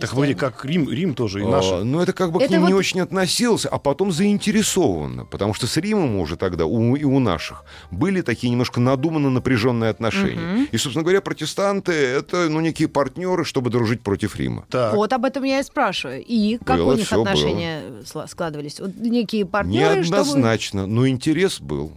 Так 0.00 0.12
вроде 0.14 0.34
как 0.34 0.64
Рим, 0.64 0.88
Рим 0.90 1.14
тоже 1.14 1.40
и 1.40 1.44
А, 1.44 1.48
наши. 1.48 1.84
ну, 1.84 2.00
это 2.00 2.12
как 2.12 2.32
бы 2.32 2.38
Это 2.40 2.48
к 2.48 2.50
ним 2.52 2.66
не 2.66 2.72
вот- 2.72 2.78
очень 2.78 3.00
относился, 3.00 3.68
а 3.68 3.78
потом 3.78 4.12
заинтересованно. 4.12 5.24
Потому 5.24 5.54
что 5.54 5.66
с 5.66 5.76
Римом 5.76 6.16
уже 6.16 6.36
тогда, 6.36 6.66
у, 6.66 6.96
и 6.96 7.04
у 7.04 7.18
наших, 7.18 7.64
были 7.90 8.20
такие 8.20 8.50
немножко 8.50 8.80
надуманно 8.80 9.30
напряженные 9.30 9.90
отношения. 9.90 10.66
И, 10.72 10.76
собственно 10.78 11.02
говоря, 11.02 11.20
протестанты— 11.20 11.92
это, 11.92 12.48
ну, 12.48 12.60
некие 12.60 12.88
партнеры, 12.88 13.44
чтобы 13.44 13.70
дружить 13.70 14.02
против 14.02 14.36
Рима. 14.36 14.64
Так. 14.70 14.94
Вот 14.94 15.12
об 15.12 15.24
этом 15.24 15.42
я 15.44 15.60
и 15.60 15.62
спрашиваю. 15.62 16.22
И 16.26 16.58
как 16.64 16.78
Было, 16.78 16.92
у 16.92 16.96
них 16.96 17.10
было. 17.10 17.22
отношения 17.22 17.82
сла- 18.04 18.28
складывались? 18.28 18.80
Вот 18.80 18.94
некие 18.96 19.44
партнеры, 19.46 20.02
чтобы... 20.04 20.16
Неоднозначно, 20.18 20.86
но 20.86 21.08
интерес 21.08 21.60
был. 21.60 21.92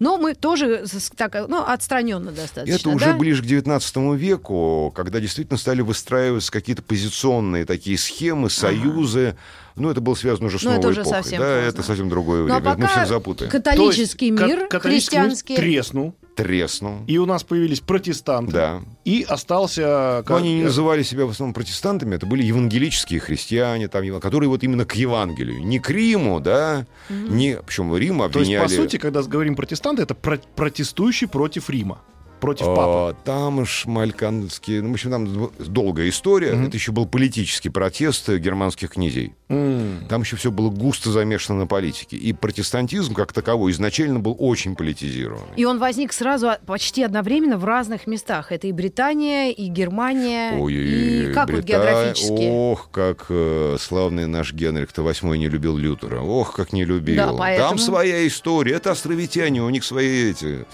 Но 0.00 0.16
мы 0.16 0.34
тоже 0.34 0.86
так, 1.16 1.36
ну, 1.46 1.62
отстраненно 1.62 2.32
достаточно. 2.32 2.74
Это 2.74 2.88
уже 2.88 3.04
да? 3.04 3.16
ближе 3.16 3.42
к 3.42 3.46
XIX 3.46 4.16
веку, 4.16 4.92
когда 4.96 5.20
действительно 5.20 5.58
стали 5.58 5.82
выстраиваться 5.82 6.50
какие-то 6.50 6.82
позиционные 6.82 7.66
такие 7.66 7.98
схемы, 7.98 8.48
союзы. 8.48 9.36
Ну, 9.76 9.90
это 9.90 10.00
было 10.00 10.14
связано 10.14 10.46
уже 10.48 10.58
с 10.58 10.62
Ну, 10.62 10.70
это 10.70 10.80
новой 10.80 10.90
уже 10.92 11.02
эпохой. 11.02 11.22
совсем 11.22 11.40
да, 11.40 11.46
поздно. 11.54 11.68
это 11.68 11.82
совсем 11.82 12.08
другое 12.08 12.46
Ну, 12.46 12.54
а 12.54 12.60
время. 12.60 12.76
Мы 12.78 12.86
всех 12.86 13.06
запутаем. 13.08 13.50
католический 13.50 14.34
То 14.36 14.44
есть 14.46 14.56
мир, 14.56 14.68
ка- 14.68 14.78
католический 14.78 15.16
мир 15.18 15.24
христианский... 15.26 15.56
треснул, 15.56 16.14
Треснул. 16.36 16.98
и 17.06 17.18
у 17.18 17.26
нас 17.26 17.42
появились 17.44 17.80
протестанты. 17.80 18.52
Да. 18.52 18.80
И 19.04 19.24
остался... 19.28 20.18
Но 20.18 20.22
как- 20.24 20.38
они 20.38 20.54
не 20.56 20.64
называли 20.64 21.02
себя 21.02 21.26
в 21.26 21.30
основном 21.30 21.54
протестантами, 21.54 22.14
это 22.16 22.26
были 22.26 22.42
евангелические 22.42 23.20
христиане, 23.20 23.88
там, 23.88 24.20
которые 24.20 24.48
вот 24.48 24.62
именно 24.62 24.84
к 24.84 24.94
Евангелию, 24.94 25.64
не 25.64 25.78
к 25.78 25.90
Риму, 25.90 26.40
да, 26.40 26.86
не, 27.08 27.58
причем 27.66 27.94
Рим 27.96 28.18
То 28.18 28.24
есть, 28.24 28.36
обвиняли... 28.36 28.62
по 28.62 28.68
сути, 28.68 28.96
когда 28.96 29.22
говорим 29.22 29.54
протестанты, 29.56 30.02
это 30.02 30.14
про- 30.14 30.40
протестующие 30.56 31.28
против 31.28 31.68
Рима. 31.70 32.00
Против 32.40 32.66
папы. 32.66 32.80
А, 32.84 33.16
Там 33.24 33.64
шмальканские... 33.66 34.82
Ну, 34.82 34.90
в 34.90 34.92
общем, 34.92 35.10
там 35.10 35.50
долгая 35.58 36.08
история. 36.08 36.48
Это 36.50 36.76
еще 36.76 36.92
был 36.92 37.06
политический 37.06 37.68
протест 37.68 38.28
германских 38.28 38.90
князей. 38.90 39.34
М. 39.48 40.06
Там 40.08 40.22
еще 40.22 40.36
все 40.36 40.50
было 40.50 40.70
густо 40.70 41.10
замешано 41.10 41.58
на 41.60 41.66
политике. 41.66 42.16
И 42.16 42.32
протестантизм, 42.32 43.14
как 43.14 43.32
таковой, 43.32 43.72
изначально 43.72 44.20
был 44.20 44.36
очень 44.38 44.74
политизирован. 44.76 45.42
И 45.56 45.64
он 45.64 45.78
возник 45.78 46.12
сразу 46.12 46.48
а- 46.50 46.58
почти 46.64 47.02
одновременно 47.02 47.58
в 47.58 47.64
разных 47.64 48.06
местах. 48.06 48.52
Это 48.52 48.66
и 48.68 48.72
Британия, 48.72 49.50
и 49.50 49.66
Германия, 49.68 50.52
и 50.68 51.32
как 51.32 51.48
вот 51.50 51.56
Брита- 51.60 51.66
географически. 51.66 52.48
Ох, 52.50 52.88
как 52.90 53.26
э, 53.28 53.76
славный 53.80 54.26
наш 54.26 54.52
Генрих-то 54.52 55.02
восьмой 55.02 55.38
не 55.38 55.48
любил 55.48 55.76
Лютера. 55.76 56.20
Ох, 56.20 56.54
как 56.54 56.72
не 56.72 56.84
любил. 56.84 57.16
Да, 57.16 57.32
поэтому- 57.32 57.68
Там 57.70 57.78
своя 57.78 58.26
история. 58.26 58.74
Это 58.74 58.92
островитяне, 58.92 59.62
у 59.62 59.70
них 59.70 59.84
свои 59.84 60.30
эти... 60.30 60.64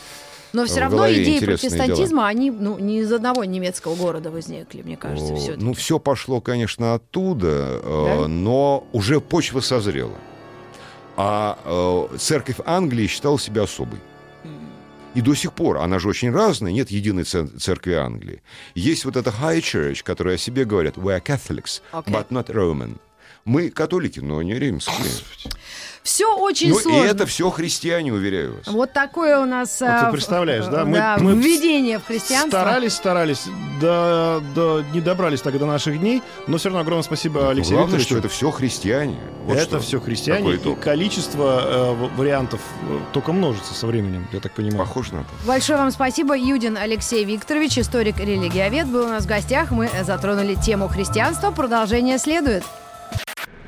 Но 0.56 0.64
все 0.66 0.80
равно 0.80 1.12
идеи 1.12 1.38
протестантизма, 1.44 2.26
они 2.26 2.50
ну, 2.50 2.78
не 2.78 3.00
из 3.00 3.12
одного 3.12 3.44
немецкого 3.44 3.94
города 3.94 4.30
возникли, 4.30 4.82
мне 4.82 4.96
кажется, 4.96 5.34
все 5.36 5.56
Ну, 5.56 5.74
все 5.74 5.98
пошло, 5.98 6.40
конечно, 6.40 6.94
оттуда, 6.94 7.80
э, 7.82 8.04
Да? 8.22 8.28
но 8.28 8.86
уже 8.92 9.20
почва 9.20 9.60
созрела. 9.60 10.16
А 11.16 11.58
э, 12.12 12.16
церковь 12.18 12.56
Англии 12.64 13.06
считала 13.06 13.38
себя 13.38 13.62
особой. 13.62 13.98
И 15.14 15.22
до 15.22 15.34
сих 15.34 15.54
пор, 15.54 15.78
она 15.78 15.98
же 15.98 16.08
очень 16.10 16.30
разная, 16.30 16.72
нет 16.72 16.90
единой 16.90 17.24
цер- 17.24 17.48
церкви 17.58 17.94
Англии. 17.94 18.42
Есть 18.74 19.06
вот 19.06 19.16
эта 19.16 19.30
High 19.30 19.60
Church, 19.60 20.02
которая 20.02 20.34
о 20.34 20.38
себе 20.38 20.66
говорят, 20.66 20.98
we 20.98 21.18
are 21.18 21.22
Catholics, 21.22 21.80
Окей. 21.92 22.14
but 22.14 22.26
not 22.28 22.48
Roman. 22.50 22.98
Мы 23.46 23.70
католики, 23.70 24.18
но 24.18 24.42
не 24.42 24.54
римские. 24.58 24.96
Все 26.02 26.36
очень 26.36 26.70
Ну, 26.70 26.78
и 26.78 26.82
сложно. 26.82 27.04
это 27.08 27.26
все 27.26 27.48
христиане, 27.50 28.12
уверяю 28.12 28.56
вас. 28.56 28.66
Вот 28.66 28.92
такое 28.92 29.38
у 29.40 29.44
нас 29.44 29.80
Вот 29.80 29.86
ты 29.88 29.92
а, 29.92 30.10
представляешь, 30.12 30.64
в- 30.64 30.70
да? 30.70 30.84
Мы- 30.84 30.96
да, 30.98 31.16
мы 31.20 31.34
введение 31.34 31.98
в 32.00 32.04
христианство. 32.06 32.50
Старались, 32.50 32.92
старались, 32.94 33.44
да, 33.80 34.40
да, 34.54 34.84
не 34.92 35.00
добрались 35.00 35.40
так 35.42 35.58
до 35.58 35.66
наших 35.66 35.98
дней, 35.98 36.22
но 36.48 36.58
все 36.58 36.68
равно 36.68 36.80
огромное 36.80 37.02
спасибо 37.04 37.50
Алексею 37.50 37.78
Главное, 37.78 37.98
Викторовичу. 37.98 38.06
что 38.08 38.18
это 38.18 38.28
все 38.28 38.50
христиане. 38.52 39.16
Вот 39.46 39.56
это 39.58 39.78
все 39.80 40.00
христиане, 40.00 40.54
и 40.54 40.74
количество 40.76 41.96
э, 42.00 42.08
вариантов 42.16 42.60
э, 42.88 42.98
только 43.12 43.32
множится 43.32 43.74
со 43.74 43.86
временем, 43.88 44.26
я 44.32 44.40
так 44.40 44.52
понимаю. 44.54 44.78
Похоже 44.78 45.14
на 45.14 45.22
то. 45.24 45.30
Большое 45.44 45.78
вам 45.78 45.90
спасибо. 45.92 46.36
Юдин 46.36 46.76
Алексей 46.76 47.24
Викторович, 47.24 47.78
историк-религиовед, 47.78 48.86
был 48.88 49.04
у 49.06 49.08
нас 49.08 49.24
в 49.24 49.28
гостях. 49.28 49.70
Мы 49.72 49.88
затронули 50.04 50.54
тему 50.54 50.88
христианства. 50.88 51.50
Продолжение 51.52 52.18
следует. 52.18 52.64